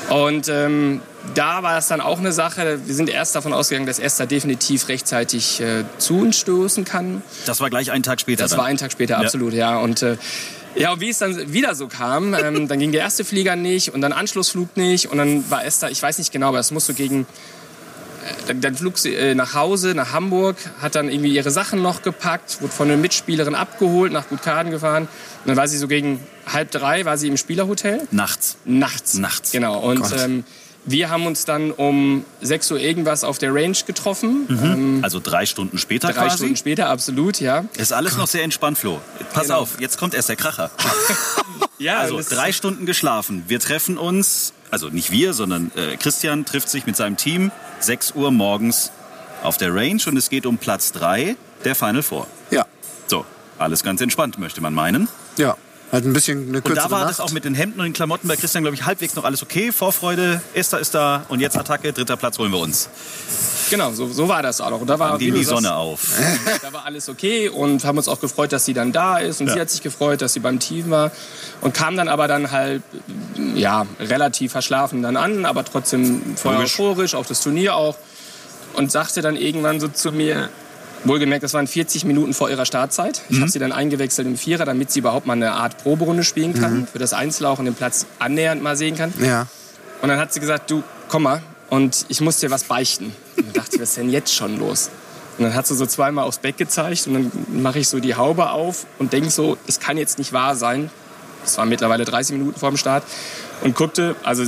Und 0.09 0.49
ähm, 0.49 1.01
da 1.35 1.62
war 1.62 1.79
es 1.79 1.89
dann 1.89 2.01
auch 2.01 2.18
eine 2.18 2.33
Sache, 2.33 2.79
wir 2.85 2.95
sind 2.95 3.09
erst 3.09 3.35
davon 3.35 3.53
ausgegangen, 3.53 3.87
dass 3.87 3.99
Esther 3.99 4.27
definitiv 4.27 4.89
rechtzeitig 4.89 5.61
äh, 5.61 5.85
zu 5.99 6.18
uns 6.18 6.39
stoßen 6.39 6.85
kann. 6.85 7.22
Das 7.47 7.61
war 7.61 7.70
gleich 7.70 7.91
einen 7.91 8.05
Tag 8.05 8.20
später. 8.20 8.45
Das 8.45 8.53
dann. 8.53 8.61
war 8.61 8.66
einen 8.66 8.79
Tag 8.79 8.93
später, 8.93 9.18
absolut, 9.18 9.53
ja. 9.53 9.79
Und 9.79 10.03
äh, 10.03 10.16
ja, 10.77 10.93
und 10.93 11.01
wie 11.01 11.11
es 11.11 11.18
dann 11.18 11.53
wieder 11.53 11.74
so 11.74 11.89
kam, 11.89 12.35
ähm, 12.35 12.68
dann 12.68 12.79
ging 12.79 12.93
der 12.93 13.01
erste 13.01 13.24
Flieger 13.24 13.57
nicht 13.57 13.95
und 13.95 14.01
dann 14.01 14.12
Anschlussflug 14.12 14.77
nicht 14.77 15.11
und 15.11 15.18
dann 15.18 15.51
war 15.51 15.64
Esther, 15.64 15.91
ich 15.91 16.03
weiß 16.03 16.18
nicht 16.18 16.33
genau, 16.33 16.49
aber 16.49 16.59
es 16.59 16.70
muss 16.70 16.87
so 16.87 16.95
gegen 16.95 17.22
äh, 17.22 18.47
dann, 18.49 18.61
dann 18.61 18.74
flog 18.74 18.99
sie 18.99 19.14
äh, 19.14 19.35
nach 19.35 19.55
Hause, 19.55 19.95
nach 19.95 20.12
Hamburg, 20.12 20.57
hat 20.81 20.95
dann 20.95 21.09
irgendwie 21.09 21.35
ihre 21.35 21.51
Sachen 21.51 21.83
noch 21.83 22.03
gepackt, 22.03 22.61
wurde 22.61 22.72
von 22.72 22.89
einer 22.89 22.97
Mitspielerin 22.97 23.55
abgeholt, 23.55 24.12
nach 24.12 24.29
Gutkaden 24.29 24.70
gefahren. 24.70 25.05
Und 25.05 25.49
dann 25.49 25.57
war 25.57 25.68
sie 25.68 25.79
so 25.79 25.89
gegen 25.89 26.20
halb 26.53 26.70
drei, 26.70 27.05
war 27.05 27.18
sie 27.18 27.29
im 27.29 27.37
Spielerhotel. 27.37 28.07
Nachts. 28.11 28.57
Nachts. 28.64 29.14
Nachts. 29.14 29.53
Genau. 29.53 29.79
Und 29.81 30.05
ähm, 30.18 30.45
wir 30.87 31.11
haben 31.11 31.26
uns 31.26 31.45
dann 31.45 31.70
um 31.72 32.24
6 32.41 32.70
Uhr 32.72 32.78
irgendwas 32.80 33.24
auf 33.24 33.39
der 33.39 33.53
Range 33.55 33.76
getroffen. 33.87 34.47
Ähm, 34.49 35.01
Also 35.03 35.20
drei 35.20 35.45
Stunden 35.47 35.78
später 35.78 36.09
drei 36.09 36.22
quasi. 36.26 36.37
Stunden 36.39 36.57
später, 36.57 36.89
absolut, 36.89 37.41
ja. 37.41 37.64
Ist 37.76 37.93
alles 37.93 38.16
noch 38.16 38.26
sehr 38.28 38.43
entspannt, 38.45 38.78
Flo. 38.78 39.01
Pass 39.34 39.45
Genau. 39.49 39.61
auf, 39.61 39.80
jetzt 39.80 39.99
kommt 39.99 40.14
erst 40.14 40.28
der 40.28 40.37
Kracher. 40.37 40.70
Ja, 41.78 41.99
Also 41.99 42.18
drei 42.26 42.53
Stunden 42.53 42.87
geschlafen. 42.87 43.45
Wir 43.49 43.61
treffen 43.61 43.99
uns, 43.99 44.55
also 44.70 44.89
nicht 44.89 45.11
wir, 45.11 45.34
sondern 45.34 45.70
äh, 45.76 45.99
Christian 45.99 46.47
trifft 46.47 46.70
sich 46.70 46.87
mit 46.87 46.97
seinem 46.97 47.18
Team 47.18 47.51
6 47.80 48.12
Uhr 48.14 48.30
morgens 48.30 48.93
auf 49.43 49.59
der 49.59 49.74
Range 49.74 50.01
und 50.07 50.16
es 50.16 50.30
geht 50.30 50.47
um 50.47 50.57
Platz 50.57 50.93
3 50.93 51.37
der 51.64 51.74
Final 51.74 52.03
Four. 52.03 52.26
Ja, 52.51 52.64
So, 53.09 53.26
alles 53.59 53.82
ganz 53.82 54.01
entspannt, 54.01 54.39
möchte 54.39 54.62
man 54.62 54.72
meinen. 54.72 55.09
ja. 55.37 55.55
Halt 55.97 56.05
ein 56.05 56.12
bisschen 56.12 56.49
eine 56.49 56.59
Und 56.59 56.64
kürzere 56.64 56.84
da 56.84 56.90
war 56.90 56.99
Nacht. 57.01 57.11
das 57.12 57.20
auch 57.20 57.30
mit 57.32 57.47
den 57.47 57.55
Hemden 57.55 57.80
und 57.80 57.86
den 57.86 57.94
Klamotten 57.94 58.28
bei 58.28 58.36
Christian, 58.36 58.62
glaube 58.64 58.74
ich, 58.74 58.84
halbwegs 58.84 59.14
noch 59.14 59.24
alles 59.24 59.42
okay. 59.42 59.72
Vorfreude, 59.72 60.42
Esther 60.53 60.78
ist 60.78 60.94
da 60.94 61.24
und 61.30 61.40
jetzt 61.40 61.57
Attacke, 61.57 61.90
dritter 61.94 62.18
Platz 62.18 62.38
holen 62.38 62.53
wir 62.53 62.59
uns. 62.59 62.90
Genau, 63.70 63.90
so, 63.92 64.07
so 64.12 64.28
war 64.28 64.42
das 64.42 64.61
auch. 64.61 64.78
Und 64.78 64.88
da 64.88 64.99
war, 64.99 65.16
ging 65.16 65.32
die 65.32 65.42
sagst, 65.42 65.62
Sonne 65.62 65.74
auf. 65.74 66.01
Da 66.62 66.70
war 66.74 66.84
alles 66.84 67.09
okay 67.09 67.49
und 67.49 67.82
haben 67.86 67.97
uns 67.97 68.09
auch 68.09 68.20
gefreut, 68.20 68.53
dass 68.53 68.66
sie 68.66 68.74
dann 68.74 68.92
da 68.92 69.16
ist. 69.16 69.40
Und 69.40 69.47
Ja. 69.47 69.55
sie 69.55 69.61
hat 69.61 69.70
sich 69.70 69.80
gefreut, 69.80 70.20
dass 70.20 70.34
sie 70.34 70.40
beim 70.40 70.59
Team 70.59 70.90
war. 70.90 71.12
Und 71.62 71.72
kam 71.72 71.97
dann 71.97 72.09
aber 72.09 72.28
dann 72.28 72.51
halt, 72.51 72.82
ja, 73.55 73.86
relativ 73.99 74.53
verschlafen 74.53 75.01
dann 75.03 75.16
an, 75.16 75.47
aber 75.47 75.64
trotzdem 75.64 76.36
voll 76.36 76.57
euphorisch, 76.57 77.14
auf 77.14 77.26
das 77.26 77.40
Turnier 77.40 77.74
auch. 77.74 77.97
Und 78.74 78.92
sagte 78.92 79.22
dann 79.22 79.36
irgendwann 79.36 79.80
so 79.80 79.88
zu 79.88 80.12
mir, 80.12 80.51
wohlgemerkt, 81.05 81.42
das 81.42 81.55
waren 81.55 81.66
40 81.66 82.05
Minuten 82.05 82.34
vor 82.34 82.51
ihrer 82.51 82.66
Startzeit. 82.66 83.22
Ich 83.28 83.40
habe 83.40 83.51
sie 83.51 83.59
dann 83.59 83.72
eingewechselt 83.72 84.26
im 84.26 84.36
Vierer, 84.36 84.64
damit 84.64 84.90
sie 84.90 85.01
überhaupt 85.01 85.26
mal 85.26 85.34
eine 85.34 85.53
Art 85.53 85.78
Proberunde 85.82 86.24
spielen 86.24 86.55
kann, 86.55 86.86
für 86.86 86.99
das 86.99 87.12
Einzel 87.12 87.47
auch 87.47 87.59
und 87.59 87.64
den 87.66 87.74
Platz 87.74 88.07
annähernd 88.18 88.62
mal 88.62 88.76
sehen 88.76 88.97
kann. 88.97 89.12
ja. 89.20 89.47
Und 90.03 90.11
dann 90.11 90.18
hat 90.18 90.30
sie 90.30 90.40
gesagt, 90.40 90.70
du, 90.70 90.82
komm 91.09 91.22
mal, 91.22 91.42
und 91.70 92.05
ich 92.09 92.20
muss 92.20 92.38
dir 92.38 92.51
was 92.51 92.64
beichten. 92.64 93.12
Und 93.36 93.47
dann 93.47 93.53
dachte 93.55 93.76
ich, 93.76 93.80
was 93.80 93.88
ist 93.90 93.97
denn 93.97 94.11
jetzt 94.11 94.34
schon 94.34 94.59
los? 94.59 94.90
Und 95.38 95.44
dann 95.44 95.55
hat 95.55 95.66
sie 95.66 95.74
so 95.74 95.86
zweimal 95.86 96.24
aufs 96.24 96.38
Bett 96.38 96.57
gezeigt 96.59 97.07
und 97.07 97.14
dann 97.14 97.32
mache 97.62 97.78
ich 97.78 97.88
so 97.88 97.99
die 97.99 98.14
Haube 98.14 98.51
auf 98.51 98.86
und 98.99 99.12
denke 99.12 99.30
so, 99.30 99.57
es 99.66 99.80
kann 99.80 99.97
jetzt 99.99 100.18
nicht 100.18 100.32
wahr 100.32 100.55
sein. 100.55 100.90
Es 101.44 101.59
war 101.59 101.66
mittlerweile 101.66 102.05
30 102.05 102.36
Minuten 102.36 102.59
vor 102.59 102.70
dem 102.70 102.76
Start 102.76 103.05
und 103.62 103.74
guckte, 103.74 104.16
also 104.22 104.44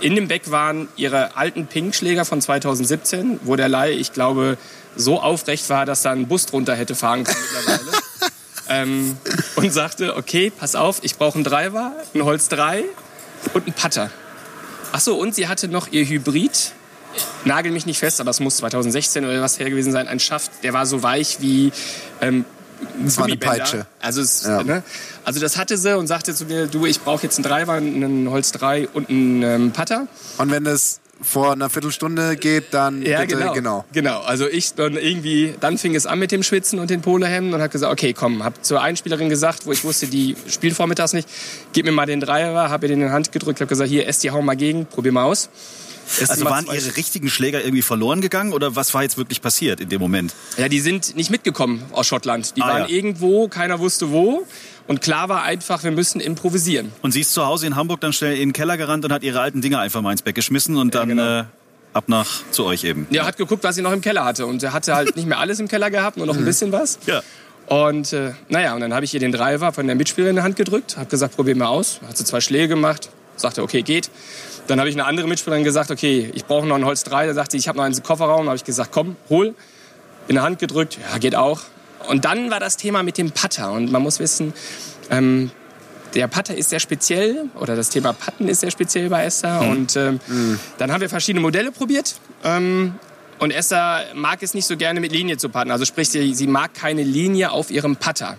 in 0.00 0.14
dem 0.16 0.28
Beck 0.28 0.50
waren 0.50 0.88
ihre 0.96 1.36
alten 1.36 1.66
Pinkschläger 1.66 2.24
von 2.24 2.40
2017, 2.40 3.40
wo 3.44 3.56
der 3.56 3.68
Leih, 3.68 3.92
ich 3.92 4.12
glaube, 4.12 4.58
so 4.96 5.20
aufrecht 5.20 5.68
war, 5.70 5.86
dass 5.86 6.02
da 6.02 6.10
ein 6.12 6.28
Bus 6.28 6.46
drunter 6.46 6.74
hätte 6.74 6.94
fahren 6.94 7.24
können 7.24 7.38
mittlerweile. 7.56 7.98
ähm, 8.68 9.16
und 9.56 9.72
sagte, 9.72 10.16
okay, 10.16 10.50
pass 10.50 10.74
auf, 10.74 10.98
ich 11.02 11.16
brauche 11.16 11.36
einen 11.36 11.44
Driver, 11.44 11.92
ein 12.14 12.24
Holz 12.24 12.48
3 12.48 12.84
und 13.54 13.66
einen 13.66 13.74
Putter. 13.74 14.10
Ach 14.92 15.00
so, 15.00 15.16
und 15.16 15.34
sie 15.34 15.48
hatte 15.48 15.68
noch 15.68 15.88
ihr 15.90 16.04
Hybrid. 16.04 16.72
Nagel 17.44 17.72
mich 17.72 17.86
nicht 17.86 17.98
fest, 17.98 18.20
aber 18.20 18.30
es 18.30 18.40
muss 18.40 18.56
2016 18.58 19.24
oder 19.24 19.40
was 19.42 19.58
her 19.58 19.68
gewesen 19.68 19.92
sein. 19.92 20.08
Ein 20.08 20.20
Schaft, 20.20 20.50
der 20.62 20.72
war 20.72 20.86
so 20.86 21.02
weich 21.02 21.38
wie 21.40 21.72
ähm, 22.20 22.44
Das 23.04 23.18
war 23.18 23.26
eine. 23.26 23.36
Peitsche. 23.36 23.86
Also, 24.00 24.22
es, 24.22 24.44
Ja. 24.44 24.62
ne? 24.62 24.82
also 25.24 25.40
das 25.40 25.56
hatte 25.56 25.76
sie 25.76 25.96
und 25.96 26.06
sagte 26.06 26.34
zu 26.34 26.46
mir, 26.46 26.66
du, 26.68 26.86
ich 26.86 27.00
brauche 27.00 27.22
jetzt 27.22 27.36
einen 27.36 27.44
Driver, 27.44 27.74
einen 27.74 28.30
Holz 28.30 28.52
3 28.52 28.88
und 28.88 29.10
einen 29.10 29.42
ähm, 29.42 29.72
Putter. 29.72 30.06
Und 30.38 30.50
wenn 30.50 30.64
das 30.64 31.00
vor 31.22 31.52
einer 31.52 31.70
Viertelstunde 31.70 32.36
geht, 32.36 32.74
dann 32.74 33.02
Ja, 33.02 33.20
bitte, 33.20 33.36
genau. 33.36 33.52
genau. 33.52 33.84
Genau. 33.92 34.20
Also 34.20 34.48
ich 34.48 34.74
dann 34.74 34.96
irgendwie, 34.96 35.54
dann 35.60 35.78
fing 35.78 35.94
es 35.94 36.06
an 36.06 36.18
mit 36.18 36.32
dem 36.32 36.42
Schwitzen 36.42 36.78
und 36.78 36.90
den 36.90 37.00
Polohemden 37.00 37.54
und 37.54 37.60
habe 37.60 37.70
gesagt, 37.70 37.92
okay, 37.92 38.12
komm, 38.12 38.44
hab 38.44 38.64
zur 38.64 38.82
Einspielerin 38.82 39.28
gesagt, 39.28 39.66
wo 39.66 39.72
ich 39.72 39.84
wusste, 39.84 40.06
die 40.06 40.36
spielt 40.48 40.74
vormittags 40.74 41.12
nicht, 41.12 41.28
gib 41.72 41.86
mir 41.86 41.92
mal 41.92 42.06
den 42.06 42.20
Dreier, 42.20 42.70
habe 42.70 42.86
ihr 42.86 42.88
den 42.88 43.00
in 43.00 43.06
die 43.08 43.12
Hand 43.12 43.32
gedrückt, 43.32 43.60
habe 43.60 43.68
gesagt, 43.68 43.90
hier, 43.90 44.06
Esti, 44.06 44.28
hau 44.28 44.42
mal 44.42 44.56
gegen, 44.56 44.86
probier 44.86 45.12
mal 45.12 45.24
aus. 45.24 45.48
Esti 46.06 46.24
Also 46.30 46.44
waren 46.44 46.66
ihre 46.66 46.96
richtigen 46.96 47.28
Schläger 47.28 47.62
irgendwie 47.62 47.82
verloren 47.82 48.20
gegangen 48.20 48.52
oder 48.52 48.76
was 48.76 48.92
war 48.94 49.02
jetzt 49.02 49.16
wirklich 49.18 49.40
passiert 49.40 49.80
in 49.80 49.88
dem 49.88 50.00
Moment? 50.00 50.34
Ja, 50.56 50.68
die 50.68 50.80
sind 50.80 51.16
nicht 51.16 51.30
mitgekommen 51.30 51.82
aus 51.92 52.06
Schottland. 52.06 52.56
Die 52.56 52.62
Ah, 52.62 52.68
waren 52.68 52.82
ja. 52.82 52.88
irgendwo, 52.88 53.48
keiner 53.48 53.78
wusste 53.80 54.10
wo. 54.10 54.46
Und 54.88 55.00
klar 55.00 55.28
war 55.28 55.42
einfach, 55.44 55.84
wir 55.84 55.92
müssen 55.92 56.20
improvisieren. 56.20 56.92
Und 57.02 57.12
sie 57.12 57.20
ist 57.20 57.32
zu 57.32 57.46
Hause 57.46 57.66
in 57.66 57.76
Hamburg 57.76 58.00
dann 58.00 58.12
schnell 58.12 58.34
in 58.34 58.48
den 58.48 58.52
Keller 58.52 58.76
gerannt 58.76 59.04
und 59.04 59.12
hat 59.12 59.22
ihre 59.22 59.40
alten 59.40 59.60
Dinger 59.60 59.78
einfach 59.78 60.02
mal 60.02 60.12
ins 60.12 60.22
Bett 60.22 60.34
geschmissen 60.34 60.76
und 60.76 60.94
dann 60.94 61.08
genau. 61.08 61.40
äh, 61.40 61.44
ab 61.92 62.04
nach 62.08 62.42
zu 62.50 62.64
euch 62.64 62.84
eben. 62.84 63.06
Ja, 63.10 63.24
hat 63.24 63.36
geguckt, 63.36 63.62
was 63.64 63.76
sie 63.76 63.82
noch 63.82 63.92
im 63.92 64.00
Keller 64.00 64.24
hatte. 64.24 64.46
Und 64.46 64.62
er 64.62 64.72
hatte 64.72 64.94
halt 64.94 65.14
nicht 65.16 65.26
mehr 65.28 65.38
alles 65.38 65.60
im 65.60 65.68
Keller 65.68 65.90
gehabt, 65.90 66.16
nur 66.16 66.26
noch 66.26 66.36
ein 66.36 66.44
bisschen 66.44 66.72
was. 66.72 66.98
Ja. 67.06 67.22
Und 67.66 68.12
äh, 68.12 68.32
naja, 68.48 68.74
und 68.74 68.80
dann 68.80 68.92
habe 68.92 69.04
ich 69.04 69.14
ihr 69.14 69.20
den 69.20 69.30
Driver 69.32 69.72
von 69.72 69.86
der 69.86 69.94
Mitspielerin 69.94 70.36
in 70.36 70.40
die 70.40 70.42
Hand 70.42 70.56
gedrückt, 70.56 70.96
habe 70.96 71.08
gesagt, 71.08 71.36
probier 71.36 71.54
mal 71.56 71.66
aus. 71.68 72.00
Hat 72.06 72.16
sie 72.18 72.24
zwei 72.24 72.40
Schläge 72.40 72.68
gemacht, 72.68 73.08
sagte, 73.36 73.62
okay, 73.62 73.82
geht. 73.82 74.10
Dann 74.66 74.78
habe 74.78 74.88
ich 74.88 74.94
eine 74.94 75.04
andere 75.06 75.26
Mitspielerin 75.26 75.64
gesagt, 75.64 75.90
okay, 75.90 76.30
ich 76.34 76.44
brauche 76.44 76.66
noch 76.66 76.76
ein 76.76 76.84
Holz 76.84 77.04
3. 77.04 77.26
Da 77.26 77.34
sagte 77.34 77.52
sie, 77.52 77.58
ich 77.58 77.68
habe 77.68 77.78
noch 77.78 77.84
einen 77.84 78.00
Kofferraum. 78.02 78.44
Da 78.44 78.50
habe 78.50 78.56
ich 78.56 78.64
gesagt, 78.64 78.90
komm, 78.92 79.16
hol. 79.28 79.54
In 80.28 80.36
der 80.36 80.44
Hand 80.44 80.58
gedrückt, 80.60 80.98
ja, 81.10 81.18
geht 81.18 81.34
auch. 81.34 81.60
Und 82.08 82.24
dann 82.24 82.50
war 82.50 82.60
das 82.60 82.76
Thema 82.76 83.02
mit 83.02 83.18
dem 83.18 83.32
Putter. 83.32 83.72
Und 83.72 83.90
man 83.90 84.02
muss 84.02 84.18
wissen, 84.20 84.52
ähm, 85.10 85.50
der 86.14 86.28
Putter 86.28 86.54
ist 86.56 86.70
sehr 86.70 86.78
speziell 86.80 87.46
oder 87.58 87.74
das 87.74 87.88
Thema 87.90 88.12
Putten 88.12 88.46
ist 88.48 88.60
sehr 88.60 88.70
speziell 88.70 89.08
bei 89.08 89.24
Esther. 89.24 89.60
Und 89.62 89.96
ähm, 89.96 90.20
dann 90.78 90.92
haben 90.92 91.00
wir 91.00 91.08
verschiedene 91.08 91.40
Modelle 91.40 91.72
probiert. 91.72 92.14
Ähm, 92.44 92.94
Und 93.38 93.50
Esther 93.50 94.04
mag 94.14 94.40
es 94.42 94.54
nicht 94.54 94.66
so 94.66 94.76
gerne 94.76 95.00
mit 95.00 95.10
Linie 95.10 95.36
zu 95.38 95.48
putten. 95.48 95.72
Also 95.72 95.84
sprich, 95.84 96.08
sie, 96.10 96.32
sie 96.34 96.46
mag 96.46 96.74
keine 96.74 97.02
Linie 97.02 97.50
auf 97.50 97.70
ihrem 97.72 97.96
Putter. 97.96 98.36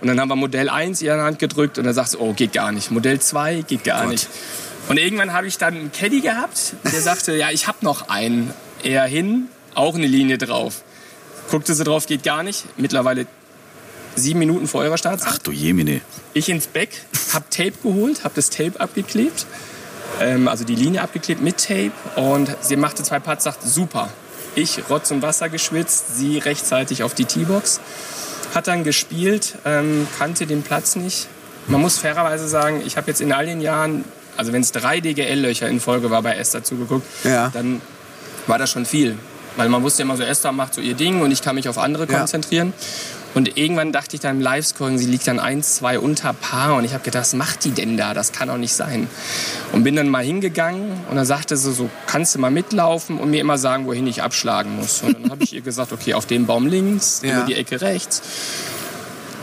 Und 0.00 0.08
dann 0.08 0.18
haben 0.18 0.28
wir 0.28 0.36
Modell 0.36 0.70
1 0.70 1.02
ihr 1.02 1.12
in 1.12 1.18
die 1.18 1.24
Hand 1.24 1.38
gedrückt 1.38 1.76
und 1.78 1.84
dann 1.84 1.92
sagt 1.94 2.10
sie, 2.10 2.16
oh, 2.18 2.32
geht 2.32 2.54
gar 2.54 2.72
nicht. 2.72 2.90
Modell 2.90 3.20
2 3.20 3.62
geht 3.68 3.84
gar 3.84 4.02
Gott. 4.02 4.12
nicht. 4.12 4.28
Und 4.90 4.98
irgendwann 4.98 5.32
habe 5.32 5.46
ich 5.46 5.56
dann 5.56 5.74
einen 5.76 5.92
Caddy 5.92 6.20
gehabt, 6.20 6.74
der 6.82 7.00
sagte, 7.00 7.36
ja, 7.36 7.52
ich 7.52 7.68
habe 7.68 7.78
noch 7.82 8.08
einen. 8.08 8.52
Er 8.82 9.04
hin, 9.04 9.46
auch 9.76 9.94
eine 9.94 10.08
Linie 10.08 10.36
drauf. 10.36 10.82
Guckte 11.48 11.74
sie 11.74 11.84
drauf, 11.84 12.06
geht 12.06 12.24
gar 12.24 12.42
nicht. 12.42 12.64
Mittlerweile 12.76 13.28
sieben 14.16 14.40
Minuten 14.40 14.66
vor 14.66 14.80
eurer 14.80 14.98
Startzeit. 14.98 15.28
Ach 15.32 15.38
du 15.38 15.52
Jemine. 15.52 16.00
Ich 16.34 16.48
ins 16.48 16.66
Back, 16.66 16.88
hab 17.32 17.48
Tape 17.52 17.74
geholt, 17.84 18.24
hab 18.24 18.34
das 18.34 18.50
Tape 18.50 18.80
abgeklebt, 18.80 19.46
ähm, 20.20 20.48
also 20.48 20.64
die 20.64 20.74
Linie 20.74 21.02
abgeklebt 21.02 21.40
mit 21.40 21.58
Tape 21.58 21.92
und 22.16 22.56
sie 22.60 22.74
machte 22.74 23.04
zwei 23.04 23.20
Putts, 23.20 23.44
sagt 23.44 23.62
super. 23.62 24.08
Ich 24.56 24.90
Rotz 24.90 25.12
und 25.12 25.22
Wasser 25.22 25.48
geschwitzt, 25.48 26.16
sie 26.16 26.38
rechtzeitig 26.38 27.04
auf 27.04 27.14
die 27.14 27.26
T-Box, 27.26 27.78
hat 28.56 28.66
dann 28.66 28.82
gespielt, 28.82 29.54
ähm, 29.64 30.08
kannte 30.18 30.48
den 30.48 30.64
Platz 30.64 30.96
nicht. 30.96 31.28
Man 31.68 31.80
muss 31.80 31.98
fairerweise 31.98 32.48
sagen, 32.48 32.82
ich 32.84 32.96
habe 32.96 33.06
jetzt 33.06 33.20
in 33.20 33.32
all 33.32 33.46
den 33.46 33.60
Jahren, 33.60 34.04
also 34.36 34.52
wenn 34.52 34.62
es 34.62 34.72
drei 34.72 35.00
DGL-Löcher 35.00 35.68
in 35.68 35.80
Folge 35.80 36.10
war 36.10 36.22
bei 36.22 36.34
Esther 36.36 36.62
zugeguckt, 36.64 37.06
Ja. 37.24 37.48
dann 37.52 37.80
war 38.46 38.58
das 38.58 38.70
schon 38.70 38.86
viel. 38.86 39.16
Weil 39.56 39.68
man 39.68 39.82
wusste 39.82 40.02
immer 40.02 40.16
so, 40.16 40.22
Esther 40.22 40.52
macht 40.52 40.74
so 40.74 40.80
ihr 40.80 40.94
Ding 40.94 41.20
und 41.22 41.30
ich 41.32 41.42
kann 41.42 41.54
mich 41.56 41.68
auf 41.68 41.76
andere 41.78 42.06
Ja. 42.10 42.18
konzentrieren. 42.18 42.72
Und 43.32 43.56
irgendwann 43.56 43.92
dachte 43.92 44.16
ich 44.16 44.20
dann 44.22 44.36
im 44.36 44.42
Livescoring, 44.42 44.98
sie 44.98 45.06
liegt 45.06 45.26
dann 45.28 45.38
eins, 45.38 45.76
zwei 45.76 46.00
unter 46.00 46.32
Paar. 46.32 46.74
Und 46.74 46.84
ich 46.84 46.94
habe 46.94 47.04
gedacht, 47.04 47.22
was 47.22 47.34
macht 47.34 47.64
die 47.64 47.70
denn 47.70 47.96
da? 47.96 48.12
Das 48.12 48.32
kann 48.32 48.48
doch 48.48 48.56
nicht 48.56 48.72
sein. 48.74 49.08
Und 49.72 49.84
bin 49.84 49.94
dann 49.94 50.08
mal 50.08 50.24
hingegangen 50.24 50.90
und 51.08 51.14
dann 51.16 51.24
sagte 51.24 51.56
sie 51.56 51.72
so, 51.72 51.88
kannst 52.08 52.34
du 52.34 52.40
mal 52.40 52.50
mitlaufen 52.50 53.18
und 53.18 53.30
mir 53.30 53.40
immer 53.40 53.56
sagen, 53.56 53.86
wohin 53.86 54.06
ich 54.08 54.22
abschlagen 54.22 54.74
muss. 54.74 55.02
Und 55.02 55.22
dann 55.22 55.30
habe 55.30 55.44
ich 55.44 55.52
ihr 55.52 55.60
gesagt, 55.60 55.92
okay, 55.92 56.14
auf 56.14 56.26
dem 56.26 56.46
Baum 56.46 56.66
links, 56.66 57.20
Ja. 57.22 57.36
über 57.38 57.46
die 57.46 57.54
Ecke 57.54 57.80
rechts. 57.80 58.20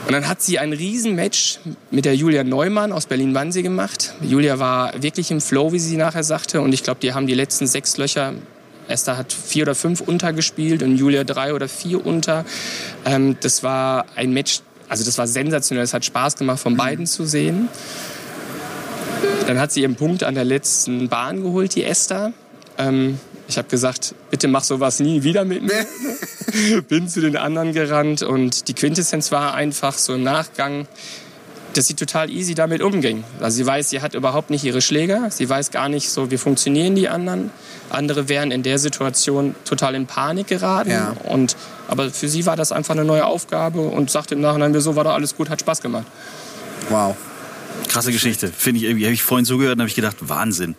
Und 0.07 0.13
dann 0.13 0.29
hat 0.29 0.41
sie 0.41 0.57
ein 0.57 0.71
Riesenmatch 0.71 1.59
mit 1.91 2.05
der 2.05 2.15
Julia 2.15 2.45
Neumann 2.45 2.93
aus 2.93 3.07
Berlin-Wannsee 3.07 3.61
gemacht. 3.61 4.13
Julia 4.21 4.57
war 4.57 5.03
wirklich 5.03 5.31
im 5.31 5.41
Flow, 5.41 5.73
wie 5.73 5.79
sie 5.79 5.97
nachher 5.97 6.23
sagte. 6.23 6.61
Und 6.61 6.73
ich 6.73 6.81
glaube, 6.81 7.01
die 7.01 7.13
haben 7.13 7.27
die 7.27 7.33
letzten 7.33 7.67
sechs 7.67 7.97
Löcher 7.97 8.33
Esther 8.87 9.17
hat 9.17 9.33
vier 9.33 9.63
oder 9.63 9.75
fünf 9.75 9.99
untergespielt 9.99 10.81
und 10.81 10.95
Julia 10.95 11.25
drei 11.25 11.53
oder 11.53 11.67
vier 11.67 12.05
unter. 12.05 12.45
Ähm, 13.03 13.35
das 13.41 13.61
war 13.63 14.05
ein 14.15 14.31
Match, 14.31 14.61
also 14.87 15.03
das 15.03 15.17
war 15.17 15.27
sensationell. 15.27 15.83
Es 15.83 15.93
hat 15.93 16.05
Spaß 16.05 16.37
gemacht, 16.37 16.59
von 16.59 16.77
beiden 16.77 17.05
zu 17.05 17.25
sehen. 17.25 17.67
Dann 19.45 19.59
hat 19.59 19.73
sie 19.73 19.81
ihren 19.81 19.95
Punkt 19.95 20.23
an 20.23 20.35
der 20.35 20.45
letzten 20.45 21.09
Bahn 21.09 21.43
geholt, 21.43 21.75
die 21.75 21.83
Esther. 21.83 22.31
Ich 23.47 23.57
habe 23.57 23.69
gesagt, 23.69 24.13
bitte 24.29 24.47
mach 24.47 24.63
sowas 24.63 24.99
nie 24.99 25.23
wieder 25.23 25.45
mit 25.45 25.63
mir. 25.63 26.81
Bin 26.89 27.07
zu 27.07 27.21
den 27.21 27.37
anderen 27.37 27.73
gerannt 27.73 28.21
und 28.21 28.67
die 28.67 28.73
Quintessenz 28.73 29.31
war 29.31 29.53
einfach 29.53 29.97
so 29.97 30.15
im 30.15 30.23
Nachgang, 30.23 30.87
dass 31.73 31.87
sie 31.87 31.93
total 31.93 32.29
easy 32.29 32.55
damit 32.55 32.81
umging. 32.81 33.23
Also 33.39 33.57
sie 33.57 33.65
weiß, 33.65 33.89
sie 33.89 34.01
hat 34.01 34.15
überhaupt 34.15 34.49
nicht 34.49 34.63
ihre 34.63 34.81
Schläger. 34.81 35.29
Sie 35.29 35.47
weiß 35.47 35.71
gar 35.71 35.89
nicht 35.89 36.09
so, 36.09 36.31
wie 36.31 36.37
funktionieren 36.37 36.95
die 36.95 37.07
anderen. 37.07 37.51
Andere 37.89 38.27
wären 38.29 38.51
in 38.51 38.63
der 38.63 38.79
Situation 38.79 39.55
total 39.63 39.95
in 39.95 40.07
Panik 40.07 40.47
geraten. 40.47 40.89
Ja. 40.89 41.15
Und, 41.23 41.55
aber 41.87 42.09
für 42.09 42.27
sie 42.27 42.45
war 42.45 42.55
das 42.55 42.71
einfach 42.71 42.95
eine 42.95 43.05
neue 43.05 43.25
Aufgabe 43.25 43.81
und 43.81 44.09
sagte 44.09 44.35
im 44.35 44.41
Nachhinein, 44.41 44.73
wieso 44.73 44.95
war 44.95 45.03
da 45.03 45.13
alles 45.13 45.35
gut, 45.35 45.49
hat 45.49 45.61
Spaß 45.61 45.81
gemacht. 45.81 46.07
Wow. 46.89 47.15
Krasse 47.87 48.11
Geschichte. 48.11 48.47
Finde 48.47 48.79
ich 48.79 48.85
irgendwie, 48.85 49.05
habe 49.05 49.13
ich 49.13 49.23
vorhin 49.23 49.45
zugehört 49.45 49.75
und 49.75 49.81
habe 49.81 49.89
ich 49.89 49.95
gedacht, 49.95 50.17
Wahnsinn. 50.21 50.75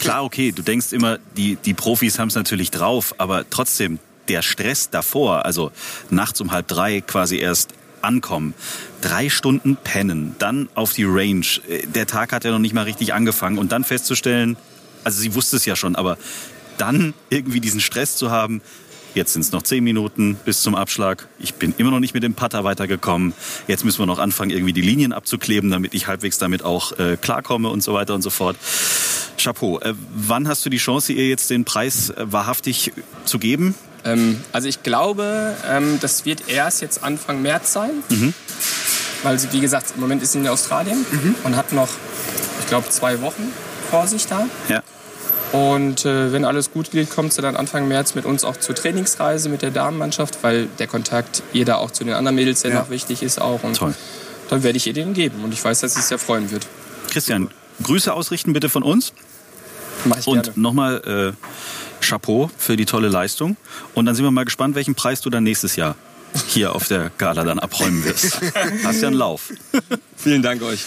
Klar, 0.00 0.24
okay, 0.24 0.52
du 0.52 0.62
denkst 0.62 0.92
immer, 0.92 1.18
die, 1.36 1.56
die 1.56 1.74
Profis 1.74 2.18
haben 2.18 2.28
es 2.28 2.34
natürlich 2.34 2.70
drauf, 2.70 3.14
aber 3.18 3.48
trotzdem, 3.48 3.98
der 4.28 4.42
Stress 4.42 4.90
davor, 4.90 5.46
also 5.46 5.72
nachts 6.10 6.40
um 6.40 6.52
halb 6.52 6.68
drei 6.68 7.00
quasi 7.00 7.38
erst 7.38 7.72
ankommen, 8.02 8.54
drei 9.00 9.28
Stunden 9.30 9.76
pennen, 9.76 10.36
dann 10.38 10.68
auf 10.74 10.92
die 10.92 11.04
Range, 11.04 11.46
äh, 11.68 11.86
der 11.86 12.06
Tag 12.06 12.32
hat 12.32 12.44
ja 12.44 12.50
noch 12.50 12.58
nicht 12.58 12.74
mal 12.74 12.82
richtig 12.82 13.14
angefangen 13.14 13.58
und 13.58 13.72
dann 13.72 13.84
festzustellen, 13.84 14.56
also 15.04 15.20
sie 15.20 15.34
wusste 15.34 15.56
es 15.56 15.64
ja 15.64 15.76
schon, 15.76 15.96
aber 15.96 16.18
dann 16.76 17.14
irgendwie 17.30 17.60
diesen 17.60 17.80
Stress 17.80 18.16
zu 18.16 18.30
haben, 18.30 18.60
Jetzt 19.18 19.32
sind 19.32 19.42
es 19.42 19.50
noch 19.50 19.62
zehn 19.62 19.82
Minuten 19.82 20.36
bis 20.44 20.62
zum 20.62 20.76
Abschlag. 20.76 21.26
Ich 21.40 21.54
bin 21.54 21.74
immer 21.76 21.90
noch 21.90 21.98
nicht 21.98 22.14
mit 22.14 22.22
dem 22.22 22.34
Putter 22.34 22.62
weitergekommen. 22.62 23.34
Jetzt 23.66 23.84
müssen 23.84 23.98
wir 23.98 24.06
noch 24.06 24.20
anfangen, 24.20 24.52
irgendwie 24.52 24.72
die 24.72 24.80
Linien 24.80 25.12
abzukleben, 25.12 25.72
damit 25.72 25.92
ich 25.92 26.06
halbwegs 26.06 26.38
damit 26.38 26.62
auch 26.62 26.96
äh, 27.00 27.16
klarkomme 27.20 27.68
und 27.68 27.82
so 27.82 27.94
weiter 27.94 28.14
und 28.14 28.22
so 28.22 28.30
fort. 28.30 28.54
Chapeau. 29.36 29.80
Äh, 29.80 29.94
wann 30.14 30.46
hast 30.46 30.64
du 30.64 30.70
die 30.70 30.76
Chance, 30.76 31.12
ihr 31.12 31.28
jetzt 31.28 31.50
den 31.50 31.64
Preis 31.64 32.10
äh, 32.10 32.32
wahrhaftig 32.32 32.92
zu 33.24 33.40
geben? 33.40 33.74
Ähm, 34.04 34.38
also 34.52 34.68
ich 34.68 34.84
glaube, 34.84 35.56
ähm, 35.68 35.98
das 36.00 36.24
wird 36.24 36.48
erst 36.48 36.80
jetzt 36.80 37.02
Anfang 37.02 37.42
März 37.42 37.72
sein. 37.72 37.90
Weil 39.24 39.36
sie, 39.40 39.52
wie 39.52 39.58
gesagt, 39.58 39.94
im 39.96 40.00
Moment 40.00 40.22
ist 40.22 40.30
sie 40.30 40.38
in 40.38 40.46
Australien 40.46 41.04
und 41.42 41.56
hat 41.56 41.72
noch, 41.72 41.88
ich 42.60 42.68
glaube, 42.68 42.88
zwei 42.88 43.20
Wochen 43.20 43.52
vor 43.90 44.06
sich 44.06 44.28
da. 44.28 44.46
Ja. 44.68 44.80
Und 45.52 46.04
äh, 46.04 46.32
wenn 46.32 46.44
alles 46.44 46.70
gut 46.72 46.90
geht, 46.90 47.08
kommt 47.10 47.32
sie 47.32 47.40
dann 47.40 47.56
Anfang 47.56 47.88
März 47.88 48.14
mit 48.14 48.26
uns 48.26 48.44
auch 48.44 48.56
zur 48.58 48.74
Trainingsreise 48.74 49.48
mit 49.48 49.62
der 49.62 49.70
Damenmannschaft, 49.70 50.38
weil 50.42 50.66
der 50.78 50.86
Kontakt 50.86 51.42
ihr 51.54 51.64
da 51.64 51.76
auch 51.76 51.90
zu 51.90 52.04
den 52.04 52.12
anderen 52.14 52.34
Mädels 52.36 52.62
ja 52.62 52.70
Ja. 52.70 52.80
noch 52.80 52.90
wichtig 52.90 53.22
ist 53.22 53.40
auch. 53.40 53.62
Und 53.64 53.76
Toll. 53.76 53.94
dann 54.50 54.62
werde 54.62 54.76
ich 54.76 54.86
ihr 54.86 54.92
den 54.92 55.14
geben. 55.14 55.42
Und 55.44 55.54
ich 55.54 55.64
weiß, 55.64 55.80
dass 55.80 55.94
sie 55.94 56.00
es 56.00 56.08
sehr 56.08 56.18
freuen 56.18 56.50
wird. 56.50 56.66
Christian, 57.10 57.48
Grüße 57.82 58.12
ausrichten 58.12 58.52
bitte 58.52 58.68
von 58.68 58.82
uns. 58.82 59.12
Mach 60.04 60.18
ich 60.18 60.26
Und 60.26 60.56
nochmal 60.56 61.34
äh, 61.40 62.04
Chapeau 62.04 62.50
für 62.58 62.76
die 62.76 62.84
tolle 62.84 63.08
Leistung. 63.08 63.56
Und 63.94 64.04
dann 64.06 64.14
sind 64.14 64.24
wir 64.24 64.30
mal 64.30 64.44
gespannt, 64.44 64.74
welchen 64.74 64.94
Preis 64.94 65.22
du 65.22 65.30
dann 65.30 65.44
nächstes 65.44 65.76
Jahr 65.76 65.96
hier 66.48 66.74
auf 66.74 66.88
der 66.88 67.10
Gala 67.16 67.42
dann 67.44 67.58
abräumen 67.58 68.04
wirst. 68.04 68.38
Hast 68.84 69.00
ja 69.00 69.08
einen 69.08 69.16
Lauf. 69.16 69.50
Vielen 70.16 70.42
Dank 70.42 70.60
euch. 70.62 70.84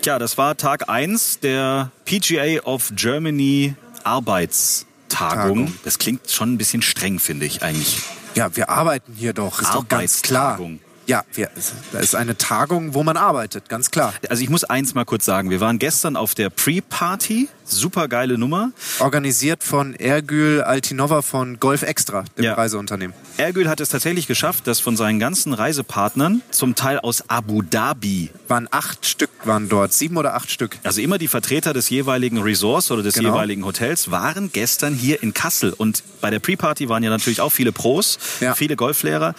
Tja, 0.00 0.18
das 0.18 0.38
war 0.38 0.56
Tag 0.56 0.88
1 0.88 1.40
der 1.40 1.90
PGA 2.06 2.62
of 2.64 2.90
Germany 2.94 3.74
Arbeitstagung. 4.04 4.88
Tagung. 5.08 5.74
Das 5.84 5.98
klingt 5.98 6.30
schon 6.30 6.54
ein 6.54 6.58
bisschen 6.58 6.82
streng, 6.82 7.18
finde 7.18 7.46
ich 7.46 7.62
eigentlich. 7.62 8.02
Ja, 8.34 8.54
wir 8.54 8.68
arbeiten 8.68 9.14
hier 9.14 9.32
doch. 9.32 9.60
Ist 9.60 9.74
doch 9.74 9.88
ganz 9.88 10.22
klar. 10.22 10.60
Ja, 11.08 11.24
wir, 11.32 11.48
da 11.92 12.00
ist 12.00 12.14
eine 12.14 12.36
Tagung, 12.36 12.92
wo 12.92 13.02
man 13.02 13.16
arbeitet, 13.16 13.70
ganz 13.70 13.90
klar. 13.90 14.12
Also 14.28 14.42
ich 14.42 14.50
muss 14.50 14.62
eins 14.64 14.92
mal 14.94 15.06
kurz 15.06 15.24
sagen. 15.24 15.48
Wir 15.48 15.58
waren 15.58 15.78
gestern 15.78 16.16
auf 16.16 16.34
der 16.34 16.50
Pre-Party. 16.50 17.48
Super 17.64 18.08
geile 18.08 18.36
Nummer. 18.36 18.72
Organisiert 18.98 19.64
von 19.64 19.94
Ergül 19.94 20.60
Altinova 20.60 21.22
von 21.22 21.58
Golf 21.60 21.80
Extra, 21.82 22.24
dem 22.36 22.44
Ja. 22.44 22.54
Reiseunternehmen. 22.54 23.16
Ergül 23.38 23.70
hat 23.70 23.80
es 23.80 23.88
tatsächlich 23.88 24.26
geschafft, 24.26 24.66
dass 24.66 24.80
von 24.80 24.98
seinen 24.98 25.18
ganzen 25.18 25.54
Reisepartnern, 25.54 26.42
zum 26.50 26.74
Teil 26.74 26.98
aus 26.98 27.24
Abu 27.28 27.62
Dhabi, 27.62 28.28
Waren 28.46 28.68
acht 28.70 29.06
Stück, 29.06 29.30
waren 29.44 29.70
dort, 29.70 29.94
sieben 29.94 30.18
oder 30.18 30.34
acht 30.34 30.50
Stück. 30.50 30.76
also 30.82 31.00
immer 31.00 31.16
die 31.16 31.28
Vertreter 31.28 31.72
des 31.72 31.88
jeweiligen 31.88 32.36
Resorts 32.42 32.90
oder 32.90 33.02
des 33.02 33.14
Genau. 33.14 33.30
jeweiligen 33.32 33.64
Hotels, 33.64 34.10
waren 34.10 34.50
gestern 34.52 34.92
hier 34.94 35.22
in 35.22 35.32
Kassel. 35.32 35.72
Und 35.72 36.02
bei 36.20 36.28
der 36.28 36.38
Pre-Party 36.38 36.90
waren 36.90 37.02
ja 37.02 37.08
natürlich 37.08 37.40
auch 37.40 37.50
viele 37.52 37.72
Pros, 37.72 38.18
Ja. 38.40 38.54
viele 38.54 38.76
Golflehrer, 38.76 39.34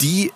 die 0.00 0.32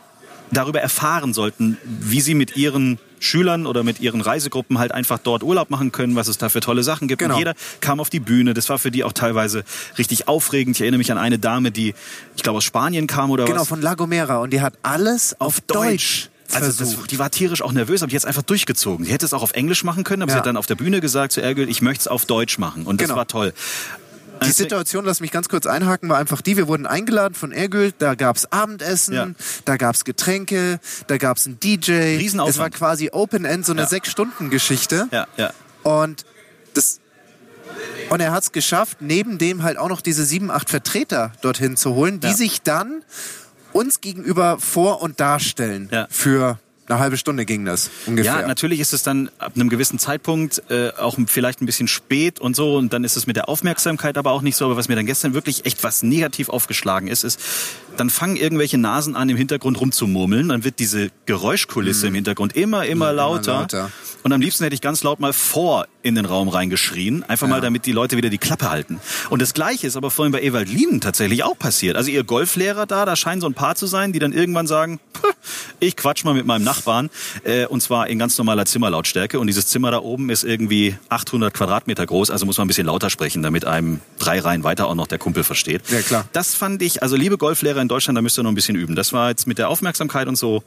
darüber 0.51 0.81
erfahren 0.81 1.35
sollten, 1.35 1.77
wie 1.85 2.21
sie 2.21 2.35
mit 2.35 2.57
ihren 2.57 2.99
Schülern 3.21 3.67
oder 3.67 3.83
mit 3.83 4.01
ihren 4.01 4.21
Reisegruppen 4.21 4.79
halt 4.79 4.93
einfach 4.93 5.19
dort 5.19 5.43
Urlaub 5.43 5.71
machen 5.71 5.93
können, 5.93 6.15
was 6.15 6.29
es 6.29 6.37
da 6.39 6.49
für 6.51 6.61
tolle 6.61 6.83
Sachen 6.83 7.09
gibt. 7.09 7.21
Genau. 7.21 7.35
Und 7.35 7.39
jeder 7.39 7.55
kam 7.81 7.99
auf 8.01 8.11
die 8.11 8.21
Bühne. 8.21 8.53
Das 8.55 8.69
war 8.69 8.79
für 8.79 8.91
die 8.91 9.03
auch 9.03 9.13
teilweise 9.13 9.65
richtig 9.97 10.29
aufregend. 10.29 10.77
Ich 10.77 10.83
erinnere 10.83 10.99
mich 10.99 11.11
an 11.11 11.19
eine 11.19 11.39
Dame, 11.39 11.71
die, 11.71 11.95
ich 12.37 12.43
glaube, 12.43 12.59
aus 12.59 12.65
Spanien 12.65 13.07
kam 13.07 13.31
oder 13.31 13.47
Genau, 13.47 13.63
was. 13.63 13.69
von 13.69 13.81
La 13.81 13.95
Gomera. 13.95 14.39
Und 14.39 14.53
die 14.53 14.61
hat 14.61 14.75
alles 14.83 15.41
auf, 15.41 15.61
Deutsch, 15.63 16.29
Also 16.53 16.85
das, 16.85 17.07
die 17.07 17.19
war 17.19 17.31
tierisch 17.31 17.63
auch 17.63 17.73
nervös, 17.73 18.03
aber 18.03 18.11
die 18.11 18.17
hat 18.17 18.21
es 18.23 18.27
einfach 18.27 18.43
durchgezogen. 18.43 19.07
Die 19.07 19.13
hätte 19.13 19.25
es 19.25 19.33
auch 19.33 19.43
auf 19.43 19.53
Englisch 19.53 19.83
machen 19.85 20.05
können, 20.05 20.23
aber 20.23 20.31
sie 20.31 20.35
Ja. 20.35 20.41
hat 20.41 20.47
dann 20.47 20.59
auf 20.59 20.67
der 20.67 20.75
Bühne 20.75 21.01
gesagt 21.01 21.33
zu 21.33 21.41
Ergül, 21.41 21.69
ich 21.71 21.81
möchte 21.81 22.03
es 22.03 22.09
auf 22.09 22.27
Deutsch 22.27 22.59
machen. 22.59 22.85
Und 22.85 23.01
das 23.01 23.09
Genau. 23.09 23.17
war 23.17 23.27
toll. 23.27 23.55
Die 24.43 24.51
Situation, 24.51 25.05
lass 25.05 25.21
mich 25.21 25.31
ganz 25.31 25.49
kurz 25.49 25.67
einhaken, 25.67 26.09
war 26.09 26.19
einfach 26.19 26.41
die, 26.43 26.57
wir 26.57 26.69
wurden 26.69 26.87
eingeladen 26.87 27.35
von 27.35 27.53
Ergül, 27.53 27.93
da 27.99 28.15
gab's 28.15 28.47
Abendessen, 28.47 29.15
Ja. 29.15 29.29
da 29.65 29.77
gab's 29.77 30.05
Getränke, 30.05 30.81
da 31.07 31.17
gab's 31.19 31.47
einen 31.47 31.61
DJ. 31.61 32.17
Es 32.47 32.59
war 32.59 32.71
quasi 32.71 33.11
Open-End, 33.13 33.65
so 33.65 33.73
eine. 33.73 33.87
Sechs-Stunden-Geschichte. 33.87 35.09
Ja, 35.13 35.27
ja. 35.37 35.53
Und 35.83 36.25
das 36.75 37.01
und 38.11 38.21
er 38.21 38.33
hat 38.33 38.43
es 38.45 38.53
geschafft, 38.53 38.99
neben 39.01 39.39
dem 39.39 39.63
halt 39.63 39.79
auch 39.79 39.89
noch 39.89 40.01
diese 40.01 40.25
sieben, 40.25 40.51
acht 40.51 40.69
Vertreter 40.71 41.33
dorthin 41.41 41.77
zu 41.77 41.95
holen, 41.95 42.21
die 42.21 42.29
Ja. 42.29 42.35
sich 42.35 42.63
dann 42.63 43.03
uns 43.73 44.01
gegenüber 44.01 44.59
vor- 44.61 45.03
und 45.03 45.19
darstellen. 45.21 45.89
Ja. 45.91 46.07
Für 46.11 46.59
eine 46.87 46.99
halbe 46.99 47.17
Stunde 47.17 47.45
ging 47.45 47.65
das 47.65 47.91
ungefähr. 48.07 48.41
Ja, 48.41 48.47
natürlich 48.47 48.81
ist 48.81 48.93
es 48.93 49.03
dann 49.03 49.31
ab 49.39 49.53
einem 49.55 49.69
gewissen 49.69 49.99
Zeitpunkt 49.99 50.63
äh, 50.71 50.91
auch 50.91 51.17
vielleicht 51.27 51.63
ein 51.63 51.67
bisschen 51.67 51.89
spät 51.89 52.41
und 52.41 52.55
so 52.55 52.77
und 52.77 52.93
dann 52.93 53.05
ist 53.05 53.17
es 53.17 53.27
mit 53.27 53.37
der 53.37 53.49
Aufmerksamkeit 53.49 54.19
aber 54.19 54.33
auch 54.33 54.43
nicht 54.43 54.57
so. 54.57 54.67
Aber 54.67 54.77
was 54.77 54.89
mir 54.89 54.97
dann 54.97 55.07
gestern 55.07 55.35
wirklich 55.35 55.65
echt 55.67 55.83
was 55.83 56.03
negativ 56.03 56.49
aufgeschlagen 56.49 57.09
ist, 57.09 57.25
ist, 57.25 57.41
dann 57.97 58.11
fangen 58.11 58.37
irgendwelche 58.37 58.79
Nasen 58.79 59.17
an, 59.17 59.29
im 59.29 59.37
Hintergrund 59.37 59.81
rumzumurmeln. 59.81 60.49
Dann 60.49 60.65
wird 60.65 60.79
diese 60.79 61.11
Geräuschkulisse 61.27 62.09
im 62.09 62.15
Hintergrund 62.15 62.55
immer, 62.57 62.85
immer 62.87 63.13
lauter. 63.13 63.61
lauter. 63.61 63.91
Und 64.23 64.33
am 64.33 64.41
liebsten 64.41 64.65
hätte 64.65 64.75
ich 64.75 64.81
ganz 64.81 65.03
laut 65.03 65.21
mal 65.21 65.33
vor 65.33 65.87
in 66.05 66.15
den 66.15 66.27
Raum 66.27 66.49
reingeschrien. 66.49 67.25
Einfach 67.25 67.49
mal, 67.49 67.63
damit 67.63 67.87
die 67.87 67.93
Leute 67.93 68.17
wieder 68.19 68.29
die 68.29 68.39
Klappe 68.39 68.71
halten. 68.71 69.01
Und 69.31 69.41
das 69.41 69.55
Gleiche 69.55 69.87
ist 69.87 69.97
aber 69.97 70.11
vorhin 70.11 70.33
bei 70.33 70.43
Ewald 70.43 70.69
Lienen 70.69 71.01
tatsächlich 71.01 71.43
auch 71.43 71.59
passiert. 71.59 71.97
Also 71.97 72.11
ihr 72.11 72.25
Golflehrer 72.25 72.85
da, 72.87 73.07
da 73.07 73.17
scheinen 73.17 73.41
so 73.41 73.47
ein 73.47 73.55
paar 73.55 73.75
zu 73.75 73.87
sein, 73.87 74.13
die 74.13 74.19
dann 74.19 74.33
irgendwann 74.33 74.67
sagen, 74.67 75.01
"Puh, 75.15 75.29
ich 75.81 75.97
quatsch 75.97 76.25
mal 76.25 76.35
mit 76.35 76.47
meinem 76.47 76.63
Nachbarn. 76.63 77.11
Äh, 77.43 77.67
und 77.67 77.81
zwar 77.83 78.09
in 78.09 78.19
ganz 78.19 78.37
normaler 78.37 78.67
Zimmerlautstärke. 78.67 79.41
Und 79.41 79.47
dieses 79.47 79.67
Zimmer 79.67 79.91
da 79.91 79.99
oben 80.01 80.29
ist 80.31 80.45
irgendwie 80.45 80.97
800 81.09 81.55
Quadratmeter 81.55 82.05
groß. 82.05 82.31
Also 82.31 82.45
muss 82.47 82.59
man 82.59 82.67
ein 82.67 82.69
bisschen 82.69 82.87
lauter 82.87 83.09
sprechen, 83.09 83.43
damit 83.43 83.65
einem 83.65 84.01
drei 84.19 84.41
Reihen 84.41 84.63
weiter 84.63 84.87
auch 84.89 84.95
noch 84.95 85.07
der 85.07 85.19
Kumpel 85.19 85.43
versteht. 85.43 85.83
Ja, 85.91 86.01
klar. 86.03 86.29
Das 86.33 86.55
fand 86.55 86.83
ich, 86.83 87.03
also 87.03 87.17
liebe 87.17 87.39
Golflehrer 87.39 87.81
in 87.81 87.89
Deutschland, 87.89 88.17
da 88.17 88.23
müsst 88.23 88.39
ihr 88.39 88.43
noch 88.43 88.53
ein 88.53 88.55
bisschen 88.55 88.77
üben. 88.77 88.95
Das 88.95 89.13
war 89.15 89.31
jetzt 89.31 89.47
mit 89.47 89.57
der 89.59 89.71
Aufmerksamkeit 89.71 90.29
und 90.29 90.37
so. 90.37 90.63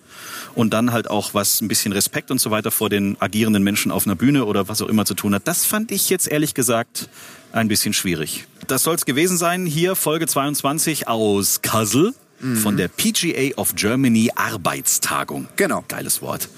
Und 0.56 0.74
dann 0.74 0.92
halt 0.92 1.10
auch 1.10 1.34
was, 1.34 1.62
ein 1.62 1.68
bisschen 1.68 1.92
Respekt 1.94 2.32
und 2.32 2.40
so 2.42 2.52
weiter 2.52 2.72
vor 2.72 2.90
den 2.90 3.18
agierenden 3.20 3.64
Menschen 3.64 3.92
auf 3.92 4.06
einer 4.06 4.16
Bühne 4.16 4.46
oder 4.46 4.68
was 4.68 4.82
auch 4.82 4.88
immer 4.88 5.06
zu 5.06 5.14
tun 5.14 5.27
hat. 5.36 5.48
Das 5.48 5.66
fand 5.66 5.92
ich 5.92 6.10
jetzt 6.10 6.28
ehrlich 6.28 6.54
gesagt 6.54 7.10
ein 7.52 7.68
bisschen 7.68 7.94
schwierig. 7.94 8.46
Das 8.68 8.84
soll 8.84 8.96
es 8.96 9.06
gewesen 9.06 9.38
sein. 9.38 9.66
Hier 9.66 9.96
Folge 9.96 10.28
22 10.28 11.08
aus 11.08 11.62
Kassel. 11.62 12.14
Von 12.62 12.78
der 12.78 12.88
PGA 12.88 13.58
of 13.58 13.74
Germany 13.74 14.30
Arbeitstagung. 14.36 15.48
Genau. 15.56 15.84
Geiles 15.88 16.22
Wort. 16.22 16.50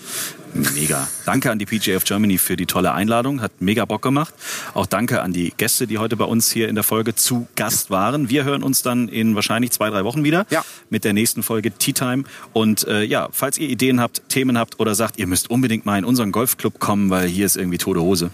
Mega. 0.53 1.07
Danke 1.25 1.51
an 1.51 1.59
die 1.59 1.65
PGA 1.65 1.95
of 1.95 2.03
Germany 2.03 2.37
für 2.37 2.55
die 2.55 2.65
tolle 2.65 2.93
Einladung. 2.93 3.41
Hat 3.41 3.51
mega 3.59 3.85
Bock 3.85 4.01
gemacht. 4.01 4.33
Auch 4.73 4.85
danke 4.85 5.21
an 5.21 5.33
die 5.33 5.53
Gäste, 5.55 5.87
die 5.87 5.97
heute 5.97 6.17
bei 6.17 6.25
uns 6.25 6.51
hier 6.51 6.69
in 6.69 6.75
der 6.75 6.83
Folge 6.83 7.15
zu 7.15 7.47
Gast 7.55 7.89
waren. 7.89 8.29
Wir 8.29 8.43
hören 8.43 8.63
uns 8.63 8.81
dann 8.81 9.07
in 9.09 9.35
wahrscheinlich 9.35 9.71
zwei, 9.71 9.89
drei 9.89 10.03
Wochen 10.03 10.23
wieder. 10.23 10.45
Ja. 10.49 10.63
Mit 10.89 11.03
der 11.03 11.13
nächsten 11.13 11.43
Folge 11.43 11.71
Tea 11.71 11.93
Time. 11.93 12.23
Und 12.53 12.87
äh, 12.87 13.03
ja, 13.03 13.29
falls 13.31 13.57
ihr 13.57 13.69
Ideen 13.69 13.99
habt, 13.99 14.27
Themen 14.29 14.57
habt 14.57 14.79
oder 14.79 14.95
sagt, 14.95 15.19
ihr 15.19 15.27
müsst 15.27 15.49
unbedingt 15.49 15.85
mal 15.85 15.97
in 15.97 16.05
unseren 16.05 16.31
Golfclub 16.31 16.79
kommen, 16.79 17.09
weil 17.09 17.27
hier 17.27 17.45
ist 17.45 17.55
irgendwie 17.55 17.77
tote 17.77 18.01
Hose. 18.01 18.31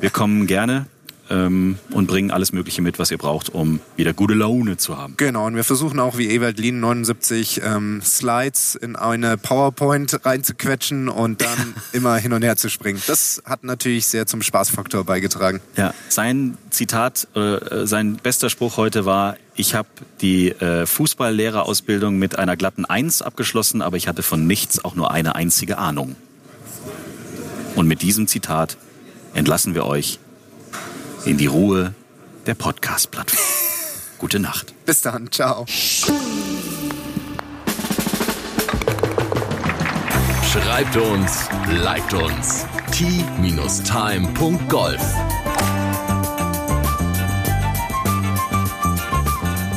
Wir 0.00 0.10
kommen 0.10 0.46
gerne 0.46 0.86
ähm, 1.30 1.78
und 1.90 2.06
bringen 2.06 2.30
alles 2.30 2.52
Mögliche 2.52 2.82
mit, 2.82 2.98
was 2.98 3.10
ihr 3.10 3.18
braucht, 3.18 3.54
um 3.54 3.80
wieder 3.96 4.12
gute 4.12 4.34
Laune 4.34 4.76
zu 4.76 4.96
haben. 4.96 5.14
Genau, 5.16 5.46
und 5.46 5.56
wir 5.56 5.64
versuchen 5.64 6.00
auch 6.00 6.18
wie 6.18 6.28
Ewald 6.30 6.58
Lien 6.58 6.80
79 6.80 7.60
ähm, 7.64 8.00
Slides 8.02 8.74
in 8.74 8.96
eine 8.96 9.36
PowerPoint 9.36 10.24
reinzuquetschen 10.24 11.08
und 11.08 11.42
dann 11.42 11.74
immer 11.92 12.16
hin 12.16 12.32
und 12.32 12.42
her 12.42 12.56
zu 12.56 12.68
springen. 12.70 13.00
Das 13.06 13.42
hat 13.44 13.64
natürlich 13.64 14.06
sehr 14.06 14.26
zum 14.26 14.42
Spaßfaktor 14.42 15.04
beigetragen. 15.04 15.60
Ja, 15.76 15.94
sein 16.08 16.56
Zitat, 16.70 17.28
äh, 17.34 17.86
sein 17.86 18.16
bester 18.16 18.50
Spruch 18.50 18.76
heute 18.76 19.04
war, 19.04 19.36
ich 19.54 19.74
habe 19.74 19.88
die 20.20 20.50
äh, 20.50 20.86
Fußballlehrerausbildung 20.86 22.16
mit 22.16 22.38
einer 22.38 22.56
glatten 22.56 22.84
Eins 22.84 23.22
abgeschlossen, 23.22 23.82
aber 23.82 23.96
ich 23.96 24.06
hatte 24.06 24.22
von 24.22 24.46
nichts 24.46 24.84
auch 24.84 24.94
nur 24.94 25.10
eine 25.10 25.34
einzige 25.34 25.78
Ahnung. 25.78 26.14
Und 27.74 27.86
mit 27.86 28.02
diesem 28.02 28.28
Zitat 28.28 28.76
entlassen 29.34 29.74
wir 29.74 29.84
euch 29.84 30.18
in 31.24 31.36
die 31.38 31.46
Ruhe 31.46 31.94
der 32.46 32.54
Podcast-Plattform. 32.54 33.42
Gute 34.18 34.38
Nacht. 34.40 34.74
Bis 34.84 35.02
dann, 35.02 35.30
ciao. 35.30 35.64
Schreibt 40.52 40.96
uns, 40.96 41.48
liked 41.82 42.14
uns. 42.14 42.66
t-time.golf 42.90 43.78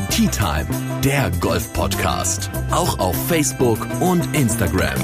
Tea 0.10 0.28
Time, 0.28 0.68
der 1.04 1.32
Golf-Podcast. 1.40 2.50
Auch 2.70 3.00
auf 3.00 3.16
Facebook 3.28 3.80
und 4.00 4.36
Instagram. 4.36 5.00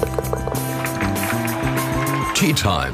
Tea 2.35 2.53
Time. 2.53 2.93